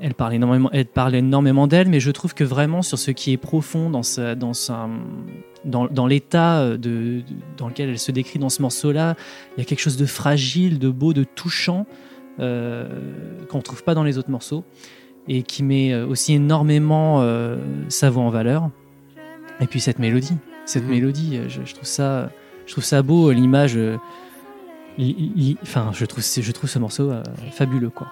elle 0.00 0.14
parle 0.14 0.34
énormément, 0.34 0.70
elle 0.72 0.86
parle 0.86 1.14
énormément 1.16 1.66
d'elle, 1.66 1.88
mais 1.88 2.00
je 2.00 2.10
trouve 2.12 2.32
que 2.34 2.44
vraiment 2.44 2.82
sur 2.82 2.98
ce 2.98 3.10
qui 3.10 3.32
est 3.32 3.36
profond 3.36 3.90
dans 3.90 4.02
sa, 4.04 4.34
dans 4.34 4.54
sa, 4.54 4.88
dans, 5.66 5.86
dans 5.86 6.06
l'état 6.06 6.70
de, 6.70 6.76
de- 6.76 7.22
dans 7.58 7.68
lequel 7.68 7.90
elle 7.90 7.98
se 7.98 8.12
décrit 8.12 8.38
dans 8.38 8.48
ce 8.48 8.62
morceau-là, 8.62 9.14
il 9.56 9.60
y 9.60 9.62
a 9.62 9.64
quelque 9.64 9.80
chose 9.80 9.96
de 9.96 10.06
fragile, 10.06 10.78
de 10.78 10.88
beau, 10.88 11.12
de 11.12 11.24
touchant 11.24 11.86
euh, 12.40 12.88
qu'on 13.48 13.60
trouve 13.60 13.82
pas 13.84 13.94
dans 13.94 14.04
les 14.04 14.16
autres 14.18 14.30
morceaux 14.30 14.64
et 15.28 15.42
qui 15.42 15.62
met 15.62 15.92
euh, 15.92 16.06
aussi 16.06 16.34
énormément 16.34 17.20
euh, 17.22 17.56
sa 17.88 18.10
voix 18.10 18.22
en 18.22 18.30
valeur. 18.30 18.70
Et 19.60 19.66
puis 19.66 19.80
cette 19.80 19.98
mélodie, 19.98 20.34
cette 20.66 20.84
Mhm. 20.84 20.90
mélodie, 20.90 21.36
euh, 21.36 21.48
je, 21.48 21.60
je 21.64 21.74
trouve 21.74 21.86
ça, 21.88 22.30
je 22.66 22.72
trouve 22.72 22.84
ça 22.84 23.02
beau, 23.02 23.32
l'image. 23.32 23.76
euh, 23.76 23.96
li- 24.98 25.32
li- 25.34 25.56
Enfin, 25.62 25.90
je 25.92 26.04
trouve, 26.04 26.22
je 26.24 26.52
trouve 26.52 26.70
ce 26.70 26.78
morceau 26.78 27.10
euh, 27.10 27.22
fabuleux, 27.52 27.90
quoi, 27.90 28.08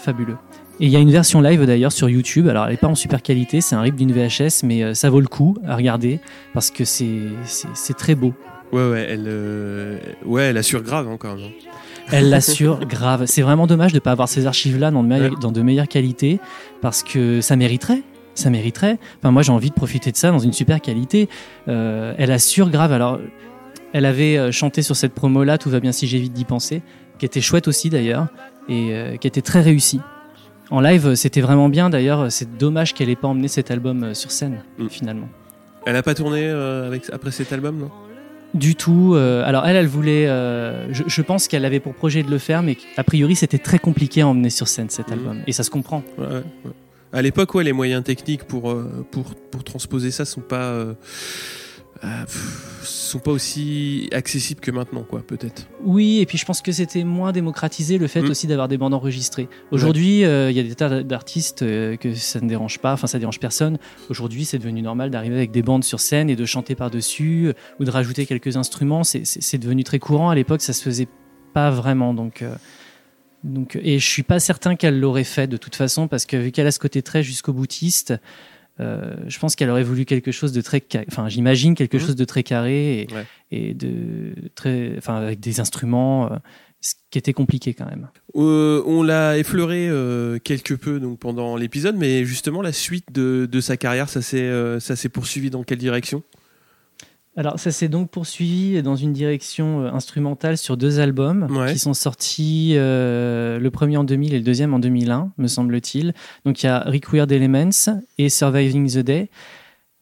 fabuleux. 0.00 0.36
Et 0.82 0.86
il 0.86 0.90
y 0.90 0.96
a 0.96 0.98
une 0.98 1.10
version 1.10 1.40
live 1.42 1.64
d'ailleurs 1.66 1.92
sur 1.92 2.08
YouTube. 2.08 2.48
Alors 2.48 2.64
elle 2.64 2.70
n'est 2.72 2.76
pas 2.78 2.88
en 2.88 2.94
super 2.94 3.20
qualité, 3.22 3.60
c'est 3.60 3.74
un 3.74 3.82
rip 3.82 3.96
d'une 3.96 4.12
VHS, 4.12 4.62
mais 4.64 4.82
euh, 4.82 4.94
ça 4.94 5.10
vaut 5.10 5.20
le 5.20 5.26
coup 5.28 5.56
à 5.66 5.76
regarder 5.76 6.20
parce 6.54 6.70
que 6.70 6.84
c'est 6.84 7.26
très 7.98 8.14
beau. 8.14 8.32
Ouais, 8.72 8.88
ouais, 8.88 9.06
elle, 9.10 9.26
euh, 9.26 9.98
ouais, 10.24 10.44
elle 10.44 10.56
assure 10.56 10.82
grave 10.82 11.08
encore. 11.08 11.36
Non? 11.36 11.50
Elle 12.12 12.30
l'assure 12.30 12.78
grave. 12.88 13.24
C'est 13.26 13.42
vraiment 13.42 13.66
dommage 13.66 13.92
de 13.92 13.96
ne 13.96 14.00
pas 14.00 14.12
avoir 14.12 14.28
ces 14.28 14.46
archives-là 14.46 14.90
dans, 14.90 15.02
de 15.02 15.08
meilleures- 15.08 15.38
dans 15.38 15.52
de 15.52 15.60
meilleures 15.60 15.88
qualités 15.88 16.38
parce 16.80 17.02
que 17.02 17.40
ça 17.40 17.56
mériterait. 17.56 18.02
Ça 18.34 18.48
mériterait. 18.48 18.98
Enfin, 19.18 19.32
moi, 19.32 19.42
j'ai 19.42 19.52
envie 19.52 19.70
de 19.70 19.74
profiter 19.74 20.12
de 20.12 20.16
ça 20.16 20.30
dans 20.30 20.38
une 20.38 20.52
super 20.52 20.80
qualité. 20.80 21.28
Euh, 21.68 22.14
elle 22.16 22.30
assure 22.30 22.70
grave. 22.70 22.92
Alors, 22.92 23.18
elle 23.92 24.06
avait 24.06 24.38
euh, 24.38 24.52
chanté 24.52 24.82
sur 24.82 24.94
cette 24.96 25.14
promo-là, 25.14 25.58
Tout 25.58 25.68
va 25.68 25.80
bien 25.80 25.92
si 25.92 26.06
j'évite 26.06 26.32
d'y 26.32 26.44
penser, 26.44 26.80
qui 27.18 27.26
était 27.26 27.40
chouette 27.40 27.66
aussi 27.68 27.90
d'ailleurs 27.90 28.28
et 28.68 28.90
euh, 28.92 29.16
qui 29.16 29.26
était 29.26 29.42
très 29.42 29.60
réussie. 29.60 30.00
En 30.70 30.80
live, 30.80 31.14
c'était 31.14 31.40
vraiment 31.40 31.68
bien. 31.68 31.90
D'ailleurs, 31.90 32.30
c'est 32.30 32.56
dommage 32.56 32.94
qu'elle 32.94 33.08
ait 33.10 33.16
pas 33.16 33.28
emmené 33.28 33.48
cet 33.48 33.70
album 33.70 34.04
euh, 34.04 34.14
sur 34.14 34.30
scène 34.30 34.62
Mm. 34.78 34.88
finalement. 34.88 35.28
Elle 35.86 35.96
a 35.96 36.02
pas 36.02 36.14
tourné 36.14 36.42
euh, 36.46 36.86
avec, 36.86 37.04
après 37.12 37.30
cet 37.30 37.52
album, 37.52 37.78
non? 37.78 37.90
Du 38.52 38.74
tout. 38.74 39.12
euh, 39.14 39.44
alors 39.44 39.66
elle, 39.66 39.76
elle 39.76 39.86
voulait. 39.86 40.26
euh, 40.28 40.92
je, 40.92 41.04
je 41.06 41.22
pense 41.22 41.48
qu'elle 41.48 41.64
avait 41.64 41.80
pour 41.80 41.94
projet 41.94 42.22
de 42.22 42.30
le 42.30 42.38
faire, 42.38 42.62
mais 42.62 42.76
a 42.96 43.04
priori 43.04 43.34
c'était 43.36 43.58
très 43.58 43.78
compliqué 43.78 44.22
à 44.22 44.28
emmener 44.28 44.50
sur 44.50 44.66
scène 44.68 44.90
cet 44.90 45.08
Mhm. 45.08 45.12
album. 45.14 45.38
Et 45.46 45.52
ça 45.52 45.62
se 45.62 45.70
comprend. 45.70 46.02
Ouais, 46.18 46.26
ouais, 46.26 46.34
ouais. 46.64 46.70
À 47.12 47.22
l'époque, 47.22 47.54
ouais, 47.54 47.64
les 47.64 47.72
moyens 47.72 48.04
techniques 48.04 48.44
pour, 48.44 48.76
pour, 49.10 49.34
pour 49.50 49.64
transposer 49.64 50.10
ça 50.12 50.24
sont 50.24 50.40
pas, 50.40 50.74
euh, 52.04 52.22
pff, 52.24 52.80
sont 52.82 53.18
pas 53.18 53.30
aussi 53.32 54.08
accessibles 54.12 54.60
que 54.60 54.70
maintenant, 54.70 55.02
quoi, 55.02 55.20
peut-être. 55.26 55.66
Oui, 55.84 56.18
et 56.20 56.26
puis 56.26 56.38
je 56.38 56.44
pense 56.46 56.62
que 56.62 56.72
c'était 56.72 57.04
moins 57.04 57.32
démocratisé 57.32 57.98
le 57.98 58.06
fait 58.06 58.22
Mhm. 58.22 58.30
aussi 58.30 58.46
d'avoir 58.46 58.68
des 58.68 58.78
bandes 58.78 58.94
enregistrées. 58.94 59.48
Aujourd'hui, 59.70 60.24
euh, 60.24 60.50
il 60.50 60.56
y 60.56 60.60
a 60.60 60.62
des 60.62 60.74
tas 60.74 61.02
d'artistes 61.02 61.62
euh, 61.62 61.96
que 61.96 62.14
ça 62.14 62.40
ne 62.40 62.48
dérange 62.48 62.78
pas, 62.78 62.92
enfin 62.94 63.06
ça 63.06 63.18
dérange 63.18 63.38
personne. 63.40 63.78
Aujourd'hui, 64.08 64.44
c'est 64.44 64.58
devenu 64.58 64.80
normal 64.82 65.10
d'arriver 65.10 65.36
avec 65.36 65.50
des 65.50 65.62
bandes 65.62 65.84
sur 65.84 66.00
scène 66.00 66.30
et 66.30 66.36
de 66.36 66.44
chanter 66.46 66.74
par-dessus 66.74 67.52
ou 67.78 67.84
de 67.84 67.90
rajouter 67.90 68.24
quelques 68.26 68.56
instruments. 68.56 69.04
C'est- 69.04 69.58
devenu 69.58 69.84
très 69.84 69.98
courant. 69.98 70.30
À 70.30 70.34
l'époque, 70.34 70.62
ça 70.62 70.72
se 70.72 70.82
faisait 70.82 71.08
pas 71.52 71.70
vraiment. 71.70 72.14
Donc. 72.14 72.42
Donc, 73.42 73.78
et 73.82 73.98
je 73.98 74.06
suis 74.06 74.22
pas 74.22 74.38
certain 74.38 74.76
qu'elle 74.76 75.00
l'aurait 75.00 75.24
fait 75.24 75.46
de 75.46 75.56
toute 75.56 75.74
façon 75.74 76.08
parce 76.08 76.26
que 76.26 76.36
vu 76.36 76.50
qu'elle 76.52 76.66
a 76.66 76.70
ce 76.72 76.78
côté 76.78 77.00
très 77.02 77.22
jusqu'au 77.22 77.54
boutiste, 77.54 78.12
euh, 78.80 79.14
je 79.28 79.38
pense 79.38 79.54
qu'elle 79.56 79.70
aurait 79.70 79.82
voulu 79.84 80.04
quelque 80.04 80.32
chose 80.32 80.52
de 80.52 80.60
très, 80.62 80.82
enfin 81.08 81.28
j'imagine 81.28 81.74
quelque 81.74 81.96
Mhm. 81.98 82.02
chose 82.02 82.16
de 82.16 82.24
très 82.24 82.42
carré 82.42 83.02
et, 83.02 83.06
Ouais. 83.14 83.26
et 83.50 83.74
de 83.74 84.32
très, 84.54 84.94
enfin 84.98 85.16
avec 85.16 85.38
des 85.40 85.60
instruments, 85.60 86.32
euh, 86.32 86.36
ce 86.80 86.94
qui 87.10 87.18
était 87.18 87.34
compliqué 87.34 87.74
quand 87.74 87.84
même. 87.86 88.08
Euh, 88.36 88.82
on 88.86 89.02
l'a 89.02 89.36
effleuré 89.36 89.90
quelque 90.42 90.72
peu 90.74 90.98
donc 90.98 91.18
pendant 91.18 91.56
l'épisode, 91.56 91.96
mais 91.96 92.24
justement 92.24 92.62
la 92.62 92.72
suite 92.72 93.04
de, 93.12 93.46
de 93.50 93.60
sa 93.60 93.76
carrière, 93.76 94.08
ça 94.08 94.22
s'est 94.22 94.50
ça 94.80 94.96
s'est 94.96 95.10
poursuivi 95.10 95.50
dans 95.50 95.62
quelle 95.62 95.78
direction? 95.78 96.22
Alors 97.36 97.58
ça 97.60 97.70
s'est 97.70 97.88
donc 97.88 98.10
poursuivi 98.10 98.82
dans 98.82 98.96
une 98.96 99.12
direction 99.12 99.82
euh, 99.82 99.90
instrumentale 99.92 100.58
sur 100.58 100.76
deux 100.76 100.98
albums 100.98 101.46
Ouais. 101.50 101.72
qui 101.72 101.78
sont 101.78 101.94
sortis, 101.94 102.72
euh, 102.74 103.58
le 103.58 103.70
premier 103.70 103.96
en 103.96 104.04
2000 104.04 104.34
et 104.34 104.38
le 104.38 104.44
deuxième 104.44 104.74
en 104.74 104.78
2001, 104.80 105.32
me 105.38 105.46
semble-t-il. 105.46 106.12
Donc 106.44 106.62
il 106.62 106.66
y 106.66 106.68
a 106.68 106.80
Required 106.80 107.30
Elements 107.30 107.70
et 108.18 108.28
Surviving 108.28 108.90
the 108.92 108.98
Day. 108.98 109.30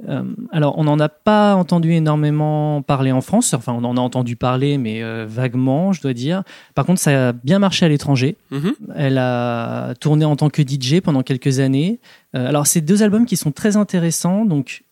Euh, 0.08 0.22
alors 0.52 0.78
on 0.78 0.84
n'en 0.84 0.98
a 1.00 1.08
pas 1.08 1.56
entendu 1.56 1.90
énormément 1.92 2.82
parler 2.82 3.10
en 3.10 3.20
France, 3.20 3.52
enfin 3.52 3.72
on 3.72 3.82
en 3.82 3.96
a 3.96 4.00
entendu 4.00 4.36
parler 4.36 4.78
mais 4.78 5.02
euh, 5.02 5.26
vaguement 5.28 5.92
je 5.92 6.00
dois 6.00 6.14
dire. 6.14 6.44
Par 6.76 6.86
contre 6.86 7.00
ça 7.00 7.28
a 7.30 7.32
bien 7.32 7.58
marché 7.58 7.84
à 7.84 7.88
l'étranger. 7.88 8.36
Mhm. 8.52 8.72
Elle 8.94 9.18
a 9.18 9.94
tourné 10.00 10.24
en 10.24 10.36
tant 10.36 10.50
que 10.50 10.62
DJ 10.62 11.00
pendant 11.02 11.22
quelques 11.24 11.58
années. 11.58 11.98
Euh, 12.36 12.48
alors 12.48 12.66
c'est 12.68 12.80
deux 12.80 13.02
albums 13.02 13.26
qui 13.26 13.36
sont 13.36 13.50
très 13.52 13.76
intéressants, 13.76 14.44
donc 14.44 14.84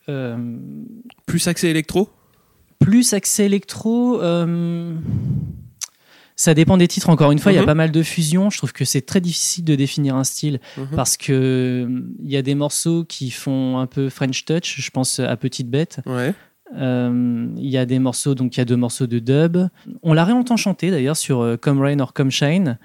Plus 1.27 1.47
accès 1.49 1.71
électro? 1.71 2.09
Plus 2.79 3.13
accès 3.15 3.47
électro. 3.47 4.21
euh, 4.23 4.95
Ça 6.39 6.53
dépend 6.53 6.77
des 6.77 6.87
titres. 6.87 7.09
Encore 7.09 7.33
une 7.33 7.39
fois, 7.39 7.51
il 7.53 7.55
y 7.55 7.59
a 7.59 7.63
Mhm. 7.63 7.67
pas 7.67 7.75
mal 7.75 7.91
de 7.91 8.03
fusions. 8.03 8.51
Je 8.51 8.59
trouve 8.59 8.75
que 8.75 8.85
c'est 8.85 9.01
très 9.01 9.23
difficile 9.23 9.65
de 9.65 9.75
définir 9.75 10.17
un 10.17 10.25
style 10.25 10.61
Mhm. 10.77 10.89
parce 10.95 11.17
que 11.17 11.33
euh, 11.33 12.01
il 12.23 12.31
y 12.31 12.37
a 12.37 12.43
des 12.43 12.55
morceaux 12.55 13.05
qui 13.05 13.31
font 13.31 13.79
un 13.79 13.87
peu 13.87 14.11
French 14.11 14.45
touch. 14.45 14.77
Je 14.79 14.91
pense 14.91 15.19
à 15.19 15.35
Petite 15.39 15.71
Bête. 15.71 16.01
Ouais. 16.05 16.35
Euh, 16.77 17.47
Il 17.57 17.71
y 17.71 17.79
a 17.79 17.87
des 17.87 17.99
morceaux, 17.99 18.35
donc 18.35 18.57
il 18.57 18.59
y 18.59 18.61
a 18.61 18.65
deux 18.67 18.77
morceaux 18.77 19.07
de 19.07 19.19
dub. 19.19 19.57
On 20.03 20.13
la 20.13 20.25
réentend 20.27 20.57
chanter 20.59 20.91
d'ailleurs 20.91 21.17
sur 21.17 21.57
Come 21.63 21.81
Rain 21.81 22.01
or 22.01 22.13
Come 22.13 22.31
Shine, 22.31 22.79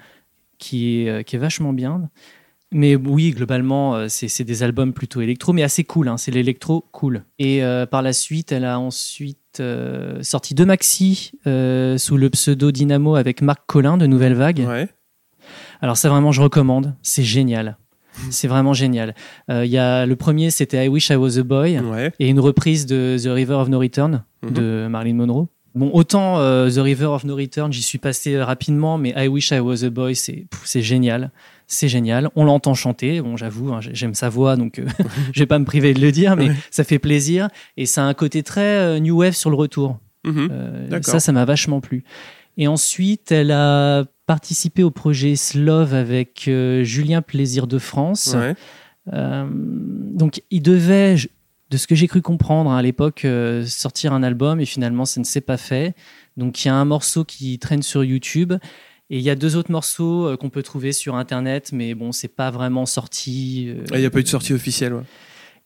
qui 0.56 1.00
est, 1.06 1.24
qui 1.24 1.36
est 1.36 1.38
vachement 1.38 1.74
bien. 1.74 2.08
Mais 2.72 2.96
oui, 2.96 3.30
globalement, 3.32 3.94
euh, 3.96 4.06
c'est 4.08 4.44
des 4.44 4.62
albums 4.62 4.92
plutôt 4.92 5.20
électro, 5.20 5.52
mais 5.52 5.62
assez 5.62 5.84
cool. 5.84 6.08
hein. 6.08 6.16
C'est 6.16 6.30
l'électro 6.30 6.86
cool. 6.92 7.24
Et 7.38 7.62
euh, 7.62 7.84
par 7.86 8.00
la 8.02 8.12
suite, 8.12 8.50
elle 8.52 8.64
a 8.64 8.78
ensuite 8.80 9.60
euh, 9.60 10.22
sorti 10.22 10.54
deux 10.54 10.64
maxi 10.64 11.32
euh, 11.46 11.98
sous 11.98 12.16
le 12.16 12.30
pseudo 12.30 12.70
Dynamo 12.72 13.14
avec 13.16 13.42
Marc 13.42 13.60
Collin 13.66 13.98
de 13.98 14.06
Nouvelle 14.06 14.34
Vague. 14.34 14.64
Ouais. 14.66 14.88
Alors 15.80 15.96
ça 15.96 16.08
vraiment 16.08 16.32
je 16.32 16.40
recommande, 16.40 16.94
c'est 17.02 17.24
génial. 17.24 17.76
C'est 18.30 18.46
vraiment 18.48 18.72
génial. 18.74 19.14
Il 19.48 19.64
y 19.66 19.78
a 19.78 20.06
le 20.06 20.16
premier 20.16 20.50
c'était 20.50 20.84
I 20.84 20.88
Wish 20.88 21.08
I 21.10 21.16
Was 21.16 21.38
a 21.38 21.42
Boy 21.42 21.78
Ouais. 21.80 22.12
et 22.20 22.28
une 22.28 22.38
reprise 22.40 22.86
de 22.86 23.16
The 23.22 23.26
River 23.28 23.54
of 23.54 23.68
No 23.68 23.78
Return 23.80 24.22
Mhm. 24.42 24.52
de 24.52 24.86
Marilyn 24.88 25.14
Monroe. 25.16 25.48
Bon 25.74 25.90
autant 25.94 26.36
The 26.38 26.76
River 26.78 27.06
of 27.06 27.24
No 27.24 27.34
Return 27.34 27.72
j'y 27.72 27.82
suis 27.82 27.98
passé 27.98 28.40
rapidement 28.40 28.96
mais 28.98 29.12
I 29.16 29.28
Wish 29.28 29.50
I 29.50 29.60
Was 29.60 29.82
a 29.84 29.90
Boy 29.90 30.14
c'est 30.14 30.82
génial. 30.82 31.30
C'est 31.72 31.88
génial. 31.88 32.28
On 32.36 32.44
l'entend 32.44 32.74
chanter. 32.74 33.22
Bon, 33.22 33.38
j'avoue, 33.38 33.72
hein, 33.72 33.80
j'aime 33.80 34.12
sa 34.12 34.28
voix, 34.28 34.56
donc 34.56 34.78
euh, 34.78 34.84
je 35.32 35.40
vais 35.40 35.46
pas 35.46 35.58
me 35.58 35.64
priver 35.64 35.94
de 35.94 36.00
le 36.02 36.12
dire, 36.12 36.36
mais 36.36 36.50
Ouais. 36.50 36.56
ça 36.70 36.84
fait 36.84 36.98
plaisir. 36.98 37.48
Et 37.78 37.86
ça 37.86 38.02
a 38.04 38.06
un 38.06 38.12
côté 38.14 38.42
très 38.42 38.60
euh, 38.60 38.98
new 38.98 39.16
wave 39.16 39.32
sur 39.32 39.48
le 39.48 39.56
retour. 39.56 39.98
Mhm. 40.24 40.48
Euh, 40.52 41.00
ça, 41.02 41.18
ça 41.18 41.32
m'a 41.32 41.46
vachement 41.46 41.80
plu. 41.80 42.04
Et 42.58 42.68
ensuite, 42.68 43.32
elle 43.32 43.50
a 43.52 44.04
participé 44.26 44.82
au 44.82 44.90
projet 44.90 45.34
Slove 45.34 45.94
avec 45.94 46.44
euh, 46.46 46.84
Julien 46.84 47.22
Plaisir 47.22 47.66
de 47.66 47.78
France. 47.78 48.34
Ouais. 48.36 48.54
Euh, 49.14 49.46
donc, 49.50 50.42
il 50.50 50.60
devait, 50.62 51.16
de 51.70 51.76
ce 51.78 51.86
que 51.86 51.94
j'ai 51.94 52.06
cru 52.06 52.20
comprendre 52.20 52.70
hein, 52.70 52.76
à 52.76 52.82
l'époque, 52.82 53.26
sortir 53.64 54.12
un 54.12 54.22
album 54.22 54.60
et 54.60 54.66
finalement, 54.66 55.06
ça 55.06 55.20
ne 55.20 55.24
s'est 55.24 55.40
pas 55.40 55.56
fait. 55.56 55.94
Donc, 56.36 56.62
il 56.64 56.68
y 56.68 56.70
a 56.70 56.74
un 56.74 56.84
morceau 56.84 57.24
qui 57.24 57.58
traîne 57.58 57.82
sur 57.82 58.04
YouTube. 58.04 58.52
Et 59.10 59.18
il 59.18 59.22
y 59.22 59.30
a 59.30 59.34
deux 59.34 59.56
autres 59.56 59.70
morceaux 59.70 60.26
euh, 60.26 60.36
qu'on 60.36 60.48
peut 60.50 60.62
trouver 60.62 60.92
sur 60.92 61.14
Internet, 61.16 61.70
mais 61.72 61.94
bon, 61.94 62.12
c'est 62.12 62.28
pas 62.34 62.50
vraiment 62.50 62.86
sorti. 62.86 63.66
euh, 63.68 63.84
Ah, 63.90 63.96
Il 63.98 64.00
n'y 64.00 64.06
a 64.06 64.10
pas 64.10 64.20
eu 64.20 64.24
de 64.24 64.28
sortie 64.28 64.52
officielle. 64.54 64.94
ouais. 64.94 65.02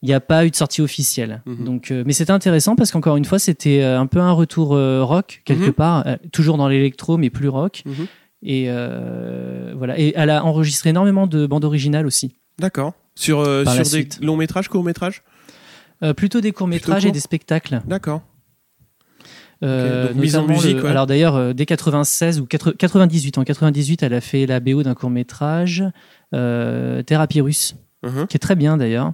il 0.03 0.07
n'y 0.09 0.13
a 0.13 0.19
pas 0.19 0.45
eu 0.45 0.51
de 0.51 0.55
sortie 0.55 0.81
officielle. 0.81 1.41
Mhm. 1.45 1.63
Donc, 1.65 1.91
euh, 1.91 2.03
mais 2.05 2.13
c'était 2.13 2.31
intéressant 2.31 2.75
parce 2.75 2.91
qu'encore 2.91 3.15
une 3.17 3.25
fois, 3.25 3.39
c'était 3.39 3.81
euh, 3.81 3.99
un 3.99 4.05
peu 4.05 4.19
un 4.19 4.31
retour 4.33 4.75
euh, 4.75 5.03
rock 5.03 5.41
quelque 5.45 5.67
Mhm. 5.67 5.73
part, 5.73 6.05
euh, 6.07 6.17
toujours 6.31 6.57
dans 6.57 6.67
l'électro 6.67 7.17
mais 7.17 7.29
plus 7.29 7.47
rock. 7.47 7.83
Mhm. 7.85 8.07
Et 8.43 8.65
euh, 8.67 9.73
voilà. 9.75 9.97
Et 9.99 10.13
elle 10.15 10.29
a 10.29 10.43
enregistré 10.45 10.89
énormément 10.91 11.25
de 11.25 11.47
bandes 11.47 11.65
originales 11.65 12.05
aussi, 12.05 12.35
D'accord. 12.59 12.93
Sur, 13.15 13.39
euh, 13.39 13.65
sur 13.65 13.83
des 13.97 14.07
longs 14.21 14.37
métrages, 14.37 14.67
courts 14.67 14.83
métrages? 14.83 15.23
Euh, 16.03 16.13
plutôt 16.13 16.41
des 16.41 16.51
courts 16.51 16.67
métrages 16.67 17.01
court. 17.01 17.09
et 17.09 17.11
des 17.11 17.19
spectacles. 17.19 17.81
D'accord. 17.87 18.21
Euh, 19.63 20.07
donc 20.09 20.17
mise 20.17 20.35
en 20.35 20.45
musique, 20.47 20.77
le- 20.77 20.83
ouais. 20.83 20.89
Alors 20.89 21.07
d'ailleurs, 21.07 21.35
euh, 21.35 21.53
dès 21.53 21.65
96 21.65 22.39
ou 22.39 22.45
80 22.45 22.73
98, 22.77 23.37
en 23.37 23.43
98, 23.43 24.03
elle 24.03 24.13
a 24.13 24.21
fait 24.21 24.45
la 24.45 24.59
BO 24.59 24.83
d'un 24.83 24.93
court 24.93 25.09
métrage, 25.09 25.83
euh, 26.33 27.01
Thérapie 27.03 27.41
russe. 27.41 27.75
Mhm. 28.03 28.27
qui 28.27 28.37
est 28.37 28.39
très 28.39 28.55
bien 28.55 28.77
d'ailleurs. 28.77 29.13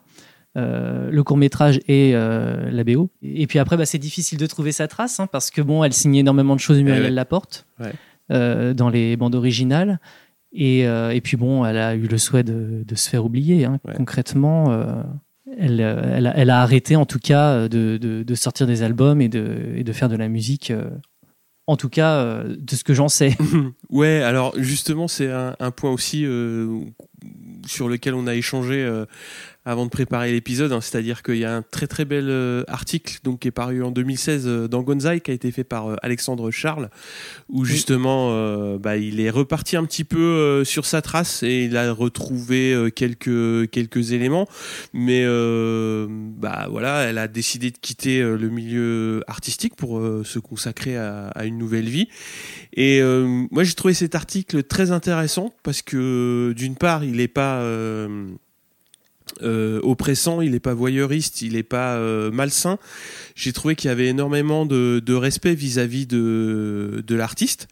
Euh, 0.58 1.10
le 1.10 1.24
court 1.24 1.38
métrage 1.38 1.80
et 1.88 2.12
euh, 2.14 2.70
la 2.70 2.84
BO. 2.84 3.10
Et 3.24 3.48
puis 3.48 3.58
après, 3.60 3.78
bah, 3.78 3.86
c'est 3.86 3.98
difficile 3.98 4.38
de 4.38 4.46
trouver 4.46 4.72
sa 4.74 4.88
trace 4.90 5.20
hein, 5.22 5.28
parce 5.32 5.50
que 5.50 5.62
bon, 5.62 5.84
elle 5.86 5.94
signe 5.94 6.16
énormément 6.16 6.54
de 6.56 6.60
choses, 6.60 6.78
Muriel 6.82 7.04
ouais. 7.04 7.10
Laporte, 7.10 7.66
Ouais. 7.80 7.94
euh, 8.32 8.74
dans 8.74 8.90
les 8.90 9.16
bandes 9.16 9.36
originales. 9.36 10.00
Et, 10.52 10.86
euh, 10.86 11.12
et 11.12 11.22
puis 11.22 11.38
bon, 11.38 11.66
elle 11.66 11.78
a 11.78 11.96
eu 11.96 12.08
le 12.08 12.18
souhait 12.18 12.44
de, 12.44 12.84
de 12.86 12.96
se 12.96 13.10
faire 13.10 13.24
oublier. 13.26 13.64
hein. 13.66 13.80
Concrètement, 13.96 14.72
euh, 14.72 15.02
elle, 15.60 15.82
euh, 15.82 16.50
a, 16.50 16.62
arrêté 16.62 16.96
en 16.96 17.06
tout 17.06 17.20
cas 17.20 17.68
de, 17.68 17.98
de, 17.98 18.36
sortir 18.36 18.68
des 18.68 18.84
albums 18.84 19.22
et 19.22 19.30
de, 19.30 19.94
faire 19.94 20.10
de 20.10 20.16
la 20.16 20.28
musique. 20.28 20.72
euh, 20.72 20.90
en 21.66 21.78
tout 21.78 21.90
cas, 21.90 22.16
euh, 22.16 22.56
de 22.58 22.76
ce 22.76 22.84
que 22.84 22.94
j'en 22.94 23.10
sais. 23.10 23.36
Ouais, 23.90 24.24
alors 24.24 24.54
justement, 24.58 25.08
c'est 25.08 25.30
un, 25.32 25.72
point 25.72 25.92
aussi 25.92 26.26
euh, 26.26 26.80
sur 27.66 27.88
lequel 27.88 28.16
on 28.16 28.26
a 28.26 28.34
échangé 28.34 28.84
euh, 28.84 29.06
avant 29.66 29.86
de 29.86 29.90
préparer 29.90 30.32
l'épisode, 30.32 30.72
hein, 30.72 30.82
c'est-à-dire 30.82 31.24
qu'il 31.24 31.38
y 31.38 31.46
a 31.46 31.56
un 31.56 31.62
très 31.62 31.88
très 31.88 32.06
bel 32.06 32.26
euh, 32.30 32.64
article 32.68 33.20
donc 33.24 33.40
qui 33.40 33.48
est 33.48 33.52
paru 33.52 33.84
en 33.84 33.92
2016 33.92 34.44
euh, 34.46 34.68
dans 34.68 34.82
Gonzai 34.82 35.22
qui 35.22 35.32
a 35.32 35.34
été 35.34 35.52
fait 35.52 35.64
par 35.64 35.88
euh, 35.88 35.96
Alexandre 36.02 36.52
Charles, 36.52 36.90
où 37.50 37.66
justement 37.66 38.14
bah, 38.78 38.98
il 38.98 39.20
est 39.20 39.30
reparti 39.30 39.76
un 39.76 39.86
petit 39.86 40.04
peu 40.04 40.64
sur 40.66 40.86
sa 40.86 41.02
trace 41.02 41.44
et 41.44 41.66
il 41.66 41.78
a 41.78 41.92
retrouvé 41.94 42.92
quelques 42.96 43.70
quelques 43.70 44.12
éléments, 44.12 44.48
mais 44.94 45.26
bah 46.38 46.68
voilà, 46.70 47.04
elle 47.04 47.18
a 47.18 47.28
décidé 47.28 47.72
de 47.72 47.78
quitter 47.78 48.22
le 48.22 48.50
milieu 48.50 49.24
artistique 49.28 49.76
pour 49.76 50.02
se 50.24 50.40
consacrer 50.40 50.98
à, 50.98 51.28
à 51.28 51.46
une 51.46 51.58
nouvelle 51.58 51.90
vie. 51.90 52.08
Et 52.76 53.02
euh, 53.02 53.46
moi, 53.52 53.64
j'ai 53.64 53.74
trouvé 53.74 53.94
cet 53.94 54.16
article 54.16 54.64
très 54.64 54.92
intéressant 54.92 55.54
parce 55.64 55.82
que 55.82 56.54
d'une 56.56 56.76
part, 56.76 57.04
il 57.04 57.18
n'est 57.18 57.28
pas 57.28 57.64
euh, 59.42 59.80
oppressant, 59.84 60.42
il 60.42 60.52
n'est 60.52 60.60
pas 60.60 60.74
voyeuriste, 60.74 61.42
il 61.42 61.54
n'est 61.54 61.64
pas 61.64 61.96
euh, 61.96 62.32
malsain. 62.32 62.78
J'ai 63.36 63.54
trouvé 63.54 63.76
qu'il 63.76 63.88
y 63.88 63.92
avait 63.92 64.08
énormément 64.08 64.66
de, 64.66 65.02
de 65.04 65.14
respect 65.14 65.56
vis-à-vis 65.56 66.06
de, 66.06 67.04
de 67.06 67.16
l'artiste. 67.16 67.68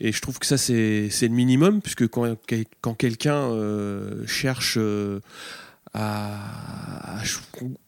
Et 0.00 0.12
je 0.12 0.20
trouve 0.20 0.38
que 0.38 0.46
ça, 0.46 0.58
c'est 0.58 1.08
c'est 1.10 1.28
le 1.28 1.34
minimum, 1.34 1.80
puisque 1.80 2.06
quand, 2.08 2.36
quand 2.80 2.94
quelqu'un 2.94 3.50
euh, 3.50 4.26
cherche 4.26 4.76
euh, 4.78 5.20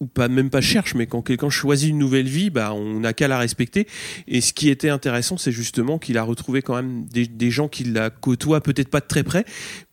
ou 0.00 0.06
pas 0.06 0.28
même 0.28 0.50
pas 0.50 0.60
cherche, 0.60 0.94
mais 0.94 1.06
quand 1.06 1.22
quelqu'un 1.22 1.50
choisit 1.50 1.90
une 1.90 1.98
nouvelle 1.98 2.28
vie, 2.28 2.50
bah 2.50 2.72
on 2.72 3.00
n'a 3.00 3.12
qu'à 3.12 3.28
la 3.28 3.38
respecter. 3.38 3.86
Et 4.28 4.40
ce 4.40 4.52
qui 4.52 4.68
était 4.68 4.88
intéressant, 4.88 5.36
c'est 5.36 5.52
justement 5.52 5.98
qu'il 5.98 6.18
a 6.18 6.22
retrouvé 6.22 6.62
quand 6.62 6.74
même 6.74 7.06
des, 7.06 7.50
gens 7.50 7.68
qui 7.68 7.84
la 7.84 8.10
côtoient 8.10 8.60
peut-être 8.60 8.88
pas 8.88 9.00
de 9.00 9.06
très 9.06 9.22
près, 9.22 9.44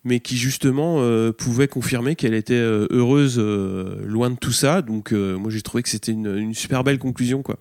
mais 0.04 0.20
qui 0.20 0.38
justement 0.38 0.98
euh, 1.00 1.32
pouvaient 1.32 1.68
confirmer 1.68 2.16
qu'elle 2.16 2.34
était 2.34 2.54
euh, 2.54 2.88
heureuse 2.92 3.38
euh, 3.40 4.06
loin 4.06 4.30
de 4.30 4.36
tout 4.36 4.52
ça. 4.52 4.82
Donc 4.82 5.12
moi 5.12 5.52
j'ai 5.52 5.62
trouvé 5.62 5.84
que 5.84 5.90
c'était 5.90 6.12
une, 6.12 6.36
une 6.38 6.54
super 6.54 6.84
belle 6.84 7.00
conclusion 7.00 7.42
quoi. 7.42 7.58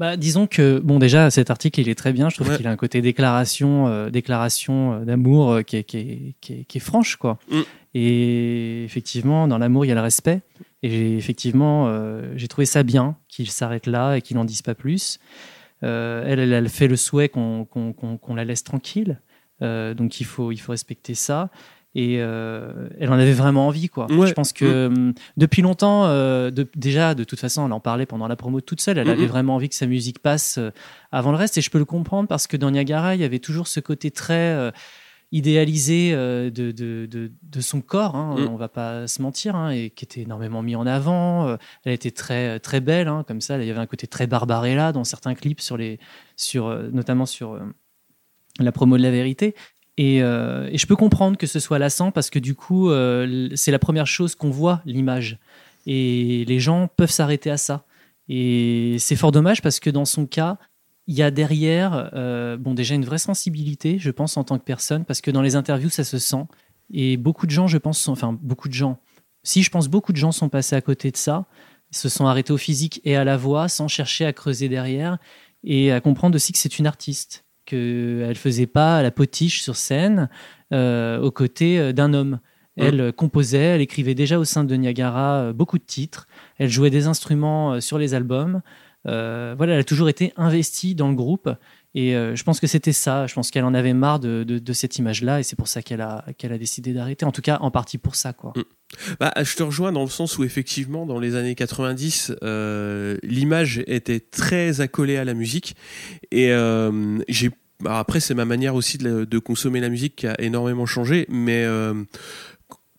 Bah, 0.00 0.16
disons 0.16 0.46
que 0.46 0.78
bon 0.78 0.98
déjà 0.98 1.28
cet 1.30 1.50
article 1.50 1.78
il 1.78 1.90
est 1.90 1.94
très 1.94 2.14
bien. 2.14 2.30
Je 2.30 2.36
trouve 2.36 2.48
Ouais. 2.48 2.56
qu'il 2.56 2.66
a 2.66 2.70
un 2.70 2.76
côté 2.76 3.02
déclaration, 3.02 3.86
euh, 3.86 4.08
déclaration 4.08 4.94
euh, 4.94 5.04
d'amour 5.04 5.50
euh, 5.52 5.62
qui, 5.62 5.76
est, 5.76 5.84
qui, 5.84 5.98
est, 5.98 6.34
qui, 6.40 6.52
est, 6.54 6.64
qui 6.64 6.78
est 6.78 6.80
franche 6.80 7.16
quoi. 7.16 7.38
Mm. 7.50 7.60
Et 7.92 8.82
effectivement 8.84 9.46
dans 9.46 9.58
l'amour 9.58 9.84
il 9.84 9.88
y 9.88 9.92
a 9.92 9.94
le 9.94 10.00
respect. 10.00 10.40
Et 10.82 11.18
effectivement 11.18 11.84
euh, 11.88 12.32
j'ai 12.36 12.48
trouvé 12.48 12.64
ça 12.64 12.82
bien 12.82 13.16
qu'il 13.28 13.50
s'arrête 13.50 13.86
là 13.86 14.16
et 14.16 14.22
qu'il 14.22 14.38
n'en 14.38 14.46
dise 14.46 14.62
pas 14.62 14.74
plus. 14.74 15.18
Elle, 15.82 16.38
elle, 16.38 16.52
elle 16.54 16.68
fait 16.70 16.88
le 16.88 16.96
souhait 16.96 17.28
qu'on 17.28 17.66
qu'on- 17.66 17.92
qu'on- 17.92 18.16
qu'on 18.16 18.34
la 18.34 18.44
laisse 18.46 18.64
tranquille. 18.64 19.20
Donc 19.60 20.20
il 20.20 20.24
faut 20.24 20.50
il 20.50 20.58
faut 20.58 20.72
respecter 20.72 21.14
ça. 21.14 21.50
Et 21.96 22.18
euh, 22.20 22.88
elle 23.00 23.10
en 23.10 23.14
avait 23.18 23.32
vraiment 23.32 23.66
envie 23.66 23.88
quoi. 23.88 24.06
Ouais. 24.12 24.28
Je 24.28 24.32
pense 24.32 24.52
que 24.52 24.86
hum, 24.86 25.12
depuis 25.36 25.60
longtemps, 25.60 26.06
euh, 26.06 26.50
de- 26.52 26.68
déjà 26.76 27.14
de 27.16 27.24
toute 27.24 27.40
façon, 27.40 27.66
elle 27.66 27.72
en 27.72 27.80
parlait 27.80 28.06
pendant 28.06 28.28
la 28.28 28.36
promo 28.36 28.60
toute 28.60 28.80
seule. 28.80 28.98
Elle 28.98 29.10
avait 29.10 29.26
vraiment 29.26 29.56
envie 29.56 29.68
que 29.68 29.74
sa 29.74 29.86
musique 29.86 30.20
passe 30.20 30.58
euh, 30.58 30.70
avant 31.10 31.32
le 31.32 31.36
reste, 31.36 31.58
et 31.58 31.60
je 31.62 31.70
peux 31.70 31.78
le 31.78 31.84
comprendre 31.84 32.28
parce 32.28 32.46
que 32.46 32.56
dans 32.56 32.70
Niagara, 32.70 33.16
il 33.16 33.20
y 33.20 33.24
avait 33.24 33.40
toujours 33.40 33.66
ce 33.66 33.80
côté 33.80 34.12
très 34.12 34.34
euh, 34.54 34.70
idéalisé 35.32 36.10
euh, 36.12 36.50
de, 36.50 36.70
de, 36.72 37.06
de, 37.06 37.30
de 37.42 37.60
son 37.60 37.80
corps. 37.80 38.14
Hein, 38.16 38.34
Mhm. 38.38 38.48
On 38.50 38.56
va 38.56 38.68
pas 38.68 39.06
se 39.06 39.20
mentir, 39.22 39.54
hein, 39.56 39.70
et 39.70 39.90
qui 39.90 40.04
était 40.04 40.22
énormément 40.22 40.62
mis 40.62 40.76
en 40.76 40.86
avant. 40.86 41.48
Euh, 41.48 41.56
elle 41.84 41.92
était 41.92 42.10
très 42.10 42.58
très 42.60 42.80
belle, 42.80 43.08
hein, 43.08 43.24
comme 43.26 43.40
ça. 43.40 43.58
Il 43.58 43.66
y 43.66 43.70
avait 43.70 43.80
un 43.80 43.86
côté 43.86 44.06
très 44.06 44.26
Barbarella 44.26 44.92
dans 44.92 45.04
certains 45.04 45.34
clips 45.34 45.60
sur 45.60 45.76
les, 45.76 45.98
sur 46.36 46.66
euh, 46.68 46.88
notamment 46.92 47.26
sur 47.26 47.54
euh, 47.54 47.60
la 48.58 48.72
promo 48.72 48.96
de 48.96 49.02
la 49.02 49.10
vérité. 49.10 49.54
Et, 50.00 50.22
euh, 50.22 50.66
et 50.72 50.78
je 50.78 50.86
peux 50.86 50.96
comprendre 50.96 51.36
que 51.36 51.46
ce 51.46 51.60
soit 51.60 51.78
lassant 51.78 52.10
parce 52.10 52.30
que 52.30 52.38
du 52.38 52.54
coup, 52.54 52.88
euh, 52.88 53.50
c'est 53.54 53.70
la 53.70 53.78
première 53.78 54.06
chose 54.06 54.34
qu'on 54.34 54.48
voit, 54.48 54.80
l'image. 54.86 55.38
Et 55.84 56.46
les 56.46 56.58
gens 56.58 56.88
peuvent 56.96 57.10
s'arrêter 57.10 57.50
à 57.50 57.58
ça. 57.58 57.84
Et 58.26 58.96
c'est 58.98 59.14
fort 59.14 59.30
dommage 59.30 59.60
parce 59.60 59.78
que 59.78 59.90
dans 59.90 60.06
son 60.06 60.24
cas, 60.24 60.56
il 61.06 61.14
y 61.14 61.22
a 61.22 61.30
derrière, 61.30 62.10
euh, 62.14 62.56
bon, 62.56 62.72
déjà 62.72 62.94
une 62.94 63.04
vraie 63.04 63.18
sensibilité, 63.18 63.98
je 63.98 64.10
pense, 64.10 64.38
en 64.38 64.44
tant 64.44 64.58
que 64.58 64.64
personne, 64.64 65.04
parce 65.04 65.20
que 65.20 65.30
dans 65.30 65.42
les 65.42 65.54
interviews, 65.54 65.90
ça 65.90 66.02
se 66.04 66.18
sent. 66.18 66.46
Et 66.90 67.18
beaucoup 67.18 67.44
de 67.44 67.50
gens, 67.50 67.66
je 67.66 67.76
pense, 67.76 68.08
enfin, 68.08 68.38
beaucoup 68.40 68.68
de 68.68 68.74
gens, 68.74 68.98
si 69.42 69.62
je 69.62 69.70
pense 69.70 69.88
beaucoup 69.88 70.12
de 70.12 70.16
gens 70.16 70.32
sont 70.32 70.48
passés 70.48 70.76
à 70.76 70.80
côté 70.80 71.10
de 71.10 71.18
ça, 71.18 71.44
se 71.90 72.08
sont 72.08 72.24
arrêtés 72.24 72.54
au 72.54 72.58
physique 72.58 73.02
et 73.04 73.16
à 73.16 73.24
la 73.24 73.36
voix 73.36 73.68
sans 73.68 73.86
chercher 73.86 74.24
à 74.24 74.32
creuser 74.32 74.70
derrière 74.70 75.18
et 75.62 75.92
à 75.92 76.00
comprendre 76.00 76.36
aussi 76.36 76.52
que 76.52 76.58
c'est 76.58 76.78
une 76.78 76.86
artiste, 76.86 77.44
qu'elle 77.70 78.36
faisait 78.36 78.66
pas 78.66 79.02
la 79.02 79.10
potiche 79.10 79.62
sur 79.62 79.76
scène 79.76 80.28
euh, 80.72 81.20
aux 81.20 81.30
côtés 81.30 81.78
euh, 81.78 81.92
d'un 81.92 82.12
homme. 82.14 82.40
Elle 82.76 83.00
euh, 83.00 83.12
composait, 83.12 83.58
elle 83.74 83.80
écrivait 83.80 84.14
déjà 84.14 84.38
au 84.38 84.44
sein 84.44 84.64
de 84.64 84.74
Niagara 84.74 85.52
beaucoup 85.52 85.78
de 85.78 85.84
titres, 85.84 86.26
elle 86.58 86.70
jouait 86.70 86.90
des 86.90 87.06
instruments 87.06 87.80
sur 87.80 87.98
les 87.98 88.14
albums. 88.14 88.60
Euh, 89.08 89.54
voilà, 89.56 89.74
elle 89.74 89.80
a 89.80 89.84
toujours 89.84 90.10
été 90.10 90.32
investie 90.36 90.94
dans 90.94 91.08
le 91.08 91.14
groupe 91.14 91.48
Et 91.94 92.14
euh, 92.14 92.36
je 92.36 92.44
pense 92.44 92.60
que 92.60 92.66
c'était 92.66 92.92
ça. 92.92 93.26
Je 93.26 93.32
pense 93.34 93.50
qu'elle 93.50 93.64
en 93.64 93.72
avait 93.72 93.94
marre 93.94 94.20
de, 94.20 94.44
de- 94.44 94.58
de 94.58 94.72
cette 94.74 94.98
image-là, 94.98 95.40
et 95.40 95.42
c'est 95.42 95.56
pour 95.56 95.68
ça 95.68 95.80
qu'elle 95.80 96.02
a, 96.02 96.24
qu'elle 96.36 96.52
a 96.52 96.58
décidé 96.58 96.92
d'arrêter. 96.92 97.24
En 97.24 97.32
tout 97.32 97.40
cas, 97.40 97.56
en 97.62 97.70
partie 97.70 97.96
pour 97.98 98.14
ça, 98.14 98.32
quoi. 98.34 98.52
Mm. 98.54 98.62
Bah, 99.18 99.32
je 99.42 99.56
te 99.56 99.62
rejoins 99.62 99.90
dans 99.90 100.02
le 100.02 100.10
sens 100.10 100.36
où 100.38 100.44
effectivement, 100.44 101.06
dans 101.06 101.18
les 101.18 101.34
années 101.34 101.54
90, 101.54 102.32
euh, 102.42 103.16
l'image 103.22 103.82
était 103.86 104.20
très 104.20 104.80
accolée 104.82 105.16
à 105.16 105.24
la 105.24 105.32
musique. 105.34 105.76
Et 106.30 106.50
j'ai 107.28 107.50
après, 107.86 108.20
c'est 108.20 108.34
ma 108.34 108.44
manière 108.44 108.74
aussi 108.74 108.98
de, 108.98 109.38
consommer 109.38 109.80
la 109.80 109.88
musique 109.88 110.16
qui 110.16 110.26
a 110.26 110.40
énormément 110.40 110.86
changé. 110.86 111.26
Mais 111.30 111.64
euh, 111.64 111.94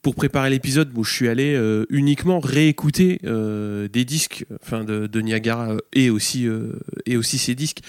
pour 0.02 0.16
préparer 0.16 0.50
l'épisode, 0.50 0.90
bon, 0.92 1.04
je 1.04 1.12
suis 1.14 1.28
allé 1.28 1.54
euh, 1.54 1.86
uniquement 1.90 2.40
réécouter 2.40 3.20
euh, 3.24 3.88
des 3.88 4.04
disques, 4.04 4.46
enfin 4.62 4.84
de, 4.84 5.22
Niagara 5.22 5.78
et 5.94 6.10
aussi 6.10 6.48
euh, 6.48 6.74
et 7.06 7.18
aussi 7.18 7.38
ses 7.38 7.54
disques. 7.54 7.82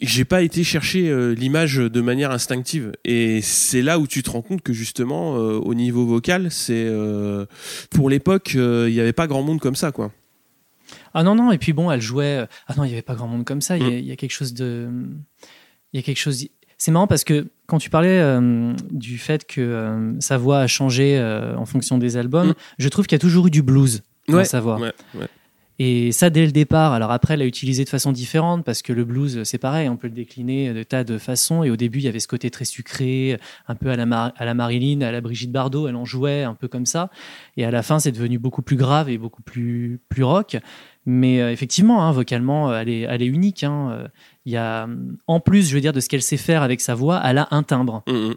J'ai 0.00 0.24
pas 0.24 0.42
été 0.42 0.64
chercher 0.64 1.34
l'image 1.36 1.76
de 1.76 2.00
manière 2.00 2.32
instinctive 2.32 2.92
et 3.04 3.40
c'est 3.42 3.82
là 3.82 3.98
où 3.98 4.06
tu 4.06 4.22
te 4.22 4.30
rends 4.30 4.42
compte 4.42 4.62
que 4.62 4.72
justement 4.72 5.34
au 5.34 5.74
niveau 5.74 6.04
vocal 6.04 6.50
c'est 6.50 6.90
pour 7.90 8.10
l'époque 8.10 8.54
il 8.54 8.92
y 8.92 9.00
avait 9.00 9.12
pas 9.12 9.26
grand 9.26 9.42
monde 9.42 9.60
comme 9.60 9.76
ça 9.76 9.92
quoi 9.92 10.12
Ah 11.14 11.22
non, 11.22 11.34
non, 11.34 11.50
et 11.52 11.58
puis 11.58 11.72
bon, 11.72 11.90
elle 11.90 12.00
jouait. 12.00 12.46
Ah 12.66 12.74
non, 12.76 12.84
il 12.84 12.88
n'y 12.88 12.92
avait 12.94 13.02
pas 13.02 13.14
grand 13.14 13.28
monde 13.28 13.44
comme 13.44 13.60
ça. 13.60 13.76
Il 13.76 13.82
y 13.82 13.86
a- 13.86 13.90
Mm. 13.90 13.98
il 13.98 14.04
y, 14.06 14.12
a 14.12 14.16
quelque 14.16 14.32
chose 14.32 14.54
de. 14.54 14.88
Il 15.92 15.96
y 15.96 15.98
a 15.98 16.02
quelque 16.02 16.18
chose. 16.18 16.44
C'est 16.76 16.90
marrant 16.92 17.06
parce 17.08 17.24
que 17.24 17.48
quand 17.66 17.78
tu 17.78 17.90
parlais 17.90 18.20
euh, 18.20 18.72
du 18.90 19.18
fait 19.18 19.44
que 19.46 19.60
euh, 19.60 20.20
sa 20.20 20.36
voix 20.38 20.60
a 20.60 20.66
changé 20.66 21.18
euh, 21.18 21.56
en 21.56 21.64
fonction 21.66 21.98
des 21.98 22.16
albums, 22.16 22.50
Mm. 22.50 22.54
je 22.78 22.88
trouve 22.88 23.06
qu'il 23.06 23.16
y 23.16 23.20
a 23.20 23.20
toujours 23.20 23.46
eu 23.48 23.50
du 23.50 23.62
blues 23.62 24.02
dans 24.28 24.44
sa 24.44 24.60
voix. 24.60 24.78
ouais, 24.78 24.92
ouais. 25.14 25.26
Et 25.80 26.10
ça 26.10 26.28
dès 26.30 26.44
le 26.44 26.50
départ. 26.52 26.92
Alors 26.92 27.12
après, 27.12 27.34
elle 27.34 27.40
l'a 27.40 27.46
utilisé 27.46 27.84
de 27.84 27.88
façon 27.88 28.10
différente 28.10 28.64
parce 28.64 28.82
que 28.82 28.92
le 28.92 29.04
blues, 29.04 29.42
c'est 29.44 29.58
pareil, 29.58 29.88
on 29.88 29.96
peut 29.96 30.08
le 30.08 30.14
décliner 30.14 30.72
de 30.74 30.82
tas 30.82 31.04
de 31.04 31.18
façons. 31.18 31.62
Et 31.62 31.70
au 31.70 31.76
début, 31.76 31.98
il 31.98 32.04
y 32.04 32.08
avait 32.08 32.18
ce 32.18 32.26
côté 32.28 32.50
très 32.50 32.64
sucré, 32.64 33.38
un 33.68 33.74
peu 33.76 33.90
à 33.90 33.96
la, 33.96 34.54
Marilyn, 34.54 35.02
à 35.02 35.12
la 35.12 35.20
Brigitte 35.20 35.52
Bardot, 35.52 35.86
elle 35.86 35.96
en 35.96 36.04
jouait 36.04 36.42
un 36.42 36.54
peu 36.54 36.66
comme 36.66 36.86
ça. 36.86 37.10
Et 37.56 37.64
à 37.64 37.70
la 37.70 37.82
fin, 37.82 38.00
c'est 38.00 38.12
devenu 38.12 38.38
beaucoup 38.38 38.62
plus 38.62 38.76
grave 38.76 39.08
et 39.08 39.18
beaucoup 39.18 39.42
plus, 39.42 40.00
rock. 40.20 40.56
Mais 41.06 41.40
euh, 41.40 41.52
effectivement, 41.52 42.02
hein, 42.04 42.12
vocalement, 42.12 42.70
euh, 42.70 42.82
elle 42.82 43.22
est, 43.22 43.26
unique. 43.26 43.62
hein. 43.64 43.90
Euh, 43.92 44.08
Il 44.46 44.52
y 44.52 44.56
a, 44.56 44.84
hum, 44.84 45.16
en 45.26 45.40
plus, 45.40 45.68
je 45.68 45.74
veux 45.74 45.80
dire, 45.80 45.92
de 45.92 46.00
ce 46.00 46.08
qu'elle 46.08 46.22
sait 46.22 46.36
faire 46.36 46.62
avec 46.62 46.80
sa 46.80 46.94
voix, 46.94 47.22
elle 47.24 47.38
a 47.38 47.48
un 47.50 47.62
timbre 47.62 48.02
Mm, 48.08 48.32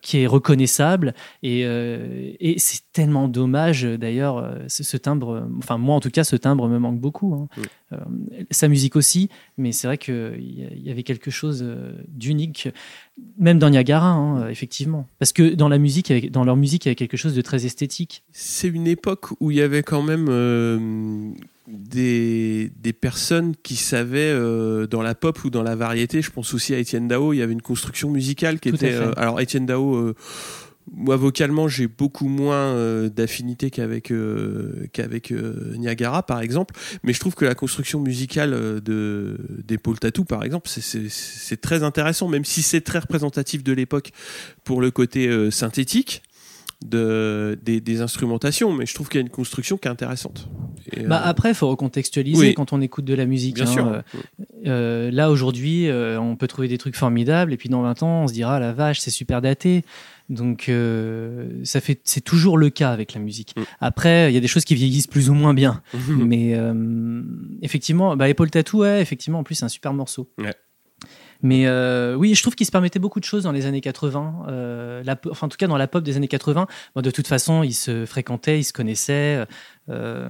qui 0.00 0.18
est 0.18 0.26
reconnaissable 0.26 1.14
et, 1.42 1.62
euh, 1.64 2.32
et 2.40 2.58
c'est 2.58 2.80
tellement 2.92 3.28
dommage 3.28 3.84
d'ailleurs 3.84 4.38
euh, 4.38 4.54
ce, 4.68 4.82
ce 4.82 4.96
timbre 4.96 5.30
euh, 5.30 5.42
enfin 5.58 5.78
moi 5.78 5.94
en 5.94 6.00
tout 6.00 6.10
cas 6.10 6.24
ce 6.24 6.36
timbre 6.36 6.68
me 6.68 6.78
manque 6.78 6.98
beaucoup 6.98 7.34
hein. 7.34 7.48
Oui. 7.56 7.64
Euh, 7.92 7.96
sa 8.50 8.68
musique 8.68 8.96
aussi 8.96 9.28
mais 9.58 9.72
c'est 9.72 9.86
vrai 9.86 9.98
qu'il 9.98 10.40
y, 10.40 10.86
y 10.86 10.90
avait 10.90 11.02
quelque 11.02 11.30
chose 11.30 11.64
d'unique 12.08 12.68
même 13.38 13.58
dans 13.58 13.70
Niagara 13.70 14.10
hein, 14.10 14.48
effectivement 14.48 15.06
parce 15.18 15.32
que 15.32 15.54
dans 15.54 15.68
la 15.68 15.78
musique 15.78 16.30
dans 16.30 16.44
leur 16.44 16.56
musique 16.56 16.86
il 16.86 16.88
y 16.88 16.90
avait 16.90 16.96
quelque 16.96 17.16
chose 17.16 17.34
de 17.34 17.42
très 17.42 17.66
esthétique 17.66 18.22
c'est 18.32 18.68
une 18.68 18.86
époque 18.86 19.30
où 19.40 19.50
il 19.50 19.58
y 19.58 19.62
avait 19.62 19.82
quand 19.82 20.02
même 20.02 20.26
euh, 20.28 21.32
des, 21.68 22.70
des 22.76 22.92
personnes 22.92 23.54
qui 23.62 23.76
savaient 23.76 24.18
euh, 24.32 24.86
dans 24.86 25.02
la 25.02 25.14
pop 25.14 25.42
ou 25.44 25.50
dans 25.50 25.62
la 25.62 25.76
variété. 25.76 26.22
Je 26.22 26.30
pense 26.30 26.52
aussi 26.54 26.74
à 26.74 26.78
Étienne 26.78 27.08
Dao. 27.08 27.32
Il 27.32 27.38
y 27.38 27.42
avait 27.42 27.52
une 27.52 27.62
construction 27.62 28.10
musicale 28.10 28.60
qui 28.60 28.70
Tout 28.70 28.76
était. 28.76 28.92
euh, 28.94 29.12
alors 29.16 29.40
Étienne 29.40 29.64
Dao, 29.66 29.94
euh, 29.96 30.14
moi 30.92 31.16
vocalement, 31.16 31.66
j'ai 31.66 31.86
beaucoup 31.86 32.28
moins 32.28 32.74
euh, 32.74 33.08
d'affinité 33.08 33.70
qu'avec 33.70 34.10
euh, 34.10 34.86
qu'avec 34.92 35.32
euh, 35.32 35.74
Niagara 35.78 36.22
par 36.22 36.40
exemple. 36.42 36.74
Mais 37.02 37.14
je 37.14 37.20
trouve 37.20 37.34
que 37.34 37.46
la 37.46 37.54
construction 37.54 38.00
musicale 38.00 38.82
de 38.82 39.38
d'Épaule 39.66 39.98
Tattoo 39.98 40.24
par 40.24 40.44
exemple, 40.44 40.68
c'est- 40.68 41.56
très 41.62 41.82
intéressant, 41.82 42.28
même 42.28 42.44
si 42.44 42.60
c'est 42.60 42.82
très 42.82 42.98
représentatif 42.98 43.64
de 43.64 43.72
l'époque 43.72 44.10
pour 44.64 44.82
le 44.82 44.90
côté 44.90 45.28
euh, 45.28 45.50
synthétique 45.50 46.22
de, 46.84 47.58
des, 47.62 47.80
des 47.80 48.00
instrumentations, 48.00 48.72
mais 48.72 48.86
je 48.86 48.94
trouve 48.94 49.08
qu'il 49.08 49.20
y 49.20 49.22
a 49.22 49.26
une 49.26 49.30
construction 49.30 49.76
qui 49.76 49.88
est 49.88 49.90
intéressante. 49.90 50.48
Et, 50.92 51.04
bah, 51.04 51.22
euh, 51.24 51.28
après 51.28 51.50
il 51.50 51.54
faut 51.54 51.68
recontextualiser 51.68 52.48
oui. 52.48 52.54
quand 52.54 52.72
on 52.72 52.80
écoute 52.80 53.04
de 53.04 53.14
la 53.14 53.26
musique 53.26 53.54
bien 53.54 53.64
hein. 53.64 53.72
sûr. 53.72 53.86
Euh, 53.88 54.00
Euh, 54.66 55.10
là 55.10 55.30
aujourd'hui, 55.30 55.88
euh, 55.88 56.18
on 56.18 56.36
peut 56.36 56.46
trouver 56.46 56.68
des 56.68 56.78
trucs 56.78 56.96
formidables, 56.96 57.52
et 57.52 57.56
puis 57.56 57.68
dans 57.68 57.82
20 57.82 58.02
ans, 58.02 58.22
on 58.22 58.28
se 58.28 58.32
dira 58.32 58.58
la 58.58 58.72
vache, 58.72 59.00
c'est 59.00 59.10
super 59.10 59.42
daté. 59.42 59.84
Donc 60.30 60.68
euh, 60.68 61.60
ça 61.64 61.80
fait, 61.80 62.00
c'est 62.04 62.22
toujours 62.22 62.56
le 62.56 62.70
cas 62.70 62.90
avec 62.90 63.12
la 63.12 63.20
musique. 63.20 63.54
Mm. 63.56 63.62
Après, 63.80 64.30
il 64.30 64.34
y 64.34 64.38
a 64.38 64.40
des 64.40 64.48
choses 64.48 64.64
qui 64.64 64.74
vieillissent 64.74 65.06
plus 65.06 65.28
ou 65.28 65.34
moins 65.34 65.52
bien, 65.52 65.82
mais 66.08 66.54
euh, 66.54 67.22
effectivement, 67.60 68.16
bah, 68.16 68.28
Épaule 68.28 68.50
Tattoo, 68.50 68.80
ouais, 68.80 69.02
effectivement, 69.02 69.40
en 69.40 69.44
plus 69.44 69.56
c'est 69.56 69.66
un 69.66 69.68
super 69.68 69.92
morceau. 69.92 70.30
Ouais. 70.38 70.54
Mais 71.44 71.66
euh, 71.66 72.14
oui, 72.14 72.34
je 72.34 72.40
trouve 72.40 72.54
qu'il 72.54 72.66
se 72.66 72.72
permettait 72.72 72.98
beaucoup 72.98 73.20
de 73.20 73.24
choses 73.24 73.42
dans 73.42 73.52
les 73.52 73.66
années 73.66 73.82
80. 73.82 74.46
euh, 74.48 75.04
enfin, 75.30 75.46
en 75.46 75.50
tout 75.50 75.58
cas, 75.58 75.66
dans 75.66 75.76
la 75.76 75.86
pop 75.86 76.02
des 76.02 76.16
années 76.16 76.26
80, 76.26 76.66
bon, 76.94 77.02
de 77.02 77.10
toute 77.10 77.26
façon, 77.26 77.62
ils 77.62 77.74
se 77.74 78.06
fréquentaient, 78.06 78.58
ils 78.58 78.64
se 78.64 78.72
connaissaient. 78.72 79.44
Euh, 79.90 80.26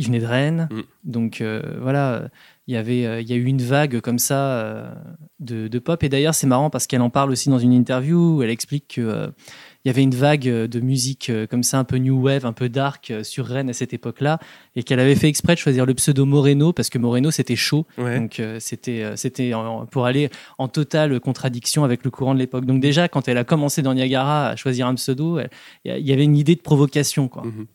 ils 0.00 0.06
venaient 0.06 0.20
de 0.20 0.26
Rennes. 0.26 0.68
Mm. 0.70 0.80
Donc 1.04 1.40
euh, 1.40 1.62
voilà, 1.80 2.30
il 2.66 2.74
y 2.74 2.76
avait, 2.76 3.04
euh, 3.04 3.20
il 3.20 3.28
y 3.28 3.34
a 3.34 3.36
eu 3.36 3.44
une 3.44 3.60
vague 3.60 4.00
comme 4.00 4.18
ça 4.18 4.52
euh, 4.52 4.90
de, 5.40 5.68
de 5.68 5.78
pop. 5.78 6.02
Et 6.02 6.08
d'ailleurs, 6.08 6.34
c'est 6.34 6.46
marrant 6.46 6.70
parce 6.70 6.86
qu'elle 6.86 7.02
en 7.02 7.10
parle 7.10 7.30
aussi 7.30 7.50
dans 7.50 7.58
une 7.58 7.72
interview 7.72 8.36
où 8.36 8.42
elle 8.42 8.50
explique 8.50 8.94
que 8.96 9.30
il 9.82 9.88
y 9.88 9.90
avait 9.90 10.02
une 10.02 10.14
vague 10.14 10.42
de 10.42 10.80
musique 10.80 11.32
comme 11.50 11.62
ça, 11.62 11.78
un 11.78 11.84
peu 11.84 11.96
new 11.96 12.20
wave, 12.20 12.44
un 12.44 12.52
peu 12.52 12.68
dark 12.68 13.14
sur 13.22 13.46
Rennes 13.46 13.70
à 13.70 13.72
cette 13.72 13.94
époque-là, 13.94 14.38
et 14.76 14.82
qu'elle 14.82 15.00
avait 15.00 15.14
fait 15.14 15.28
exprès 15.28 15.54
de 15.54 15.58
choisir 15.58 15.86
le 15.86 15.94
pseudo 15.94 16.26
Moreno 16.26 16.74
parce 16.74 16.90
que 16.90 16.98
Moreno 16.98 17.30
c'était 17.30 17.56
chaud. 17.56 17.86
Ouais. 17.96 18.18
Donc 18.18 18.42
c'était 18.58 19.16
c'était 19.16 19.52
pour 19.90 20.04
aller 20.04 20.28
en 20.58 20.68
totale 20.68 21.18
contradiction 21.18 21.82
avec 21.82 22.04
le 22.04 22.10
courant 22.10 22.34
de 22.34 22.38
l'époque. 22.40 22.66
Donc 22.66 22.82
déjà 22.82 23.08
quand 23.08 23.26
elle 23.26 23.38
a 23.38 23.44
commencé 23.44 23.80
dans 23.80 23.94
Niagara 23.94 24.48
à 24.48 24.56
choisir 24.56 24.86
un 24.86 24.96
pseudo, 24.96 25.40
il 25.40 25.96
y 25.96 25.98
il 25.98 26.12
avait 26.12 26.24
une 26.24 26.36
idée 26.36 26.56
de 26.56 26.60
provocation 26.60 27.28
quoi. 27.28 27.44
Mhm. 27.46 27.66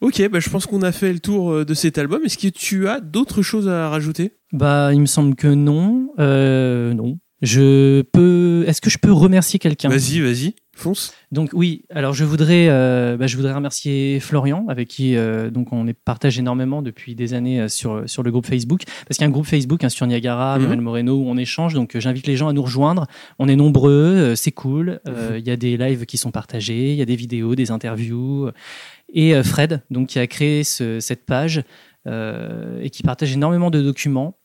Ok, 0.00 0.28
bah, 0.28 0.40
je 0.40 0.50
pense 0.50 0.66
qu'on 0.66 0.82
a 0.82 0.92
fait 0.92 1.12
le 1.12 1.20
tour 1.20 1.50
euh, 1.52 1.64
de 1.64 1.72
cet 1.74 1.98
album. 1.98 2.22
Est-ce 2.24 2.36
que 2.36 2.48
tu 2.48 2.88
as 2.88 3.00
d'autres 3.00 3.42
choses 3.42 3.68
à 3.68 3.88
rajouter? 3.88 4.36
Bah 4.52 4.92
il 4.92 5.00
me 5.00 5.06
semble 5.06 5.34
que 5.34 5.48
non, 5.48 6.08
Euh, 6.18 6.92
non. 6.94 7.18
Je 7.44 8.02
peux. 8.02 8.64
Est-ce 8.66 8.80
que 8.80 8.90
je 8.90 8.98
peux 8.98 9.12
remercier 9.12 9.58
quelqu'un? 9.58 9.88
Vas-y, 9.88 10.20
vas-y, 10.20 10.54
fonce. 10.74 11.12
Donc 11.30 11.50
oui, 11.52 11.82
alors 11.90 12.14
je 12.14 12.24
voudrais, 12.24 12.68
euh, 12.68 13.16
bah, 13.16 13.26
je 13.26 13.36
voudrais 13.36 13.52
remercier 13.52 14.18
Florian 14.20 14.64
avec 14.68 14.88
qui 14.88 15.14
euh, 15.16 15.50
donc 15.50 15.72
on 15.72 15.86
est 15.86 15.92
partage 15.92 16.38
énormément 16.38 16.80
depuis 16.80 17.14
des 17.14 17.34
années 17.34 17.60
euh, 17.60 17.68
sur 17.68 18.02
sur 18.08 18.22
le 18.22 18.30
groupe 18.30 18.46
Facebook 18.46 18.82
parce 19.06 19.18
qu'il 19.18 19.22
y 19.22 19.26
a 19.26 19.28
un 19.28 19.32
groupe 19.32 19.46
Facebook 19.46 19.84
hein, 19.84 19.88
sur 19.88 20.06
Niagara, 20.06 20.56
Mhm. 20.56 20.62
Muriel 20.62 20.80
Moreno 20.80 21.14
où 21.16 21.24
on 21.28 21.36
échange. 21.36 21.74
Donc 21.74 21.96
j'invite 21.98 22.26
les 22.26 22.36
gens 22.36 22.48
à 22.48 22.52
nous 22.52 22.62
rejoindre. 22.62 23.06
On 23.38 23.48
est 23.48 23.56
nombreux, 23.56 24.34
c'est 24.36 24.52
cool. 24.52 25.00
Euh, 25.08 25.36
Il 25.38 25.46
y 25.46 25.50
a 25.50 25.56
des 25.56 25.76
lives 25.76 26.06
qui 26.06 26.16
sont 26.18 26.30
partagés, 26.30 26.92
il 26.92 26.96
y 26.96 27.02
a 27.02 27.06
des 27.06 27.16
vidéos, 27.16 27.54
des 27.54 27.70
interviews 27.70 28.50
et 29.12 29.40
Fred 29.42 29.82
donc 29.90 30.08
qui 30.08 30.18
a 30.18 30.26
créé 30.26 30.64
ce- 30.64 30.98
cette 31.00 31.26
page 31.26 31.62
et 32.06 32.90
qui 32.90 33.02
partage 33.02 33.32
énormément 33.32 33.70
de 33.70 33.80
documents 33.82 34.36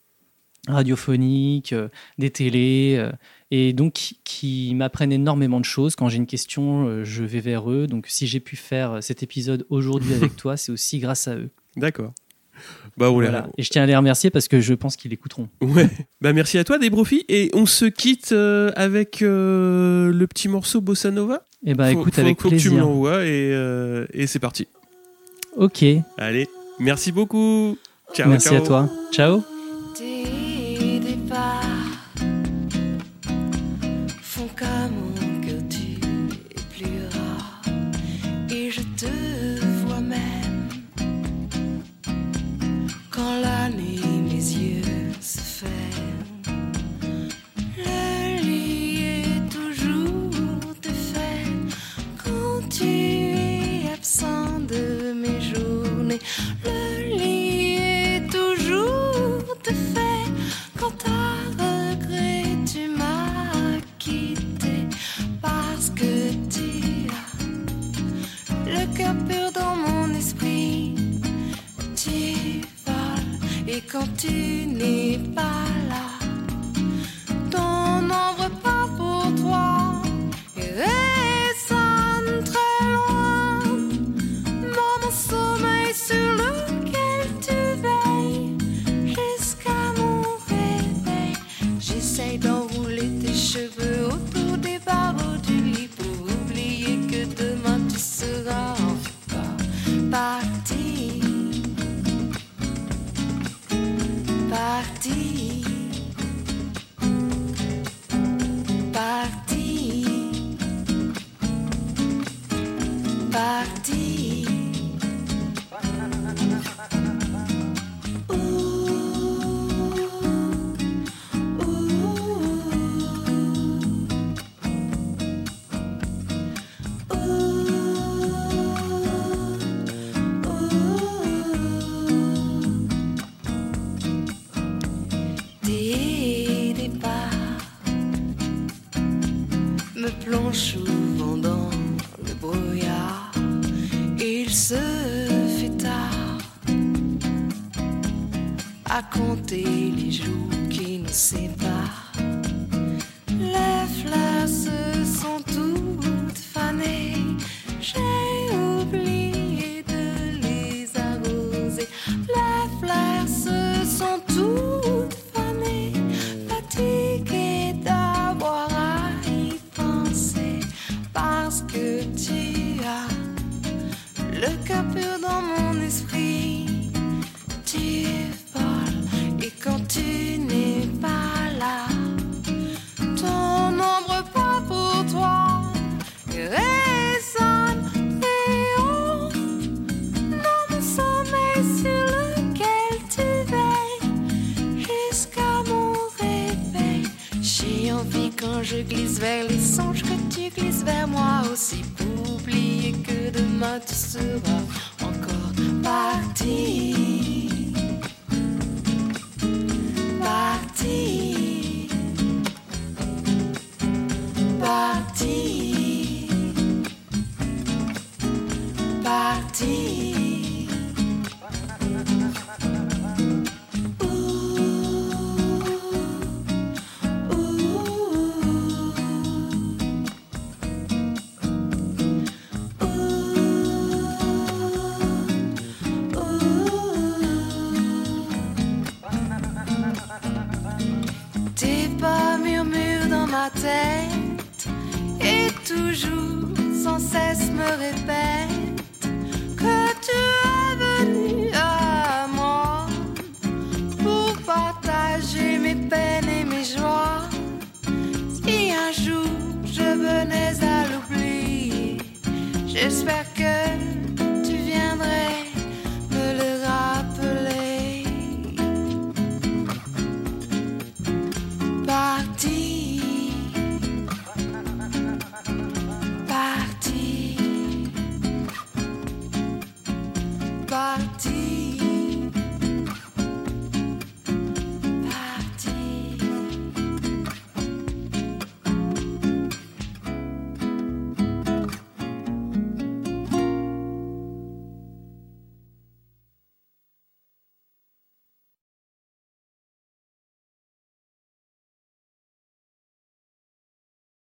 radiophoniques, 0.74 1.74
euh, 1.74 1.88
des 2.18 2.30
télés, 2.30 2.96
euh, 2.98 3.12
et 3.52 3.74
donc 3.74 4.14
qui, 4.24 4.74
m'apprennent 4.76 5.12
énormément 5.12 5.60
de 5.60 5.66
choses. 5.66 5.96
Quand 5.96 6.10
j'ai 6.10 6.18
une 6.18 6.28
question, 6.28 6.88
euh, 6.88 7.04
je 7.04 7.24
vais 7.24 7.40
vers 7.40 7.70
eux. 7.72 7.88
Donc 7.88 8.06
si 8.08 8.28
j'ai 8.28 8.40
pu 8.40 8.56
faire 8.56 9.00
cet 9.02 9.24
épisode 9.24 9.66
aujourd'hui 9.70 10.14
avec 10.14 10.36
toi, 10.38 10.56
c'est 10.58 10.72
aussi 10.72 11.00
grâce 11.00 11.28
à 11.28 11.36
eux. 11.36 11.50
D'accord. 11.76 12.14
Bah, 12.98 13.10
on 13.10 13.20
les- 13.22 13.30
Voilà. 13.30 13.48
Et 13.58 13.64
je 13.64 13.70
tiens 13.70 13.84
à 13.84 13.86
les 13.86 13.96
remercier 13.96 14.30
parce 14.30 14.48
que 14.50 14.60
je 14.60 14.74
pense 14.74 14.98
qu'ils 14.98 15.12
l'écouteront. 15.12 15.48
Ouais. 15.62 15.90
Bah, 16.20 16.34
merci 16.34 16.58
à 16.58 16.64
toi, 16.66 16.78
Desbrofi. 16.78 17.24
Et 17.30 17.50
on 17.54 17.66
se 17.66 17.86
quitte 17.86 18.34
euh, 18.34 18.72
avec 18.76 19.22
euh, 19.22 20.12
le 20.12 20.28
petit 20.28 20.50
morceau 20.50 20.82
Bossa 20.82 21.10
Nova. 21.10 21.44
Eh 21.66 21.74
ben, 21.74 21.94
Faut- 21.94 22.02
écoute, 22.02 22.16
faut- 22.16 22.22
avec 22.22 22.42
faut 22.42 22.50
que 22.50 22.56
tu 22.56 22.68
me 22.70 22.76
plaisir. 22.76 22.80
l'envoies 22.86 23.26
et, 23.26 23.52
euh, 23.54 24.06
et 24.14 24.28
c'est 24.28 24.40
parti. 24.40 24.68
Ok. 25.56 25.84
Allez, 26.18 26.48
merci 26.80 27.12
beaucoup. 27.12 27.78
Ciao, 28.14 28.30
Merci 28.30 28.50
ciao. 28.50 28.58
à 28.58 28.62
toi. 28.62 28.90
Ciao. 29.12 29.44